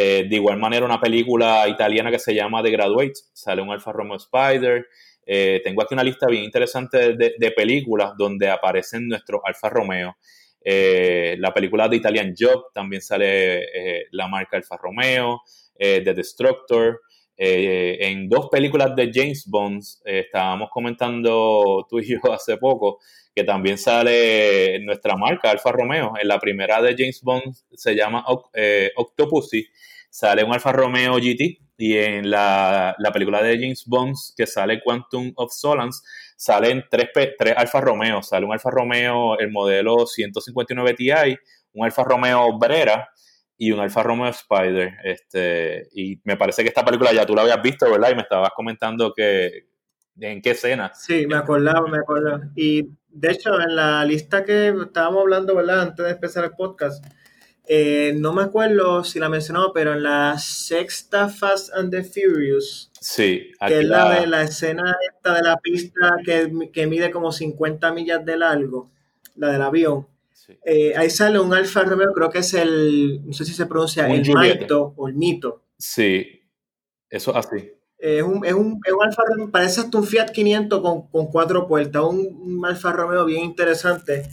eh, 0.00 0.26
de 0.28 0.36
igual 0.36 0.58
manera, 0.58 0.86
una 0.86 1.00
película 1.00 1.66
italiana 1.66 2.10
que 2.10 2.20
se 2.20 2.32
llama 2.32 2.62
The 2.62 2.70
Graduate, 2.70 3.14
sale 3.32 3.62
un 3.62 3.70
Alfa 3.70 3.90
Romeo 3.90 4.16
Spider. 4.16 4.86
Eh, 5.30 5.60
tengo 5.62 5.82
aquí 5.82 5.92
una 5.92 6.02
lista 6.02 6.26
bien 6.26 6.42
interesante 6.42 7.14
de, 7.14 7.50
películas 7.50 8.12
donde 8.16 8.48
aparecen 8.48 9.08
nuestros 9.08 9.42
Alfa 9.44 9.68
Romeo. 9.68 10.16
Eh, 10.64 11.36
la 11.38 11.52
película 11.52 11.86
de 11.86 11.96
Italian 11.96 12.34
Job 12.36 12.72
también 12.72 13.02
sale 13.02 14.06
la 14.12 14.26
marca 14.26 14.56
Alfa 14.56 14.78
Romeo, 14.78 15.42
The 15.76 16.14
Destructor. 16.14 17.02
en 17.36 18.26
dos 18.26 18.48
películas 18.50 18.96
de 18.96 19.10
James 19.12 19.44
Bond, 19.46 19.82
estábamos 20.02 20.70
comentando 20.70 21.86
tú 21.90 21.98
y 21.98 22.08
yo 22.08 22.20
hace 22.32 22.56
poco, 22.56 22.98
que 23.34 23.44
también 23.44 23.76
sale 23.76 24.80
nuestra 24.80 25.14
marca 25.14 25.50
Alfa 25.50 25.72
Romeo. 25.72 26.14
En 26.18 26.26
la 26.26 26.40
primera 26.40 26.80
de 26.80 26.94
James 26.96 27.20
Bond 27.22 27.54
se 27.74 27.94
llama 27.94 28.24
Octopussy 28.96 29.68
sale 30.08 30.44
un 30.44 30.52
Alfa 30.52 30.72
Romeo 30.72 31.16
GT 31.16 31.58
y 31.76 31.96
en 31.96 32.30
la, 32.30 32.96
película 33.12 33.42
de 33.42 33.56
James 33.58 33.84
Bond 33.86 34.14
que 34.36 34.46
sale 34.46 34.80
Quantum 34.82 35.32
of 35.36 35.52
Solace 35.52 36.00
salen 36.36 36.84
tres, 36.90 37.08
tres 37.38 37.54
Alfa 37.56 37.80
Romeo. 37.80 38.22
Sale 38.22 38.46
un 38.46 38.52
Alfa 38.52 38.70
Romeo, 38.70 39.38
el 39.38 39.50
modelo 39.50 40.06
159 40.06 40.94
Ti, 40.94 41.10
un 41.74 41.84
Alfa 41.84 42.04
Romeo 42.04 42.58
Brera 42.58 43.08
y 43.56 43.72
un 43.72 43.80
Alfa 43.80 44.02
Romeo 44.02 44.30
Spider. 44.30 44.94
Este, 45.04 45.88
y 45.92 46.20
me 46.24 46.36
parece 46.36 46.62
que 46.62 46.68
esta 46.68 46.84
película 46.84 47.12
ya 47.12 47.26
tú 47.26 47.34
la 47.34 47.42
habías 47.42 47.60
visto, 47.60 47.90
¿verdad? 47.90 48.10
Y 48.10 48.14
me 48.14 48.22
estabas 48.22 48.50
comentando 48.54 49.12
que 49.14 49.66
en 50.20 50.40
qué 50.40 50.50
escena. 50.50 50.92
Sí, 50.94 51.26
me 51.26 51.36
acordaba, 51.36 51.88
me 51.88 51.98
acordaba. 51.98 52.40
Y 52.54 52.88
de 53.08 53.30
hecho, 53.30 53.60
en 53.60 53.74
la 53.74 54.04
lista 54.04 54.44
que 54.44 54.68
estábamos 54.68 55.22
hablando, 55.22 55.54
¿verdad? 55.54 55.82
Antes 55.82 56.06
de 56.06 56.12
empezar 56.12 56.44
el 56.44 56.52
podcast, 56.52 57.04
eh, 57.70 58.14
no 58.16 58.32
me 58.32 58.44
acuerdo 58.44 59.04
si 59.04 59.18
la 59.18 59.28
mencionó, 59.28 59.72
pero 59.74 59.92
en 59.92 60.02
la 60.02 60.38
sexta 60.38 61.28
Fast 61.28 61.70
and 61.74 61.90
the 61.90 62.02
Furious. 62.02 62.90
Sí, 62.98 63.52
que 63.66 63.80
es 63.80 63.84
la, 63.84 64.20
de 64.20 64.26
la 64.26 64.42
escena 64.42 64.96
esta 65.12 65.34
de 65.34 65.42
la 65.42 65.58
pista 65.58 66.16
que, 66.24 66.86
mide 66.86 67.10
como 67.10 67.30
50 67.30 67.92
millas 67.92 68.24
de 68.24 68.38
largo, 68.38 68.90
la 69.36 69.52
del 69.52 69.60
avión. 69.60 70.06
Eh, 70.64 70.94
ahí 70.96 71.10
sale 71.10 71.38
un 71.38 71.52
Alfa 71.52 71.82
Romeo, 71.82 72.14
creo 72.14 72.30
que 72.30 72.38
es 72.38 72.54
el, 72.54 73.20
no 73.26 73.34
sé 73.34 73.44
si 73.44 73.52
se 73.52 73.66
pronuncia, 73.66 74.08
el 74.08 74.22
Mito 74.22 74.94
o 74.96 75.06
el 75.06 75.14
Mito. 75.14 75.62
Sí, 75.76 76.40
eso 77.10 77.36
así. 77.36 77.70
es, 77.98 78.22
un, 78.22 78.46
es, 78.46 78.54
un, 78.54 78.80
Alfa 79.04 79.24
Romeo, 79.28 79.50
parece 79.50 79.82
hasta 79.82 79.98
un 79.98 80.06
Fiat 80.06 80.30
500 80.30 80.80
con, 80.80 81.26
cuatro 81.26 81.68
puertas, 81.68 82.02
un, 82.02 82.40
un 82.40 82.64
Alfa 82.64 82.92
Romeo 82.92 83.26
bien 83.26 83.44
interesante 83.44 84.26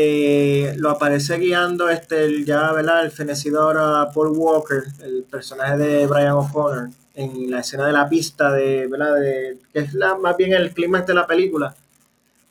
eh, 0.00 0.74
lo 0.76 0.90
aparece 0.90 1.38
guiando 1.38 1.90
este 1.90 2.24
el, 2.24 2.44
ya, 2.44 2.70
¿verdad? 2.70 3.04
El 3.04 3.10
fenecido 3.10 3.62
ahora 3.62 4.08
Paul 4.14 4.28
Walker, 4.28 4.84
el 5.02 5.24
personaje 5.24 5.76
de 5.76 6.06
Brian 6.06 6.34
O'Connor, 6.34 6.90
en 7.16 7.50
la 7.50 7.58
escena 7.58 7.84
de 7.84 7.92
la 7.92 8.08
pista, 8.08 8.52
de, 8.52 8.86
¿verdad? 8.86 9.16
De, 9.16 9.58
que 9.72 9.80
es 9.80 9.94
la, 9.94 10.14
más 10.14 10.36
bien 10.36 10.52
el 10.52 10.70
clímax 10.70 11.04
de 11.04 11.14
la 11.14 11.26
película. 11.26 11.74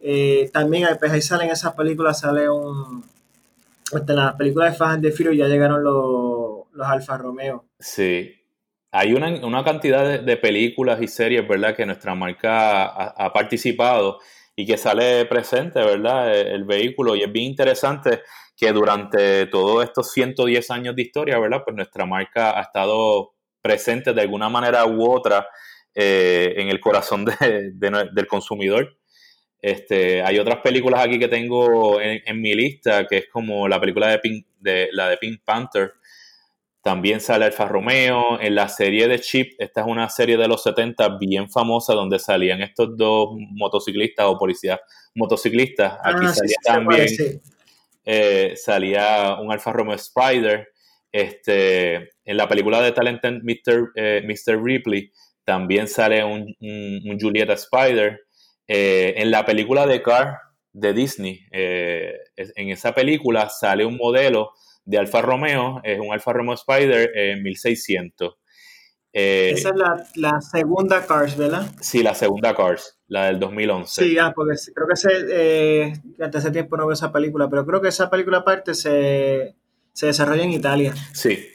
Eh, 0.01 0.49
también 0.51 0.89
pues 0.99 1.09
ahí 1.09 1.21
sale 1.21 1.45
en 1.45 1.51
esa 1.51 1.73
película, 1.73 2.13
sale 2.13 2.49
un... 2.49 3.05
En 3.93 4.15
la 4.17 4.35
película 4.35 4.65
de 4.65 4.73
Fast 4.73 4.95
and 4.95 5.03
the 5.03 5.13
Furious 5.13 5.37
ya 5.37 5.47
llegaron 5.47 5.81
los, 5.81 6.65
los 6.73 6.85
Alfa 6.85 7.17
Romeo. 7.17 7.63
Sí, 7.79 8.29
hay 8.91 9.13
una, 9.13 9.63
cantidad 9.63 10.19
de, 10.19 10.35
películas 10.35 11.01
y 11.01 11.07
series, 11.07 11.47
¿verdad?, 11.47 11.77
que 11.77 11.85
nuestra 11.85 12.13
marca 12.13 12.87
ha 12.87 13.31
participado 13.31 14.19
y 14.59 14.65
que 14.65 14.75
sale 14.75 15.25
presente, 15.27 15.79
¿verdad? 15.79 16.35
E, 16.35 16.53
el, 16.53 16.65
vehículo 16.65 17.15
y 17.15 17.21
es 17.21 17.31
bien 17.31 17.45
interesante 17.45 18.23
que 18.57 18.71
durante 18.73 19.45
todos 19.45 19.83
estos 19.83 20.11
110 20.11 20.71
años 20.71 20.95
de 20.95 21.03
historia, 21.03 21.37
¿verdad? 21.37 21.61
Pues 21.63 21.75
nuestra 21.75 22.07
marca 22.07 22.57
ha 22.57 22.63
estado 22.63 23.35
presente 23.61 24.13
de 24.13 24.21
alguna 24.21 24.49
manera 24.49 24.87
u 24.87 25.09
otra 25.09 25.47
eh, 25.93 26.55
en 26.57 26.69
el 26.69 26.79
corazón 26.79 27.23
del 27.25 28.27
consumidor. 28.27 28.97
Este, 29.61 30.23
hay 30.23 30.39
otras 30.39 30.61
películas 30.61 31.05
aquí 31.05 31.19
que 31.19 31.27
tengo 31.27 32.01
en, 32.01 32.41
mi 32.41 32.55
lista, 32.55 33.05
que 33.05 33.17
es 33.17 33.29
como 33.31 33.67
la 33.67 33.79
película 33.79 34.07
de, 34.07 34.17
Pink, 34.17 34.47
de 34.57 34.89
la 34.91 35.09
de 35.09 35.17
Pink 35.17 35.41
Panther, 35.45 35.93
también 36.87 37.19
sale 37.19 37.43
Alfa 37.43 37.67
Romeo. 37.67 38.39
En 38.39 38.55
la 38.55 38.69
serie 38.69 39.09
de 39.09 39.19
Chip, 39.19 39.59
esta 39.59 39.81
es 39.81 39.87
una 39.87 40.07
serie 40.07 40.37
de 40.37 40.47
los 40.47 40.63
70 40.63 41.17
bien 41.17 41.49
famosa 41.49 41.93
donde 41.93 42.17
salían 42.17 42.61
estos 42.61 42.95
dos 42.95 43.31
motociclistas 43.51 44.25
o 44.25 44.37
policías 44.37 44.79
motociclistas. 45.13 45.99
Aquí 46.01 46.25
ah, 46.25 46.33
salía 46.33 46.55
también 46.63 47.07
eh, 48.05 48.53
salía 48.55 49.35
un 49.37 49.51
Alfa 49.51 49.73
Romeo 49.73 49.95
Spider. 49.95 50.69
Este, 51.11 51.95
en 52.23 52.37
la 52.37 52.47
película 52.47 52.81
de 52.81 52.93
Talented 52.93 53.41
Mr. 53.43 53.91
Eh, 53.93 54.21
Mr. 54.25 54.63
Ripley 54.63 55.11
también 55.43 55.89
sale 55.89 56.23
un, 56.23 56.55
un, 56.61 57.19
Julieta 57.19 57.51
Spider. 57.51 58.21
Eh, 58.65 59.13
en 59.17 59.29
la 59.29 59.43
película 59.43 59.85
de 59.85 60.01
Car 60.01 60.37
de 60.71 60.93
Disney, 60.93 61.41
en 61.51 62.69
esa 62.69 62.95
película 62.95 63.49
sale 63.49 63.83
un 63.83 63.97
modelo 63.97 64.53
de 64.87 64.97
Alfa 64.97 65.21
Romeo, 65.21 65.81
es 65.83 65.99
un 65.99 66.13
Alfa 66.13 66.31
Romeo 66.31 66.55
Spider 66.55 67.11
en 67.13 67.43
1600. 67.43 68.37
Eh, 69.11 69.51
Esa 69.53 69.69
es 69.69 69.75
la, 70.15 70.39
segunda 70.39 71.05
Cars, 71.05 71.35
¿verdad? 71.35 71.69
Sí, 71.81 72.03
la 72.03 72.15
segunda 72.15 72.55
Cars, 72.55 72.97
la 73.07 73.25
del 73.25 73.39
2011. 73.39 74.01
Sí, 74.01 74.17
ah, 74.17 74.31
porque 74.33 74.55
creo 74.73 74.87
que 74.87 74.95
se, 74.95 75.09
eh, 75.29 75.93
hace 76.33 76.51
tiempo 76.51 76.77
no 76.77 76.87
veo 76.87 76.93
esa 76.93 77.11
película, 77.11 77.49
pero 77.49 77.65
creo 77.65 77.81
que 77.81 77.89
esa 77.89 78.09
película 78.09 78.39
aparte 78.39 78.73
se, 78.73 79.55
desarrolla 79.93 80.43
en 80.43 80.51
Italia. 80.51 80.93
Sí. 81.13 81.49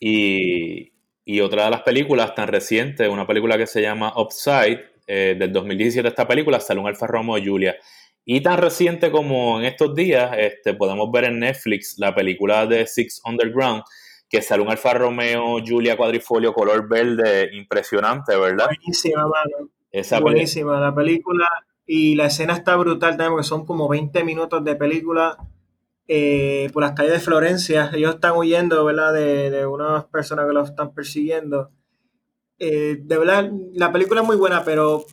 Y, 0.00 1.40
otra 1.40 1.64
de 1.64 1.70
las 1.72 1.82
películas 1.82 2.34
tan 2.34 2.48
recientes, 2.48 3.06
una 3.08 3.26
película 3.26 3.58
que 3.58 3.66
se 3.66 3.82
llama 3.82 4.14
Upside, 4.16 4.80
eh, 5.06 5.36
del 5.38 5.52
2017 5.52 6.08
esta 6.08 6.26
película, 6.26 6.58
sale 6.58 6.80
un 6.80 6.86
Alfa 6.86 7.06
Romeo 7.06 7.36
Julia. 7.44 7.76
Y 8.24 8.40
tan 8.40 8.58
reciente 8.58 9.10
como 9.10 9.58
en 9.60 9.66
estos 9.66 9.94
días, 9.94 10.34
este, 10.38 10.74
podemos 10.74 11.10
ver 11.12 11.24
en 11.24 11.40
Netflix 11.40 11.96
la 11.98 12.14
película 12.14 12.66
de 12.66 12.86
Six 12.86 13.20
Underground, 13.24 13.82
que 14.28 14.40
sale 14.40 14.62
un 14.62 14.70
Alfa 14.70 14.94
Romeo 14.94 15.58
Julia 15.64 15.96
Cuadrifolio 15.96 16.54
color 16.54 16.88
verde 16.88 17.50
impresionante, 17.52 18.36
¿verdad? 18.36 18.66
Buenísima, 18.66 19.22
mano. 19.22 19.68
Esa 19.90 20.20
Buenísima 20.20 20.80
la 20.80 20.94
película. 20.94 21.48
Y 21.86 22.14
la 22.14 22.26
escena 22.26 22.54
está 22.54 22.76
brutal 22.76 23.10
también, 23.10 23.32
porque 23.32 23.46
son 23.46 23.66
como 23.66 23.88
20 23.88 24.24
minutos 24.24 24.64
de 24.64 24.74
película 24.74 25.36
eh, 26.08 26.70
por 26.72 26.82
las 26.82 26.92
calles 26.92 27.12
de 27.12 27.20
Florencia. 27.20 27.90
Ellos 27.94 28.14
están 28.14 28.36
huyendo, 28.36 28.84
¿verdad? 28.84 29.12
De, 29.12 29.50
de 29.50 29.66
unas 29.66 30.04
personas 30.06 30.46
que 30.46 30.54
los 30.54 30.70
están 30.70 30.94
persiguiendo. 30.94 31.70
Eh, 32.58 32.98
de 33.00 33.18
verdad, 33.18 33.50
la 33.72 33.92
película 33.92 34.22
es 34.22 34.26
muy 34.26 34.36
buena, 34.36 34.64
pero 34.64 35.04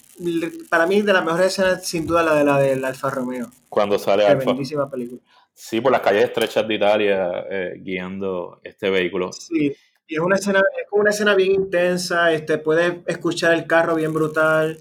para 0.70 0.86
mí 0.88 1.02
de 1.02 1.14
las 1.14 1.24
mejores 1.24 1.48
escenas 1.48 1.86
sin 1.86 2.06
duda 2.06 2.24
la 2.24 2.36
de 2.36 2.44
la 2.44 2.60
del 2.60 2.84
Alfa 2.84 3.10
Romeo. 3.10 3.50
Cuando 3.70 3.98
sale 3.98 4.26
Alfa. 4.26 4.56
película. 4.90 5.22
Sí, 5.54 5.82
por 5.82 5.92
las 5.92 6.02
calles 6.02 6.26
estrechas 6.26 6.68
de 6.68 6.76
Italia 6.76 7.46
eh, 7.50 7.74
guiando 7.80 8.60
este 8.64 8.90
vehículo. 8.90 9.32
Sí, 9.34 9.76
y 10.08 10.16
es 10.16 10.20
una 10.20 10.36
escena, 10.36 10.60
es 10.60 10.88
una 10.92 11.10
escena 11.12 11.36
bien 11.36 11.52
intensa, 11.52 12.32
este, 12.32 12.58
puedes 12.58 12.98
escuchar 13.08 13.54
el 13.54 13.66
carro 13.68 13.96
bien 13.96 14.14
brutal, 14.14 14.78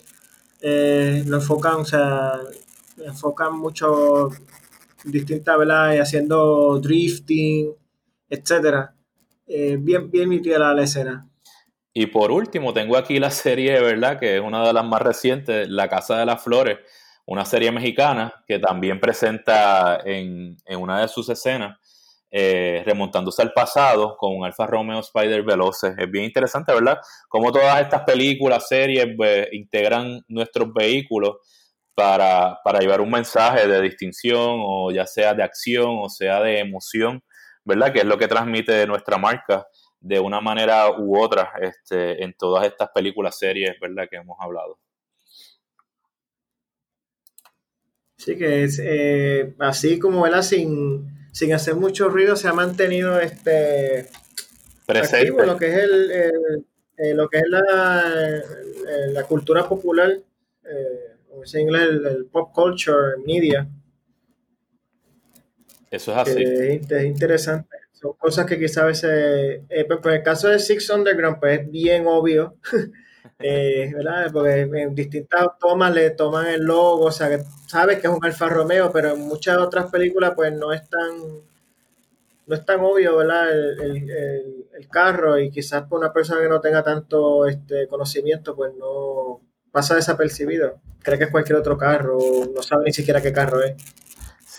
eh, 0.61 1.23
lo 1.27 1.37
enfocan, 1.37 1.77
o 1.77 1.85
sea, 1.85 2.33
enfocan 3.05 3.59
mucho 3.59 4.31
distintas, 5.05 5.59
¿verdad? 5.59 5.99
Haciendo 6.01 6.79
drifting, 6.81 7.73
etcétera. 8.29 8.95
bien, 9.47 10.11
bien 10.11 10.29
nítida 10.31 10.59
la, 10.59 10.75
la 10.75 10.83
escena. 10.83 11.30
Y 12.01 12.07
por 12.07 12.33
último, 12.33 12.73
tengo 12.73 12.97
aquí 12.97 13.19
la 13.19 13.31
serie, 13.31 13.79
¿verdad? 13.79 14.19
Que 14.19 14.37
es 14.37 14.41
una 14.41 14.67
de 14.67 14.73
las 14.73 14.87
más 14.87 15.03
recientes, 15.03 15.69
La 15.69 15.87
Casa 15.87 16.17
de 16.17 16.25
las 16.25 16.43
Flores, 16.43 16.79
una 17.27 17.45
serie 17.45 17.71
mexicana 17.73 18.33
que 18.47 18.59
también 18.59 18.99
presenta 18.99 20.01
en, 20.03 20.57
una 20.79 21.03
de 21.03 21.09
sus 21.09 21.29
escenas, 21.29 21.77
eh, 22.31 22.83
remontándose 22.87 23.43
al 23.43 23.53
pasado 23.53 24.17
con 24.17 24.35
un 24.35 24.47
Alfa 24.47 24.67
Romeo 24.67 25.01
Spider 25.01 25.43
Veloce. 25.43 25.93
Es 25.99 26.11
bien 26.11 26.25
interesante, 26.25 26.73
¿verdad? 26.73 26.97
Cómo 27.29 27.53
todas 27.53 27.79
estas 27.83 28.05
películas, 28.05 28.67
series, 28.67 29.07
pues, 29.15 29.49
integran 29.53 30.23
nuestros 30.27 30.73
vehículos 30.73 31.37
para, 31.95 32.61
para 32.65 32.79
llevar 32.79 33.03
un 33.03 33.11
mensaje 33.11 33.69
de 33.69 33.83
distinción 33.83 34.57
o 34.65 34.91
ya 34.91 35.07
sea 35.07 35.35
de 35.35 35.43
acción 35.43 35.99
o 36.01 36.09
sea 36.09 36.41
de 36.41 36.61
emoción, 36.61 37.23
¿verdad? 37.63 37.93
Que 37.93 37.99
es 37.99 38.07
lo 38.07 38.17
que 38.17 38.27
transmite 38.27 38.87
nuestra 38.87 39.19
marca 39.19 39.67
de 40.01 40.19
una 40.19 40.41
manera 40.41 40.91
u 40.99 41.19
otra 41.19 41.53
este, 41.61 42.23
en 42.23 42.35
todas 42.35 42.67
estas 42.67 42.91
películas, 42.91 43.39
series, 43.39 43.79
¿verdad? 43.81 44.09
Que 44.11 44.17
hemos 44.17 44.39
hablado. 44.41 44.79
Sí, 48.17 48.37
que 48.37 48.65
es 48.65 48.81
eh, 48.83 49.55
así 49.59 49.99
como, 49.99 50.23
¿verdad? 50.23 50.43
Sin, 50.43 51.29
sin 51.33 51.53
hacer 51.53 51.75
mucho 51.75 52.09
ruido 52.09 52.37
se 52.37 52.49
ha 52.49 52.53
mantenido 52.53 53.19
este 53.19 54.09
Presente. 54.87 55.47
lo 55.47 55.57
que 55.57 55.67
es 55.69 55.77
el, 55.77 56.11
eh, 56.11 57.15
lo 57.15 57.29
que 57.29 57.39
es 57.39 57.45
la, 57.49 58.43
la 59.13 59.23
cultura 59.25 59.67
popular, 59.67 60.11
eh, 60.11 61.17
dice 61.41 61.59
en 61.59 61.63
inglés, 61.63 61.83
el, 61.83 62.27
pop 62.27 62.53
culture 62.53 63.17
media. 63.25 63.69
Eso 65.91 66.13
es 66.13 66.19
así. 66.19 66.43
es, 66.43 67.05
interesante. 67.05 67.80
Son 68.01 68.15
cosas 68.15 68.47
que 68.47 68.59
quizás 68.59 68.79
a 68.79 68.87
veces, 68.87 69.11
eh, 69.69 69.85
pues, 69.87 70.01
pues, 70.03 70.17
el 70.17 70.23
caso 70.23 70.49
de 70.49 70.59
Six 70.59 70.91
Underground, 70.91 71.39
pues 71.39 71.61
es 71.61 71.71
bien 71.71 72.07
obvio, 72.07 72.57
¿verdad? 73.39 74.31
Porque 74.33 74.61
en 74.63 74.95
distintas 74.95 75.47
tomas 75.59 75.95
le 75.95 76.11
toman 76.11 76.47
el 76.47 76.63
logo, 76.63 77.07
o 77.07 77.13
sea, 77.13 77.29
que 77.29 77.45
sabes 77.67 78.01
que 78.01 78.07
es 78.07 78.13
un 78.13 78.25
Alfa 78.25 78.49
Romeo, 78.49 78.91
pero 78.93 79.11
en 79.15 79.21
muchas 79.21 79.59
otras 79.59 79.91
películas, 79.91 80.33
pues 80.35 80.53
no 80.53 80.73
es 80.73 80.89
tan 80.89 81.43
no 82.51 82.57
es 82.57 82.65
tan 82.65 82.81
obvio, 82.81 83.17
¿verdad? 83.17 83.49
El, 83.51 84.89
carro 84.91 85.39
y 85.39 85.51
quizás 85.51 85.85
por 85.85 86.01
una 86.01 86.13
persona 86.13 86.41
que 86.41 86.49
no 86.49 86.61
tenga 86.61 86.83
tanto 86.83 87.47
este 87.47 87.87
conocimiento, 87.87 88.57
pues 88.57 88.73
no 88.75 89.41
pasa 89.71 89.95
desapercibido. 89.95 90.81
Cree 91.01 91.17
que 91.17 91.25
es 91.25 91.31
cualquier 91.31 91.59
otro 91.59 91.79
carro, 91.79 92.19
no 92.53 92.61
sabe 92.63 92.87
ni 92.87 92.93
siquiera 92.93 93.23
qué 93.23 93.33
carro 93.33 93.63
es. 93.63 93.77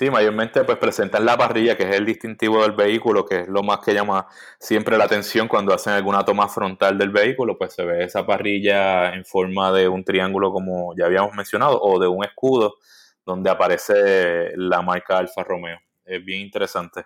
Sí, 0.02 0.10
mayormente 0.10 0.64
pues 0.64 0.80
presentan 0.80 1.24
la 1.28 1.38
parrilla, 1.38 1.78
que 1.78 1.84
es 1.84 1.95
el 1.95 2.08
distintivo 2.08 2.64
del 2.64 2.72
vehículo, 2.72 3.24
que 3.24 3.41
es 3.41 3.47
lo 3.47 3.62
más 3.62 3.82
que 3.86 3.93
llama 3.93 4.26
siempre 4.58 4.97
la 4.97 5.04
atención 5.04 5.47
cuando 5.47 5.76
hacen 5.76 5.93
alguna 5.93 6.26
toma 6.26 6.49
frontal 6.49 6.97
del 6.97 7.12
vehículo, 7.12 7.56
pues 7.56 7.74
se 7.76 7.86
ve 7.86 8.06
esa 8.06 8.26
parrilla 8.26 9.14
en 9.14 9.24
forma 9.26 9.72
de 9.72 9.88
un 9.88 10.04
triángulo 10.04 10.52
como 10.52 10.95
ya 10.97 11.06
habíamos 11.06 11.36
mencionado, 11.36 11.80
o 11.80 11.99
de 11.99 12.08
un 12.08 12.24
escudo 12.24 12.78
donde 13.24 13.52
aparece 13.52 14.54
la 14.56 14.82
marca 14.82 15.20
Alfa 15.20 15.43
Romeo. 15.43 15.78
Es 16.04 16.26
bien 16.26 16.41
interesante. 16.41 17.06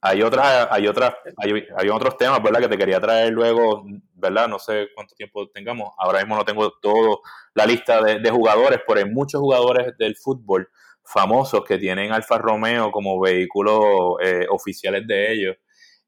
Hay 0.00 0.22
otras, 0.22 0.68
hay 0.70 0.88
otras, 0.88 1.12
hay, 1.36 1.88
otros 1.90 2.16
temas, 2.16 2.42
¿verdad? 2.42 2.60
Que 2.60 2.68
te 2.68 2.78
quería 2.78 2.98
traer 2.98 3.30
luego, 3.30 3.84
¿verdad? 4.14 4.48
No 4.48 4.58
sé 4.58 4.88
cuánto 4.94 5.14
tiempo 5.14 5.50
tengamos. 5.50 5.92
Ahora 5.98 6.20
mismo 6.20 6.34
no 6.34 6.46
tengo 6.46 6.70
todo 6.80 7.20
la 7.52 7.66
lista 7.66 8.02
de, 8.02 8.30
jugadores, 8.30 8.80
pero 8.88 9.00
hay 9.00 9.10
muchos 9.10 9.38
jugadores 9.38 9.98
del 9.98 10.16
fútbol 10.16 10.70
famosos 11.06 11.64
que 11.64 11.78
tienen 11.78 12.12
Alfa 12.12 12.38
Romeo 12.38 12.90
como 12.90 13.20
vehículos 13.20 14.16
eh, 14.22 14.46
oficiales 14.50 15.06
de 15.06 15.32
ellos. 15.32 15.56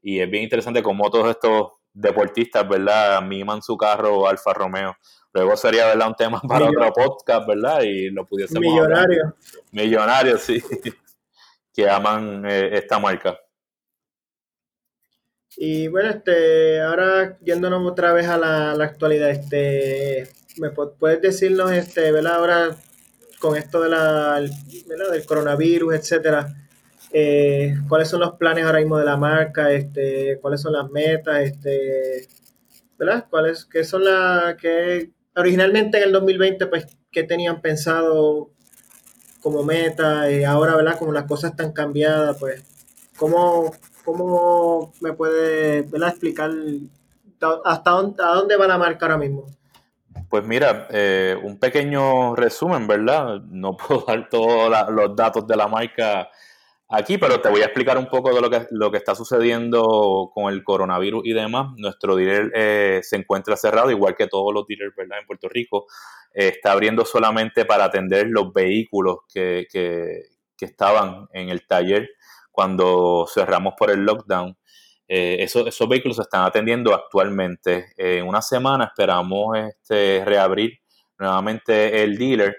Y 0.03 0.21
es 0.21 0.31
bien 0.31 0.45
interesante 0.45 0.83
cómo 0.83 1.11
todos 1.11 1.31
estos 1.31 1.73
deportistas, 1.93 2.69
¿verdad? 2.69 3.23
Miman 3.23 3.63
su 3.63 3.77
carro 3.77 4.29
Alfa 4.29 4.53
Romeo. 4.53 4.97
Luego 5.33 5.57
sería, 5.57 5.87
¿verdad? 5.87 6.09
Un 6.09 6.15
tema 6.15 6.41
para 6.41 6.67
otro 6.67 6.93
podcast, 6.93 7.47
¿verdad? 7.47 7.83
Y 7.83 8.11
lo 8.11 8.27
pudiésemos 8.27 8.61
Millonario. 8.61 9.35
Millonarios, 9.73 10.43
sí. 10.43 10.63
que 11.75 11.89
aman 11.89 12.45
eh, 12.47 12.71
esta 12.73 12.99
marca. 12.99 13.39
Y 15.57 15.89
bueno, 15.89 16.11
este, 16.11 16.81
ahora 16.81 17.39
yéndonos 17.41 17.85
otra 17.91 18.13
vez 18.13 18.29
a 18.29 18.39
la, 18.39 18.73
actualidad, 18.85 19.31
este, 19.31 20.29
¿me 20.59 20.71
puedes 20.71 21.21
decirnos, 21.21 21.73
este, 21.73 22.13
¿verdad? 22.13 22.37
Ahora 22.37 22.77
con 23.39 23.57
esto 23.57 23.80
de 23.82 23.91
la, 23.91 24.41
¿verdad? 24.86 25.11
del 25.12 25.26
coronavirus, 25.26 25.95
etcétera, 25.95 26.55
eh, 27.12 27.76
¿cuáles 27.89 28.09
son 28.09 28.20
los 28.20 28.32
planes 28.34 28.64
ahora 28.64 28.78
mismo 28.78 28.99
de 28.99 29.05
la 29.05 29.16
marca? 29.16 29.72
Este, 29.72 30.39
¿cuáles 30.41 30.61
son 30.61 30.72
las 30.72 30.91
metas? 30.91 31.41
Este, 31.41 32.28
¿verdad? 32.99 33.26
¿Cuáles, 33.30 33.64
qué 33.64 33.84
son 33.84 34.05
las 34.05 34.57
que 34.57 35.11
originalmente 35.36 35.99
en 35.99 36.05
el 36.05 36.12
2020, 36.12 36.66
pues, 36.66 36.86
qué 37.11 37.22
tenían 37.22 37.61
pensado 37.61 38.51
como 39.41 39.62
meta 39.62 40.30
y 40.30 40.45
ahora, 40.45 40.76
¿verdad? 40.76 40.99
Como 40.99 41.12
las 41.12 41.24
cosas 41.24 41.53
están 41.53 41.72
cambiadas, 41.72 42.36
pues, 42.39 42.62
¿cómo, 43.16 43.72
¿Cómo 44.09 44.95
me 45.03 45.12
puede 45.12 45.80
explicar 45.80 46.51
hasta 47.66 47.91
dónde, 47.91 48.22
a 48.22 48.28
dónde 48.28 48.57
va 48.57 48.66
la 48.66 48.78
marca 48.78 49.05
ahora 49.05 49.18
mismo? 49.18 49.45
Pues 50.29 50.45
mira, 50.45 50.87
eh, 50.91 51.37
un 51.43 51.59
pequeño 51.59 52.37
resumen, 52.37 52.87
¿verdad? 52.87 53.41
No 53.49 53.76
puedo 53.76 54.05
dar 54.07 54.29
todos 54.29 54.70
los 54.91 55.16
datos 55.16 55.47
de 55.47 55.57
la 55.57 55.68
marca 55.68 56.29
aquí, 56.89 57.16
pero 57.18 57.41
te 57.41 57.49
voy 57.49 57.62
a 57.62 57.66
explicar 57.66 57.97
un 57.97 58.09
poco 58.09 58.35
de 58.35 58.41
lo 58.43 58.51
que, 58.51 58.66
lo 58.70 58.91
que 58.91 58.99
está 58.99 59.14
sucediendo 59.14 60.31
con 60.35 60.53
el 60.53 60.62
coronavirus 60.64 61.22
y 61.24 61.33
demás. 61.33 61.68
Nuestro 61.79 62.14
dealer 62.16 62.53
eh, 62.55 63.01
se 63.03 63.16
encuentra 63.16 63.57
cerrado, 63.57 63.91
igual 63.91 64.16
que 64.16 64.26
todos 64.26 64.53
los 64.53 64.66
dealers, 64.66 64.95
¿verdad? 64.97 65.18
En 65.20 65.26
Puerto 65.26 65.49
Rico. 65.49 65.87
Eh, 66.35 66.49
está 66.49 66.72
abriendo 66.72 67.07
solamente 67.07 67.64
para 67.64 67.85
atender 67.85 68.26
los 68.29 68.53
vehículos 68.53 69.20
que, 69.33 69.66
que, 69.72 70.24
que 70.57 70.64
estaban 70.66 71.26
en 71.33 71.49
el 71.49 71.66
taller 71.66 72.11
cuando 72.53 73.26
cerramos 73.33 73.74
por 73.79 73.91
el 73.91 74.01
lockdown. 74.01 74.58
Eh, 75.09 75.39
esos, 75.41 75.89
vehículos 75.89 76.17
se 76.17 76.23
están 76.23 76.45
atendiendo 76.45 76.95
actualmente. 76.95 77.93
en 77.97 78.27
una 78.27 78.43
semana 78.43 78.85
esperamos 78.85 79.57
este, 79.57 80.23
reabrir 80.25 80.79
nuevamente 81.19 82.03
el 82.05 82.19
dealer 82.19 82.57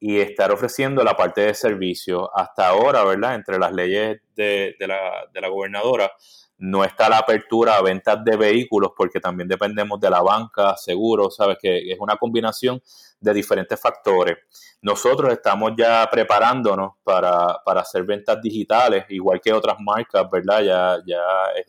y 0.00 0.18
estar 0.18 0.50
ofreciendo 0.50 1.04
la 1.04 1.16
parte 1.16 1.42
de 1.42 1.54
servicio. 1.54 2.28
Hasta 2.36 2.68
ahora, 2.68 3.04
¿verdad? 3.04 3.36
Entre 3.36 3.56
las 3.56 3.72
leyes 3.72 4.20
de, 4.34 4.74
la, 4.80 5.28
de 5.32 5.40
la 5.40 5.48
gobernadora, 5.48 6.10
no 6.62 6.84
está 6.84 7.08
la 7.08 7.18
apertura 7.18 7.76
a 7.76 7.82
ventas 7.82 8.24
de 8.24 8.36
vehículos 8.36 8.92
porque 8.96 9.18
también 9.18 9.48
dependemos 9.48 9.98
de 9.98 10.08
la 10.08 10.22
banca, 10.22 10.76
seguros, 10.76 11.34
sabes 11.34 11.56
que 11.60 11.90
es 11.90 11.98
una 11.98 12.16
combinación 12.16 12.80
de 13.20 13.34
diferentes 13.34 13.80
factores. 13.80 14.36
Nosotros 14.80 15.32
estamos 15.32 15.72
ya 15.76 16.08
preparándonos 16.08 16.92
para, 17.02 17.62
hacer 17.66 18.04
ventas 18.04 18.40
digitales, 18.40 19.06
igual 19.08 19.40
que 19.40 19.52
otras 19.52 19.76
marcas, 19.80 20.24
¿verdad? 20.30 20.62
Ya, 20.62 20.98
ya 21.04 21.20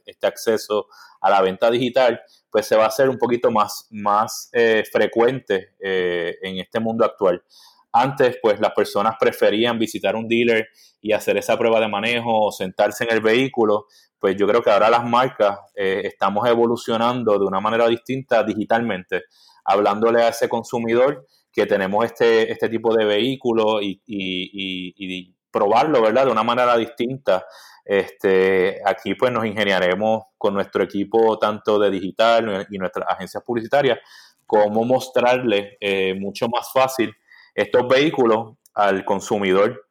este 0.05 0.27
acceso 0.27 0.85
a 1.21 1.31
la 1.31 1.41
venta 1.41 1.71
digital, 1.71 2.21
pues 2.51 2.67
se 2.67 2.75
va 2.75 2.83
a 2.83 2.89
hacer 2.89 3.09
un 3.09 3.17
poquito 3.17 3.49
más, 3.49 3.87
más 3.89 4.51
eh, 4.53 4.83
frecuente 4.91 5.73
eh, 5.79 6.37
en 6.43 6.59
este 6.59 6.79
mundo 6.79 7.03
actual. 7.03 7.43
Antes, 7.91 8.37
pues 8.41 8.59
las 8.59 8.73
personas 8.73 9.15
preferían 9.19 9.79
visitar 9.79 10.15
un 10.15 10.27
dealer 10.27 10.67
y 11.01 11.13
hacer 11.13 11.37
esa 11.37 11.57
prueba 11.57 11.79
de 11.79 11.87
manejo 11.87 12.47
o 12.47 12.51
sentarse 12.51 13.03
en 13.03 13.11
el 13.11 13.21
vehículo, 13.21 13.87
pues 14.23 14.37
yo 14.37 14.47
creo 14.47 14.63
que 14.63 14.71
ahora 14.71 14.89
las 14.89 15.03
marcas 15.03 15.59
eh, 15.75 16.03
estamos 16.05 16.47
evolucionando 16.47 17.37
de 17.37 17.43
una 17.43 17.59
manera 17.59 17.89
distinta 17.89 18.41
digitalmente, 18.41 19.23
hablándole 19.65 20.23
a 20.23 20.29
ese 20.29 20.47
consumidor 20.47 21.27
que 21.51 21.65
tenemos 21.65 22.05
este, 22.05 22.49
este 22.49 22.69
tipo 22.69 22.95
de 22.95 23.03
vehículo 23.03 23.81
y, 23.81 24.01
y, 24.05 25.35
probarlo, 25.51 26.01
¿verdad? 26.01 26.27
De 26.27 26.31
una 26.31 26.43
manera 26.43 26.77
distinta. 26.77 27.45
Este, 27.83 28.79
aquí 28.85 29.13
pues 29.15 29.29
nos 29.33 29.45
ingeniaremos 29.45 30.23
con 30.37 30.53
nuestro 30.53 30.85
equipo 30.85 31.37
tanto 31.37 31.77
de 31.77 31.91
digital 31.91 32.65
y 32.69 32.77
nuestras 32.77 33.05
agencias 33.09 33.43
publicitarias 33.43 33.99
cómo 34.45 34.85
mostrarle 34.85 35.75
eh, 35.81 36.15
mucho 36.17 36.47
más 36.47 36.71
fácil 36.71 37.13
estos 37.53 37.85
vehículos 37.89 38.53
al 38.73 39.03
consumidor. 39.03 39.85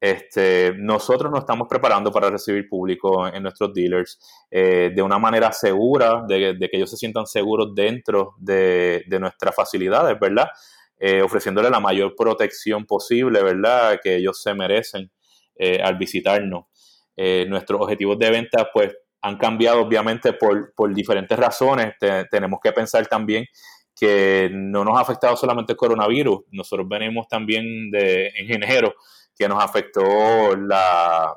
Este, 0.00 0.74
nosotros 0.76 1.30
nos 1.30 1.40
estamos 1.40 1.66
preparando 1.68 2.12
para 2.12 2.30
recibir 2.30 2.68
público 2.68 3.26
en 3.26 3.42
nuestros 3.42 3.74
dealers 3.74 4.18
eh, 4.50 4.92
de 4.94 5.02
una 5.02 5.18
manera 5.18 5.52
segura, 5.52 6.24
de, 6.28 6.56
que 6.58 6.76
ellos 6.76 6.90
se 6.90 6.96
sientan 6.96 7.26
seguros 7.26 7.74
dentro 7.74 8.34
de, 8.38 9.04
de 9.06 9.18
nuestras 9.18 9.54
facilidades, 9.54 10.18
¿verdad? 10.20 10.48
Eh, 11.00 11.22
ofreciéndole 11.22 11.70
la 11.70 11.78
mayor 11.78 12.16
protección 12.16 12.84
posible, 12.84 13.40
¿verdad? 13.42 14.00
Que 14.02 14.16
ellos 14.16 14.42
se 14.42 14.52
merecen 14.52 15.10
eh, 15.54 15.80
al 15.80 15.96
visitarnos. 15.96 16.64
Eh, 17.16 17.46
nuestros 17.48 17.80
objetivos 17.80 18.18
de 18.18 18.30
venta, 18.30 18.68
pues, 18.72 18.96
han 19.20 19.36
cambiado 19.36 19.80
obviamente 19.80 20.32
por, 20.32 20.94
diferentes 20.94 21.38
razones. 21.38 21.94
tenemos 22.30 22.60
que 22.62 22.72
pensar 22.72 23.06
también 23.06 23.46
que 23.94 24.48
no 24.52 24.84
nos 24.84 24.96
ha 24.96 25.00
afectado 25.00 25.36
solamente 25.36 25.72
el 25.72 25.76
coronavirus. 25.76 26.40
Nosotros 26.52 26.88
venimos 26.88 27.26
también 27.28 27.90
de, 27.90 28.28
en 28.28 28.62
enero, 28.62 28.94
que 29.38 29.48
nos 29.48 29.62
afectó 29.62 30.56
la, 30.56 31.34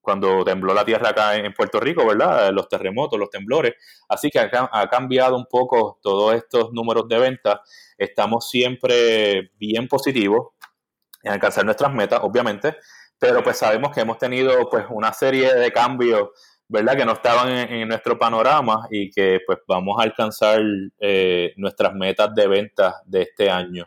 cuando 0.00 0.44
tembló 0.44 0.72
la 0.72 0.84
tierra 0.84 1.10
acá 1.10 1.36
en 1.36 1.52
Puerto 1.52 1.80
Rico, 1.80 2.06
¿verdad? 2.06 2.52
Los 2.52 2.68
terremotos, 2.68 3.18
los 3.18 3.30
temblores. 3.30 3.74
Así 4.08 4.30
que 4.30 4.38
ha 4.38 4.88
cambiado 4.88 5.36
un 5.36 5.46
poco 5.46 5.98
todos 6.02 6.34
estos 6.34 6.72
números 6.72 7.08
de 7.08 7.18
ventas 7.18 7.60
estamos 8.00 8.48
siempre 8.48 9.52
bien 9.58 9.86
positivos 9.86 10.48
en 11.22 11.32
alcanzar 11.32 11.64
nuestras 11.64 11.92
metas, 11.92 12.20
obviamente, 12.22 12.76
pero 13.18 13.42
pues 13.42 13.58
sabemos 13.58 13.92
que 13.92 14.00
hemos 14.00 14.16
tenido 14.16 14.68
pues 14.70 14.86
una 14.88 15.12
serie 15.12 15.52
de 15.54 15.70
cambios, 15.70 16.30
¿verdad? 16.66 16.96
Que 16.96 17.04
no 17.04 17.12
estaban 17.12 17.50
en, 17.50 17.86
nuestro 17.86 18.18
panorama 18.18 18.88
y 18.90 19.10
que 19.10 19.40
pues 19.46 19.58
vamos 19.68 20.00
a 20.00 20.04
alcanzar 20.04 20.62
eh, 20.98 21.52
nuestras 21.56 21.92
metas 21.94 22.34
de 22.34 22.48
ventas 22.48 22.94
de 23.04 23.22
este 23.22 23.50
año. 23.50 23.86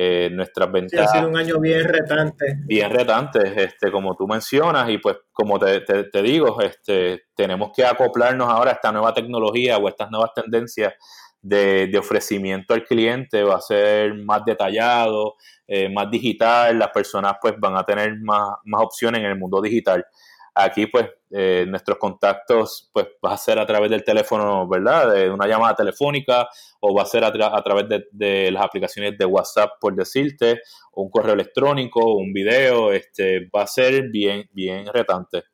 Eh, 0.00 0.30
nuestras 0.30 0.70
ventas. 0.70 1.00
ha 1.00 1.18
sido 1.18 1.28
un 1.28 1.36
año 1.36 1.58
bien 1.58 1.82
retante. 1.82 2.54
Bien 2.66 2.88
retante, 2.88 3.64
este, 3.64 3.90
como 3.90 4.14
tú 4.14 4.28
mencionas, 4.28 4.88
y 4.90 4.98
pues 4.98 5.16
como 5.32 5.58
te, 5.58 5.80
te, 5.80 6.22
digo, 6.22 6.60
este, 6.60 7.24
tenemos 7.34 7.72
que 7.74 7.84
acoplarnos 7.84 8.48
ahora 8.48 8.70
a 8.70 8.74
esta 8.74 8.92
nueva 8.92 9.12
tecnología 9.12 9.76
o 9.76 9.88
estas 9.88 10.08
nuevas 10.08 10.32
tendencias 10.32 10.94
de, 11.42 11.88
de 11.88 11.98
ofrecimiento 11.98 12.74
al 12.74 12.84
cliente, 12.84 13.42
va 13.42 13.56
a 13.56 13.60
ser 13.60 14.14
más 14.14 14.44
detallado, 14.44 15.34
eh, 15.66 15.88
más 15.88 16.08
digital, 16.08 16.78
las 16.78 16.90
personas 16.90 17.32
pues 17.42 17.54
van 17.58 17.76
a 17.76 17.82
tener 17.82 18.20
más, 18.20 18.52
más 18.66 18.82
opciones 18.82 19.20
en 19.20 19.26
el 19.26 19.36
mundo 19.36 19.60
digital. 19.60 20.06
Aquí, 20.54 20.86
pues, 20.86 21.06
eh, 21.30 21.66
nuestros 21.68 21.98
contactos, 21.98 22.90
pues, 22.92 23.06
va 23.24 23.32
a 23.32 23.36
ser 23.36 23.58
a 23.58 23.66
través 23.66 23.90
del 23.90 24.02
teléfono, 24.02 24.68
¿verdad? 24.68 25.14
De 25.14 25.30
una 25.30 25.46
llamada 25.46 25.74
telefónica 25.74 26.48
o 26.80 26.94
va 26.94 27.02
a 27.02 27.06
ser 27.06 27.24
a, 27.24 27.32
través 27.32 27.86
de, 28.10 28.50
las 28.50 28.64
aplicaciones 28.64 29.16
de 29.16 29.24
WhatsApp, 29.24 29.72
por 29.80 29.94
decirte, 29.94 30.60
o 30.92 31.02
un 31.02 31.10
correo 31.10 31.34
electrónico, 31.34 32.00
o 32.00 32.18
un 32.18 32.32
video, 32.32 32.92
este, 32.92 33.48
va 33.54 33.62
a 33.62 33.66
ser 33.66 34.08
bien, 34.10 34.48
bien 34.52 34.86
retante. 34.92 35.44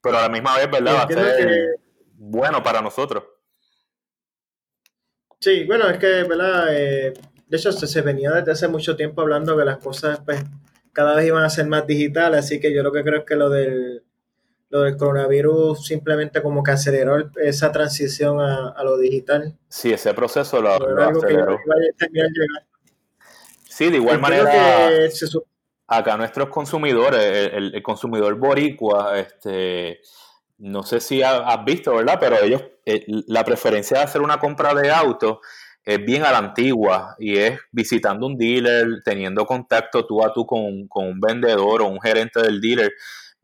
Pero 0.00 0.18
a 0.18 0.22
la 0.22 0.28
misma 0.28 0.56
vez, 0.56 0.70
¿verdad? 0.70 0.94
Va 0.94 1.02
a 1.02 1.08
ser 1.08 1.50
bueno 2.14 2.62
para 2.62 2.80
nosotros. 2.80 3.24
Sí, 5.40 5.64
bueno, 5.66 5.88
es 5.88 5.98
que, 5.98 6.24
¿verdad? 6.24 6.66
Eh, 6.70 7.12
de 7.46 7.56
hecho, 7.56 7.72
se, 7.72 7.86
se 7.86 8.00
venía 8.02 8.30
desde 8.30 8.52
hace 8.52 8.68
mucho 8.68 8.96
tiempo 8.96 9.20
hablando 9.20 9.56
que 9.56 9.64
las 9.64 9.78
cosas, 9.78 10.20
pues, 10.24 10.42
cada 10.92 11.14
vez 11.14 11.26
iban 11.26 11.44
a 11.44 11.50
ser 11.50 11.66
más 11.66 11.86
digitales, 11.86 12.40
así 12.40 12.60
que 12.60 12.74
yo 12.74 12.82
lo 12.82 12.92
que 12.92 13.02
creo 13.02 13.20
es 13.20 13.24
que 13.24 13.36
lo 13.36 13.50
del, 13.50 14.02
lo 14.70 14.82
del 14.82 14.96
coronavirus 14.96 15.84
simplemente 15.84 16.42
como 16.42 16.62
que 16.62 16.72
aceleró 16.72 17.30
esa 17.36 17.72
transición 17.72 18.40
a, 18.40 18.82
lo 18.82 18.98
digital. 18.98 19.56
Sí, 19.68 19.92
ese 19.92 20.12
proceso 20.14 20.60
lo, 20.60 20.72
aceleró. 20.72 21.58
Sí, 23.68 23.90
de 23.90 23.96
igual 23.96 24.20
manera, 24.20 24.50
acá 25.86 26.16
nuestros 26.16 26.48
consumidores, 26.48 27.50
el, 27.52 27.82
consumidor 27.82 28.34
boricua, 28.34 29.18
este, 29.18 30.00
no 30.58 30.82
sé 30.82 31.00
si 31.00 31.22
has 31.22 31.64
visto, 31.64 31.94
¿verdad? 31.94 32.18
Pero 32.20 32.42
ellos, 32.42 32.62
eh, 32.84 33.04
la 33.26 33.44
preferencia 33.44 33.98
de 33.98 34.04
hacer 34.04 34.20
una 34.20 34.38
compra 34.38 34.74
de 34.74 34.90
auto 34.90 35.40
es 35.88 36.04
bien 36.04 36.22
a 36.22 36.30
la 36.30 36.36
antigua 36.36 37.16
y 37.18 37.38
es 37.38 37.58
visitando 37.72 38.26
un 38.26 38.36
dealer, 38.36 39.00
teniendo 39.02 39.46
contacto 39.46 40.04
tú 40.04 40.22
a 40.22 40.30
tú 40.34 40.44
con, 40.44 40.86
con 40.86 41.06
un 41.06 41.18
vendedor 41.18 41.80
o 41.80 41.86
un 41.86 41.98
gerente 41.98 42.42
del 42.42 42.60
dealer 42.60 42.92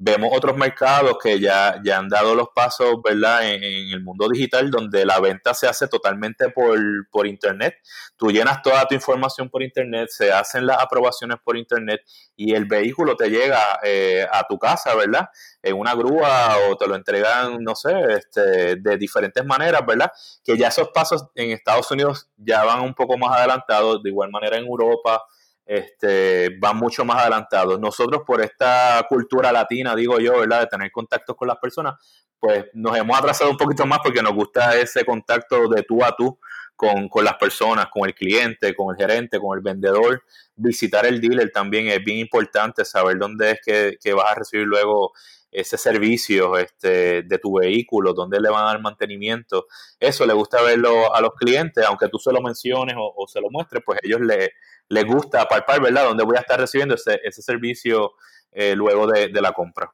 vemos 0.05 0.31
otros 0.35 0.55
mercados 0.57 1.17
que 1.23 1.41
ya, 1.41 1.81
ya 1.83 1.97
han 1.97 2.11
dado 2.11 2.35
los 2.35 2.49
pasos, 2.55 2.97
¿verdad? 3.03 3.51
En, 3.51 3.65
el 3.65 4.03
mundo 4.03 4.29
digital, 4.29 4.71
donde 4.71 5.07
la 5.07 5.19
venta 5.19 5.55
se 5.55 5.67
hace 5.67 5.89
totalmente 5.89 6.51
por, 6.51 6.79
por, 7.11 7.27
Internet. 7.27 7.77
Tú 8.17 8.31
llenas 8.31 8.61
toda 8.61 8.87
tu 8.87 8.95
información 8.95 9.49
por 9.49 9.63
Internet, 9.63 10.11
se 10.11 10.31
hacen 10.31 10.67
las 10.67 10.79
aprobaciones 10.83 11.39
por 11.43 11.57
Internet 11.57 12.03
y 12.37 12.55
el 12.55 12.67
vehículo 12.67 13.17
te 13.17 13.31
llega 13.31 13.81
eh, 13.83 14.27
a 14.31 14.47
tu 14.47 14.59
casa, 14.59 14.95
¿verdad? 14.95 15.29
En 15.63 15.77
una 15.77 15.95
grúa 15.95 16.57
o 16.69 16.77
te 16.77 16.87
lo 16.87 16.97
entregan, 16.97 17.63
no 17.65 17.75
sé, 17.75 17.95
este, 18.11 18.77
de 18.77 18.97
diferentes 18.99 19.45
maneras, 19.45 19.87
¿verdad? 19.87 20.13
Que 20.45 20.59
ya 20.59 20.69
esos 20.69 20.91
pasos 20.91 21.25
en 21.35 21.51
Estados 21.51 21.91
Unidos 21.91 22.29
ya 22.37 22.63
van 22.65 22.83
un 22.83 22.95
poco 22.95 23.17
más 23.17 23.39
adelantados, 23.39 24.03
de 24.03 24.11
igual 24.11 24.31
manera 24.31 24.59
en 24.59 24.67
Europa 24.67 25.25
este, 25.67 26.51
van 26.59 26.77
mucho 26.77 27.05
más 27.05 27.23
adelantados. 27.23 27.81
Nosotros 27.81 28.23
por 28.27 28.43
esta 28.43 29.05
cultura 29.09 29.53
latina, 29.53 29.95
digo 29.95 30.19
yo, 30.19 30.41
¿verdad? 30.41 30.61
De 30.61 30.67
tener 30.67 30.91
contactos 30.91 31.37
con 31.37 31.49
las 31.49 31.59
personas, 31.59 31.95
pues 32.39 32.67
nos 32.75 32.97
hemos 32.97 33.19
atrasado 33.19 33.51
un 33.51 33.57
poquito 33.57 33.87
más 33.87 34.01
porque 34.03 34.23
nos 34.23 34.35
gusta 34.35 34.77
ese 34.77 35.05
contacto 35.05 35.69
de 35.69 35.83
tú 35.83 36.05
a 36.05 36.15
tú 36.17 36.39
con, 36.77 37.09
las 37.25 37.35
personas, 37.35 37.87
con 37.91 38.07
el 38.07 38.15
cliente, 38.15 38.75
con 38.75 38.95
el 38.95 39.01
gerente, 39.01 39.39
con 39.39 39.57
el 39.57 39.63
vendedor. 39.63 40.23
Visitar 40.55 41.07
el 41.07 41.21
dealer 41.21 41.51
también 41.51 41.87
es 41.89 42.03
bien 42.05 42.19
importante, 42.19 42.85
saber 42.85 43.17
dónde 43.19 43.53
es 43.53 43.61
que, 44.01 44.13
vas 44.13 44.33
a 44.33 44.35
recibir 44.35 44.67
luego 44.67 45.13
ese 45.51 45.79
servicio 45.79 46.59
este, 46.59 47.23
de 47.23 47.39
tu 47.39 47.59
vehículo, 47.61 48.13
dónde 48.13 48.41
le 48.41 48.51
van 48.51 48.65
a 48.65 48.67
dar 48.67 48.83
mantenimiento. 48.83 49.67
Eso 50.01 50.27
le 50.27 50.35
gusta 50.35 50.61
verlo 50.63 51.15
a 51.15 51.21
los 51.21 51.33
clientes, 51.35 51.85
aunque 51.87 52.09
tú 52.09 52.19
se 52.19 52.33
lo 52.33 52.43
menciones 52.43 52.97
o, 52.99 53.15
o 53.17 53.27
se 53.29 53.41
lo 53.41 53.47
muestres, 53.51 53.83
pues 53.87 54.01
ellos 54.03 54.21
le, 54.21 54.51
les 54.89 55.05
gusta 55.05 55.47
palpar, 55.47 55.81
¿verdad? 55.81 56.05
Donde 56.05 56.25
voy 56.25 56.37
a 56.37 56.41
estar 56.41 56.59
recibiendo 56.61 56.95
ese, 56.95 57.21
ese 57.25 57.43
servicio 57.43 58.13
eh, 58.53 58.75
luego 58.77 59.07
de, 59.07 59.29
la 59.41 59.53
compra. 59.53 59.93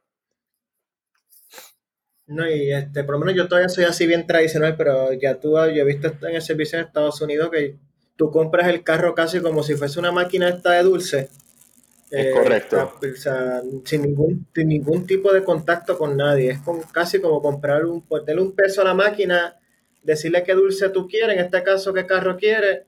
No, 2.26 2.48
y 2.48 2.72
este, 2.72 3.02
por 3.04 3.14
lo 3.14 3.20
menos 3.20 3.34
yo 3.34 3.48
todavía 3.48 3.68
soy 3.68 3.84
así 3.84 4.06
bien 4.06 4.26
tradicional, 4.26 4.76
pero 4.76 5.12
ya 5.14 5.40
tú, 5.40 5.52
yo 5.52 5.82
he 5.82 5.84
visto 5.84 6.12
en 6.28 6.36
el 6.36 6.42
servicio 6.42 6.78
en 6.78 6.84
Estados 6.84 7.20
Unidos 7.20 7.50
que 7.50 7.76
tú 8.16 8.30
compras 8.30 8.68
el 8.68 8.84
carro 8.84 9.14
casi 9.14 9.40
como 9.40 9.62
si 9.62 9.74
fuese 9.74 9.98
una 9.98 10.12
máquina 10.12 10.50
esta 10.50 10.72
de 10.72 10.82
dulce. 10.82 11.30
Es 12.10 12.26
eh, 12.26 12.30
correcto. 12.32 12.92
O 13.00 13.16
sea, 13.16 13.62
sin 13.84 14.02
ningún, 14.02 14.46
sin 14.54 14.68
ningún 14.68 15.06
tipo 15.06 15.32
de 15.32 15.42
contacto 15.42 15.96
con 15.96 16.16
nadie. 16.16 16.50
Es 16.50 16.58
casi 16.92 17.20
como 17.20 17.40
comprar 17.40 17.86
un, 17.86 18.02
ponerle 18.02 18.42
un 18.42 18.54
peso 18.54 18.82
a 18.82 18.84
la 18.84 18.94
máquina, 18.94 19.56
decirle 20.02 20.42
qué 20.42 20.52
dulce 20.52 20.90
tú 20.90 21.08
quieres, 21.08 21.38
en 21.38 21.44
este 21.44 21.62
caso 21.62 21.94
qué 21.94 22.04
carro 22.04 22.36
quieres, 22.36 22.82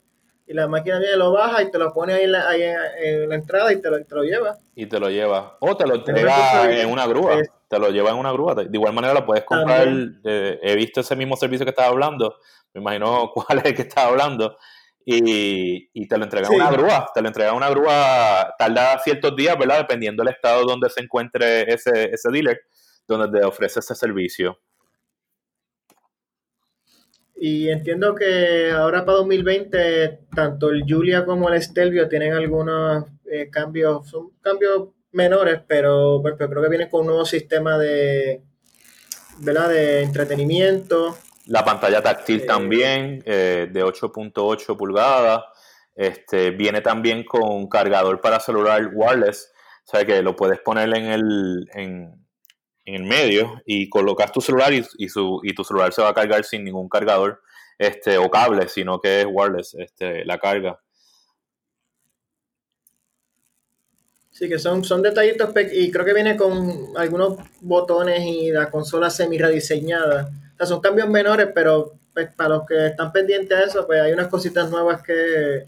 y 0.47 0.55
la 0.55 0.69
máquina 0.69 0.99
viene, 0.99 1.17
lo 1.17 1.33
baja 1.33 1.63
y 1.63 1.71
te 1.71 1.79
lo 1.79 1.93
pone 1.93 2.15
ahí 2.15 2.25
en 2.25 2.33
la, 2.33 2.57
en, 2.57 3.29
la 3.29 3.35
entrada 3.35 3.73
y 3.73 3.81
te 3.81 3.91
lo, 3.91 4.05
te 4.05 4.15
lo, 4.15 4.23
lleva. 4.23 4.59
Y 4.75 4.87
te 4.87 4.99
lo 4.99 5.09
lleva. 5.09 5.57
O 5.61 5.77
te 5.77 5.87
lo 5.87 5.95
entrega 5.95 6.81
en 6.81 6.91
una 6.91 7.07
grúa. 7.07 7.41
Te 7.69 7.79
lo 7.79 7.91
lleva 7.91 8.11
en 8.11 8.17
una 8.17 8.33
grúa. 8.33 8.55
De 8.55 8.69
igual 8.71 8.93
manera 8.93 9.15
lo 9.15 9.25
puedes 9.25 9.45
comprar. 9.45 9.89
Eh, 10.25 10.59
he 10.63 10.75
visto 10.75 11.01
ese 11.01 11.17
mismo 11.17 11.37
servicio 11.37 11.65
que 11.65 11.71
estaba 11.71 11.89
hablando. 11.89 12.37
Me 12.75 12.81
imagino 12.81 13.31
cuál 13.35 13.59
es 13.59 13.65
el 13.67 13.75
que 13.75 13.83
estaba 13.83 14.09
hablando. 14.09 14.57
Y, 15.05 15.89
y 15.93 16.07
te 16.07 16.19
lo 16.19 16.25
entrega 16.25 16.49
en 16.49 16.55
una 16.55 16.71
grúa. 16.71 17.11
Te 17.15 17.23
lo 17.23 17.29
entrega 17.29 17.51
en 17.51 17.57
una 17.57 17.71
grúa. 17.71 18.55
Tarda 18.59 18.99
ciertos 18.99 19.35
días, 19.37 19.57
¿verdad? 19.59 19.79
Dependiendo 19.79 20.23
del 20.23 20.35
estado 20.35 20.65
donde 20.65 20.91
se 20.91 21.01
encuentre 21.03 21.73
ese, 21.73 22.11
ese 22.13 22.31
dealer, 22.31 22.61
donde 23.07 23.39
te 23.41 23.45
ofrece 23.45 23.81
ese 23.81 23.95
servicio. 23.95 24.59
Y 27.45 27.71
entiendo 27.71 28.15
que 28.15 28.71
ahora 28.71 29.05
para 29.05 29.19
2020, 29.19 30.21
tanto 30.33 30.71
el 30.71 30.85
Julia 30.89 31.25
como 31.25 31.49
el 31.49 31.61
Stelvio 31.61 32.09
tienen 32.09 32.35
algunos 32.35 33.05
eh, 33.29 33.51
cambios, 33.51 34.09
son 34.09 34.31
cambios 34.41 34.91
menores, 35.11 35.61
pero, 35.67 36.21
pero, 36.23 36.37
creo 36.37 36.63
que 36.63 36.69
viene 36.69 36.89
con 36.89 37.01
un 37.01 37.09
nuevo 37.09 37.25
sistema 37.25 37.77
de, 37.79 38.43
¿verdad? 39.39 39.71
de 39.71 40.03
entretenimiento. 40.03 41.17
La 41.47 41.65
pantalla 41.65 42.01
táctil 42.01 42.43
eh, 42.43 42.47
también, 42.47 43.25
eh, 43.27 43.69
de 43.69 43.85
8.8 43.85 44.77
pulgadas. 44.77 45.43
Este, 45.97 46.53
viene 46.53 46.81
también 46.81 47.25
con 47.25 47.69
cargador 47.69 48.21
para 48.21 48.39
celular 48.39 48.89
wireless, 48.95 49.51
o 49.85 49.91
sea 49.91 50.05
que 50.05 50.23
lo 50.23 50.37
puedes 50.37 50.61
poner 50.61 50.97
en 50.97 51.07
el, 51.07 51.69
en, 51.75 52.22
en 52.85 52.95
el 52.95 53.05
medio 53.05 53.61
y 53.65 53.89
colocas 53.89 54.33
tu 54.33 54.41
celular 54.41 54.73
y, 54.73 55.09
su, 55.09 55.41
y 55.43 55.55
tu 55.55 55.65
celular 55.65 55.93
se 55.93 56.03
va 56.03 56.09
a 56.09 56.15
cargar 56.15 56.45
sin 56.45 56.65
ningún 56.65 56.89
cargador 56.89 57.41
este, 57.79 58.19
o 58.19 58.31
cable, 58.31 58.69
sino 58.69 59.01
que 59.01 59.21
es 59.21 59.27
wireless 59.29 59.75
este, 59.75 60.25
la 60.25 60.39
carga. 60.39 60.81
Sí, 64.31 64.49
que 64.49 64.59
son, 64.59 64.83
son 64.83 65.03
detallitos 65.03 65.51
y 65.73 65.91
creo 65.91 66.05
que 66.05 66.15
viene 66.15 66.37
con 66.37 66.97
algunos 66.97 67.37
botones 67.61 68.25
y 68.25 68.51
la 68.51 68.71
consola 68.71 69.11
semi 69.11 69.39
rediseñada. 69.39 70.31
O 70.55 70.57
sea, 70.57 70.67
son 70.67 70.81
cambios 70.81 71.09
menores, 71.09 71.49
pero 71.55 71.99
para 72.37 72.49
los 72.49 72.67
que 72.67 72.87
están 72.89 73.13
pendientes 73.13 73.57
a 73.57 73.65
eso, 73.65 73.87
pues 73.87 74.01
hay 74.01 74.13
unas 74.13 74.29
cositas 74.29 74.71
nuevas 74.71 75.03
que, 75.03 75.67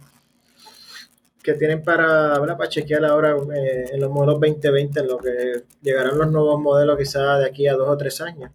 que 1.45 1.53
tienen 1.53 1.83
para, 1.83 2.35
para 2.41 2.69
chequear 2.71 3.05
ahora 3.05 3.37
eh, 3.55 3.91
en 3.93 4.01
los 4.01 4.11
modelos 4.11 4.41
2020, 4.41 5.01
en 5.01 5.07
lo 5.07 5.19
que 5.19 5.63
llegarán 5.83 6.17
los 6.17 6.33
nuevos 6.33 6.59
modelos 6.59 6.97
quizás 6.97 7.39
de 7.41 7.47
aquí 7.47 7.69
a 7.69 7.75
dos 7.75 7.87
o 7.87 7.97
tres 7.99 8.19
años. 8.23 8.51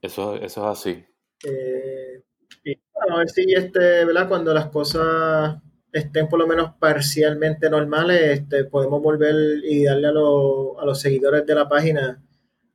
Eso, 0.00 0.36
eso 0.36 0.44
es 0.44 0.78
así. 0.78 1.04
Eh, 1.44 2.22
y 2.64 2.78
bueno, 2.94 3.16
a 3.16 3.18
ver 3.18 3.30
si 3.30 3.52
este, 3.52 4.04
¿verdad? 4.04 4.28
cuando 4.28 4.54
las 4.54 4.68
cosas 4.68 5.56
estén 5.92 6.28
por 6.28 6.38
lo 6.38 6.46
menos 6.46 6.74
parcialmente 6.78 7.68
normales, 7.68 8.38
este, 8.38 8.64
podemos 8.64 9.02
volver 9.02 9.34
y 9.64 9.84
darle 9.84 10.06
a, 10.06 10.10
a 10.10 10.86
los 10.86 11.00
seguidores 11.00 11.44
de 11.44 11.54
la 11.56 11.68
página 11.68 12.22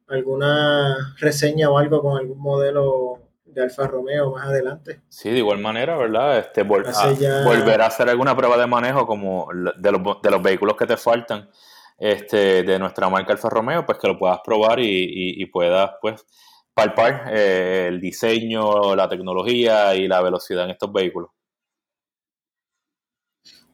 alguna 0.07 1.15
reseña 1.17 1.69
o 1.69 1.77
algo 1.77 2.01
con 2.01 2.17
algún 2.17 2.39
modelo 2.39 3.18
de 3.53 3.63
Alfa 3.63 3.87
Romeo 3.87 4.31
más 4.31 4.47
adelante. 4.47 5.01
Sí, 5.09 5.29
de 5.29 5.37
igual 5.39 5.59
manera, 5.59 5.97
¿verdad? 5.97 6.39
Este, 6.39 6.63
Volver 6.63 7.81
a 7.81 7.87
hacer 7.87 8.09
alguna 8.09 8.35
prueba 8.35 8.57
de 8.57 8.67
manejo 8.67 9.05
como 9.05 9.47
de 9.77 9.91
los, 9.91 10.21
de 10.21 10.31
los 10.31 10.41
vehículos 10.41 10.75
que 10.75 10.85
te 10.85 10.97
faltan 10.97 11.49
este, 11.97 12.63
de 12.63 12.79
nuestra 12.79 13.09
marca 13.09 13.33
Alfa 13.33 13.49
Romeo, 13.49 13.85
pues 13.85 13.97
que 13.97 14.07
lo 14.07 14.17
puedas 14.17 14.39
probar 14.43 14.79
y, 14.79 15.45
puedas 15.47 15.91
pues 16.01 16.25
palpar 16.73 17.25
eh, 17.33 17.87
el 17.89 17.99
diseño, 17.99 18.95
la 18.95 19.09
tecnología 19.09 19.93
y 19.95 20.07
la 20.07 20.21
velocidad 20.21 20.63
en 20.63 20.71
estos 20.71 20.91
vehículos. 20.93 21.31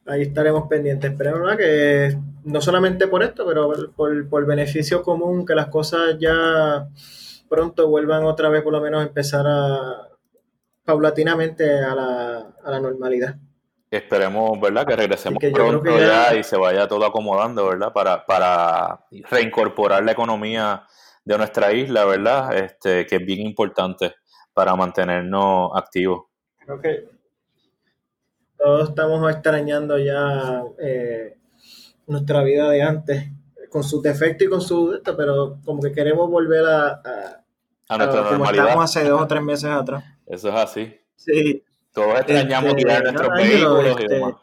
Ahí 0.06 0.22
estaremos 0.22 0.68
pendientes. 0.68 1.12
Pero 1.16 1.40
¿verdad? 1.40 1.56
que 1.56 2.18
no 2.44 2.60
solamente 2.60 3.06
por 3.08 3.22
esto, 3.22 3.44
pero 3.46 3.92
por, 3.94 4.28
por 4.28 4.46
beneficio 4.46 5.02
común, 5.02 5.44
que 5.44 5.54
las 5.54 5.68
cosas 5.68 6.16
ya 6.18 6.88
pronto 7.48 7.88
vuelvan 7.88 8.24
otra 8.24 8.48
vez 8.48 8.62
por 8.62 8.72
lo 8.72 8.80
menos 8.80 9.00
a 9.00 9.06
empezar 9.06 9.44
a 9.46 10.08
paulatinamente 10.84 11.78
a 11.80 11.94
la, 11.94 12.54
a 12.62 12.70
la 12.70 12.80
normalidad. 12.80 13.36
Esperemos, 13.90 14.60
¿verdad? 14.60 14.86
Que 14.86 14.96
regresemos 14.96 15.42
pronto 15.52 15.98
ya... 15.98 16.34
y 16.34 16.42
se 16.42 16.56
vaya 16.56 16.88
todo 16.88 17.04
acomodando, 17.04 17.68
¿verdad? 17.68 17.92
Para, 17.92 18.26
para 18.26 19.00
reincorporar 19.30 20.04
la 20.04 20.12
economía 20.12 20.82
de 21.24 21.38
nuestra 21.38 21.72
isla, 21.72 22.04
¿verdad? 22.04 22.56
Este, 22.56 23.06
que 23.06 23.16
es 23.16 23.24
bien 23.24 23.40
importante 23.40 24.14
para 24.52 24.74
mantenernos 24.74 25.70
activos. 25.74 26.24
Creo 26.58 26.80
que 26.80 27.08
todos 28.58 28.88
estamos 28.88 29.30
extrañando 29.30 29.98
ya 29.98 30.62
eh, 30.78 31.36
nuestra 32.06 32.42
vida 32.42 32.70
de 32.70 32.82
antes, 32.82 33.24
con 33.68 33.84
sus 33.84 34.02
defectos 34.02 34.46
y 34.46 34.50
con 34.50 34.60
su... 34.60 35.00
pero 35.16 35.58
como 35.64 35.82
que 35.82 35.92
queremos 35.92 36.30
volver 36.30 36.64
a, 36.64 37.02
a, 37.88 37.98
nuestra 37.98 38.22
normalidad. 38.22 38.82
hace 38.82 39.04
dos 39.08 39.22
o 39.22 39.26
tres 39.26 39.42
meses 39.42 39.70
atrás. 39.70 40.04
Eso 40.26 40.48
es 40.48 40.54
así. 40.54 41.00
Sí. 41.16 41.64
Todos 41.92 42.20
extrañamos 42.20 42.74
este, 42.76 43.02
nuestros 43.02 43.30
vehículos 43.36 43.84
y 43.84 43.88
este, 43.88 44.14
demás. 44.14 44.34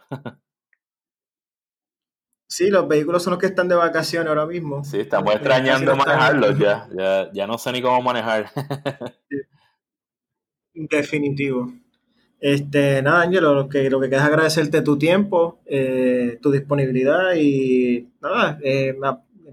Sí, 2.48 2.70
los 2.70 2.88
vehículos 2.88 3.24
son 3.24 3.32
los 3.32 3.40
que 3.40 3.48
están 3.48 3.68
de 3.68 3.74
vacaciones 3.74 4.30
ahora 4.30 4.46
mismo. 4.46 4.84
Sí, 4.84 5.00
estamos 5.00 5.34
este, 5.34 5.38
extrañando 5.38 5.96
manejarlos 5.96 6.60
ya. 6.60 6.88
ya. 6.96 7.32
Ya 7.34 7.48
no 7.48 7.58
sé 7.58 7.72
ni 7.72 7.82
cómo 7.82 8.00
manejar. 8.02 8.52
Definitivo. 10.74 11.72
Este, 12.44 13.02
nada, 13.02 13.22
Ángelo, 13.22 13.54
lo 13.54 13.70
que, 13.70 13.90
lo 13.90 14.02
que 14.02 14.10
queda 14.10 14.20
es 14.20 14.26
agradecerte 14.26 14.82
tu 14.82 14.98
tiempo, 14.98 15.62
eh, 15.66 16.40
tu 16.42 16.52
disponibilidad 16.52 17.36
y 17.38 18.10
nada, 18.22 18.60
eh, 18.62 18.94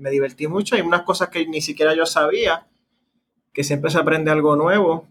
me, 0.01 0.11
divertí 0.11 0.49
mucho. 0.49 0.75
Hay 0.75 0.81
unas 0.81 1.03
cosas 1.03 1.29
que 1.29 1.47
ni 1.47 1.61
siquiera 1.61 1.95
yo 1.95 2.05
sabía, 2.05 2.67
que 3.53 3.63
siempre 3.63 3.93
se 3.93 3.99
aprende 3.99 4.33
algo 4.33 4.57
nuevo. 4.57 5.07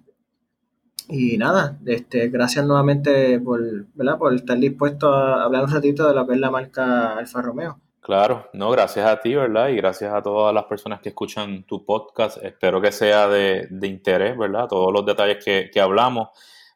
Y 1.07 1.37
nada, 1.37 1.79
este, 1.85 2.27
gracias 2.27 2.65
nuevamente 2.65 3.39
por, 3.39 3.61
¿verdad? 3.93 4.17
por 4.17 4.33
estar 4.33 4.57
dispuesto 4.57 5.13
a 5.13 5.45
hablar 5.45 5.63
un 5.63 5.71
ratito 5.71 6.05
de 6.05 6.13
lo 6.13 6.27
que 6.27 6.33
es 6.33 6.39
la 6.41 6.51
marca 6.51 7.17
Alfa 7.17 7.41
Romeo. 7.41 7.79
Claro, 8.01 8.49
no, 8.51 8.71
gracias 8.71 9.07
a 9.07 9.21
ti, 9.21 9.35
¿verdad? 9.35 9.69
Y 9.69 9.77
gracias 9.77 10.13
a 10.13 10.21
todas 10.21 10.53
las 10.53 10.65
personas 10.65 10.99
que 10.99 11.09
escuchan 11.09 11.63
tu 11.63 11.85
podcast. 11.85 12.43
Espero 12.43 12.81
que 12.81 12.91
sea 12.91 13.29
de, 13.29 13.67
de 13.69 13.87
interés, 13.87 14.37
¿verdad? 14.37 14.67
Todos 14.67 14.91
los 14.91 15.05
detalles 15.05 15.41
que, 15.41 15.69
que 15.71 15.79
hablamos. 15.79 16.27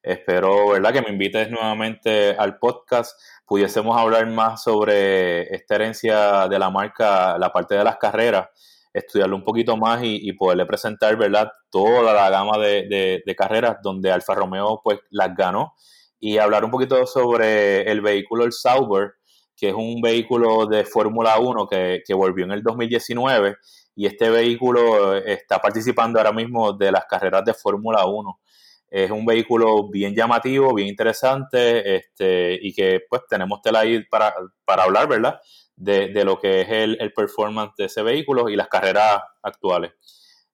Espero, 0.04 0.72
¿verdad?, 0.72 0.91
que 0.91 1.01
me 1.01 1.12
invites 1.12 1.49
nuevamente 1.49 2.32
al 2.32 2.58
podcast. 2.58 3.18
Pudiésemos 3.45 3.97
hablar 3.97 4.28
más 4.28 4.62
sobre 4.62 5.43
esta 5.56 5.76
herencia 5.76 6.49
de 6.49 6.60
la 6.60 6.70
marca, 6.70 7.38
la 7.38 7.54
parte 7.54 7.76
de 7.76 7.86
las 7.86 7.95
carreras, 7.95 8.49
estudiarlo 8.93 9.38
un 9.38 9.45
poquito 9.45 9.78
más 9.78 10.01
y, 10.04 10.34
poderle 10.34 10.66
presentar, 10.66 11.16
¿verdad?, 11.16 11.49
toda 11.72 12.14
la 12.14 12.30
gama 12.30 12.58
de, 12.58 13.24
carreras 13.38 13.78
donde 13.82 14.12
Alfa 14.12 14.36
Romeo, 14.36 14.82
pues, 14.84 14.99
las 15.10 15.34
ganó. 15.34 15.74
Y 16.20 16.38
hablar 16.38 16.66
un 16.66 16.72
poquito 16.72 17.06
sobre 17.06 17.89
el 17.89 18.01
vehículo, 18.01 18.43
el 18.43 18.51
Sauber, 18.51 19.14
que 19.56 19.70
es 19.70 19.74
un 19.74 20.01
vehículo 20.01 20.66
de 20.66 20.84
Fórmula 20.84 21.39
1 21.39 21.68
que, 21.68 22.01
que 22.06 22.14
volvió 22.14 22.43
en 22.43 22.51
el 22.51 22.62
2019 22.62 23.56
y 23.95 24.08
este 24.08 24.30
vehículo 24.30 25.16
está 25.16 25.60
participando 25.60 26.20
ahora 26.20 26.32
mismo 26.32 26.74
de 26.74 26.91
las 26.91 27.06
carreras 27.06 27.45
de 27.45 27.54
Fórmula 27.54 28.06
1. 28.06 28.39
Es 28.95 29.09
un 29.09 29.25
vehículo 29.25 29.89
bien 29.89 30.13
llamativo, 30.13 30.71
bien 30.75 30.87
interesante, 30.87 31.95
este, 31.95 32.59
y 32.61 32.75
que 32.75 33.01
pues 33.09 33.23
tenemos 33.27 33.59
tela 33.63 33.79
ahí 33.79 34.03
para, 34.03 34.35
para 34.65 34.83
hablar, 34.83 35.07
¿verdad? 35.07 35.39
De, 35.75 36.09
de, 36.09 36.23
lo 36.23 36.39
que 36.39 36.61
es 36.61 36.69
el, 36.69 36.97
el, 37.01 37.11
performance 37.11 37.73
de 37.75 37.85
ese 37.85 38.03
vehículo 38.03 38.49
y 38.49 38.55
las 38.55 38.67
carreras 38.67 39.19
actuales. 39.41 39.93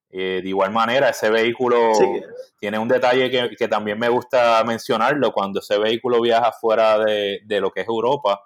Eh, 0.09 0.39
de 0.41 0.47
igual 0.47 0.71
manera, 0.71 1.09
ese 1.09 1.29
vehículo 1.29 1.91
tiene 2.57 2.79
un 2.79 2.87
detalle 2.87 3.29
que, 3.29 3.57
que, 3.57 3.67
también 3.67 3.99
me 3.99 4.07
gusta 4.07 4.63
mencionarlo, 4.63 5.33
cuando 5.33 5.59
ese 5.59 5.77
vehículo 5.77 6.21
viaja 6.21 6.53
fuera 6.53 6.97
de, 6.97 7.41
de 7.43 7.59
lo 7.59 7.71
que 7.71 7.81
es 7.81 7.87
Europa, 7.89 8.39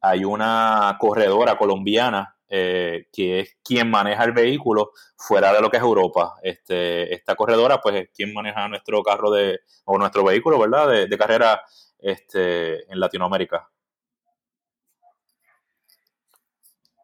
hay 0.00 0.24
una 0.24 0.96
corredora 1.00 1.58
colombiana 1.58 2.36
eh, 2.54 3.06
que 3.10 3.40
es 3.40 3.56
quien 3.64 3.90
maneja 3.90 4.24
el 4.24 4.32
vehículo 4.32 4.92
fuera 5.16 5.54
de 5.54 5.62
lo 5.62 5.70
que 5.70 5.78
es 5.78 5.82
Europa. 5.82 6.34
Este, 6.42 7.14
esta 7.14 7.34
corredora, 7.34 7.80
pues, 7.80 7.94
es 7.94 8.10
quien 8.14 8.34
maneja 8.34 8.68
nuestro 8.68 9.02
carro 9.02 9.30
de, 9.30 9.60
o 9.86 9.96
nuestro 9.96 10.22
vehículo, 10.22 10.58
¿verdad? 10.58 11.08
De, 11.08 11.16
carrera 11.16 11.62
este, 11.98 12.92
en 12.92 13.00
Latinoamérica. 13.00 13.70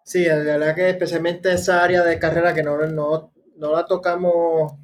Sí, 0.04 0.26
la 0.26 0.36
verdad 0.36 0.74
que 0.74 0.90
especialmente 0.90 1.50
esa 1.50 1.82
área 1.82 2.02
de 2.02 2.18
carrera 2.18 2.52
que 2.52 2.62
no, 2.62 2.76
no, 2.86 3.32
la 3.56 3.86
tocamos, 3.86 4.74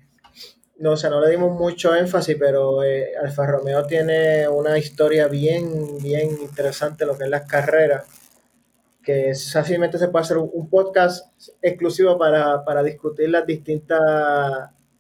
no, 0.79 0.93
o 0.93 0.97
sea, 0.97 1.11
no 1.11 1.21
le 1.21 1.31
dimos 1.31 1.53
mucho 1.53 1.95
énfasis, 1.95 2.37
pero 2.39 2.83
eh, 2.83 3.13
Alfa 3.23 3.47
Romeo 3.47 3.85
tiene 3.85 4.49
una 4.49 4.79
historia 4.79 5.29
bien, 5.29 5.99
bien 5.99 6.31
interesante 6.41 7.05
lo 7.05 7.19
que 7.19 7.25
es 7.25 7.31
las 7.31 7.45
carreras 7.47 8.24
que 9.05 9.33
fácilmente 9.53 9.99
se 9.99 10.09
puede 10.09 10.25
hacer 10.25 10.39
un, 10.39 10.69
podcast 10.71 11.27
exclusivo 11.63 12.19
para, 12.19 12.83
discutir 12.83 13.29
las 13.29 13.47
distintas, 13.47 14.01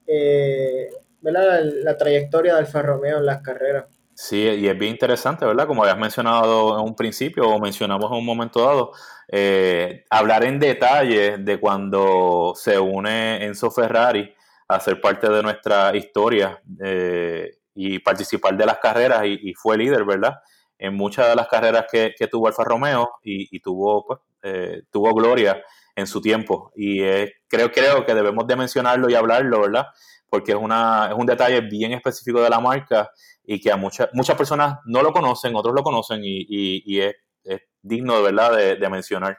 eh, 0.07 0.90
¿verdad? 1.20 1.62
La, 1.82 1.96
trayectoria 1.96 2.52
de 2.52 2.61
Alfa 2.61 2.82
Romeo 2.82 3.18
en 3.18 3.26
las 3.26 3.40
carreras. 3.40 3.86
Sí, 4.14 4.42
y 4.42 4.68
es 4.68 4.78
bien 4.78 4.92
interesante, 4.92 5.44
¿verdad? 5.44 5.66
Como 5.66 5.82
habías 5.82 5.98
mencionado 5.98 6.78
en 6.78 6.84
un 6.84 6.94
principio 6.94 7.48
o 7.48 7.59
mencionamos 7.59 8.11
en 8.12 8.18
un 8.18 8.24
momento 8.24 8.61
dado, 8.64 8.92
eh, 9.28 10.05
hablar 10.11 10.44
en 10.44 10.61
detalle 10.61 11.38
de 11.38 11.59
cuando 11.59 12.52
se 12.55 12.78
une 12.78 13.44
Enzo 13.44 13.70
Ferrari 13.72 14.32
a 14.68 14.80
ser 14.80 15.00
parte 15.00 15.28
de 15.28 15.42
nuestra 15.42 15.96
historia 15.96 16.61
eh, 16.82 17.59
y 17.74 17.98
participar 17.98 18.57
de 18.57 18.66
las 18.66 18.78
carreras 18.78 19.24
y, 19.24 19.52
fue 19.55 19.76
líder, 19.76 20.05
¿verdad? 20.05 20.34
En 20.79 20.95
muchas 20.95 21.29
de 21.29 21.37
las 21.37 21.49
carreras 21.49 21.87
que, 21.91 22.14
tuvo 22.31 22.49
Alfa 22.49 22.64
Romeo 22.64 23.12
y, 23.22 23.61
tuvo, 23.61 24.05
pues, 24.07 24.20
eh, 24.43 24.83
tuvo 24.91 25.14
gloria 25.14 25.62
en 25.95 26.07
su 26.07 26.20
tiempo. 26.20 26.72
Y 26.75 27.01
creo, 27.49 27.70
creo 27.72 28.05
que 28.05 28.14
debemos 28.14 28.47
de 28.47 28.57
mencionarlo 28.57 29.09
y 29.09 29.14
hablarlo, 29.14 29.61
¿verdad? 29.61 29.87
Porque 30.29 30.53
es, 30.53 30.59
una, 30.59 31.09
es 31.11 31.14
un 31.16 31.27
detalle 31.27 31.61
bien 31.61 31.93
específico 31.93 32.43
de 32.43 32.51
la 32.51 32.61
marca 32.61 33.11
y 33.45 33.61
que 33.61 33.70
a 33.70 33.77
muchas 33.77 34.09
muchas 34.12 34.37
personas 34.37 34.79
no 34.87 35.03
lo 35.03 35.12
conocen, 35.12 35.55
otros 35.55 35.75
lo 35.75 35.83
conocen 35.83 36.20
y, 36.25 36.99
es, 36.99 37.14
digno, 37.83 38.16
de 38.16 38.22
verdad, 38.22 38.79
de, 38.79 38.89
mencionar. 38.89 39.39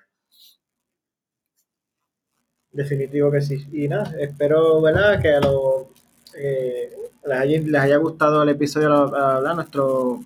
Definitivo 2.71 3.31
que 3.31 3.41
sí. 3.41 3.65
Y 3.71 3.87
nada, 3.87 4.13
espero, 4.19 4.81
¿verdad? 4.81 5.21
Que 5.21 5.29
a 5.29 5.39
los... 5.39 5.87
Eh, 6.37 6.93
les, 7.25 7.75
haya, 7.75 7.97
gustado 7.97 8.43
el 8.43 8.49
episodio, 8.49 9.09
¿verdad? 9.09 9.55
Nuestro 9.55 10.19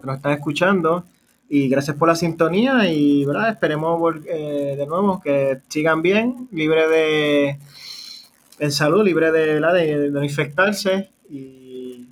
que 0.00 0.06
nos 0.06 0.16
están 0.16 0.32
escuchando. 0.32 1.04
Y 1.48 1.68
gracias 1.68 1.96
por 1.96 2.08
la 2.08 2.16
sintonía 2.16 2.90
y 2.90 3.24
¿verdad? 3.24 3.50
esperemos 3.50 4.16
eh, 4.26 4.74
de 4.76 4.86
nuevo 4.86 5.20
que 5.20 5.60
sigan 5.68 6.02
bien, 6.02 6.48
libre 6.50 6.88
de 6.88 7.58
en 8.58 8.72
salud, 8.72 9.04
libre 9.04 9.30
de, 9.30 9.60
de, 9.60 10.10
de 10.10 10.24
infectarse 10.24 11.10
y 11.28 12.08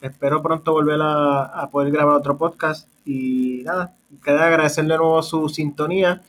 espero 0.00 0.42
pronto 0.42 0.72
volver 0.72 1.00
a, 1.02 1.68
poder 1.70 1.92
grabar 1.92 2.16
otro 2.16 2.36
podcast 2.36 2.88
y 3.04 3.62
nada, 3.64 3.94
queda 4.22 4.46
agradecerle 4.46 4.94
de 4.94 4.98
nuevo 4.98 5.22
su 5.22 5.48
sintonía. 5.48 6.22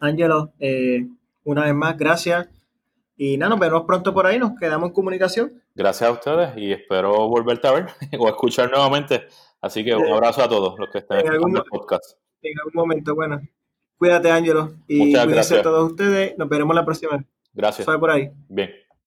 Ángelo, 0.00 0.52
eh, 0.60 1.06
una 1.44 1.64
vez 1.64 1.74
más, 1.74 1.96
gracias. 1.96 2.48
Y 3.16 3.36
nada, 3.36 3.50
nos 3.50 3.60
vemos 3.60 3.84
pronto 3.84 4.12
por 4.12 4.26
ahí, 4.26 4.38
nos 4.38 4.58
quedamos 4.58 4.88
en 4.88 4.94
comunicación. 4.94 5.52
Gracias 5.74 6.08
a 6.08 6.12
ustedes 6.12 6.56
y 6.56 6.72
espero 6.72 7.28
volverte 7.28 7.68
a 7.68 7.72
ver 7.72 7.86
o 8.18 8.28
escuchar 8.28 8.70
nuevamente 8.70 9.26
Así 9.64 9.82
que 9.82 9.94
un 9.94 10.12
abrazo 10.12 10.42
a 10.42 10.48
todos 10.48 10.78
los 10.78 10.90
que 10.90 10.98
estén 10.98 11.20
en 11.20 11.28
algún, 11.32 11.56
el 11.56 11.62
podcast. 11.64 12.18
En 12.42 12.58
algún 12.58 12.74
momento, 12.74 13.14
bueno. 13.14 13.40
Cuídate, 13.96 14.30
Ángelo. 14.30 14.74
Y 14.86 15.14
cuídense 15.14 15.58
a 15.58 15.62
todos 15.62 15.90
ustedes. 15.90 16.36
Nos 16.36 16.50
veremos 16.50 16.76
la 16.76 16.84
próxima. 16.84 17.24
Gracias. 17.54 17.86
por 17.86 18.10
ahí. 18.10 18.30
Bien. 18.46 18.70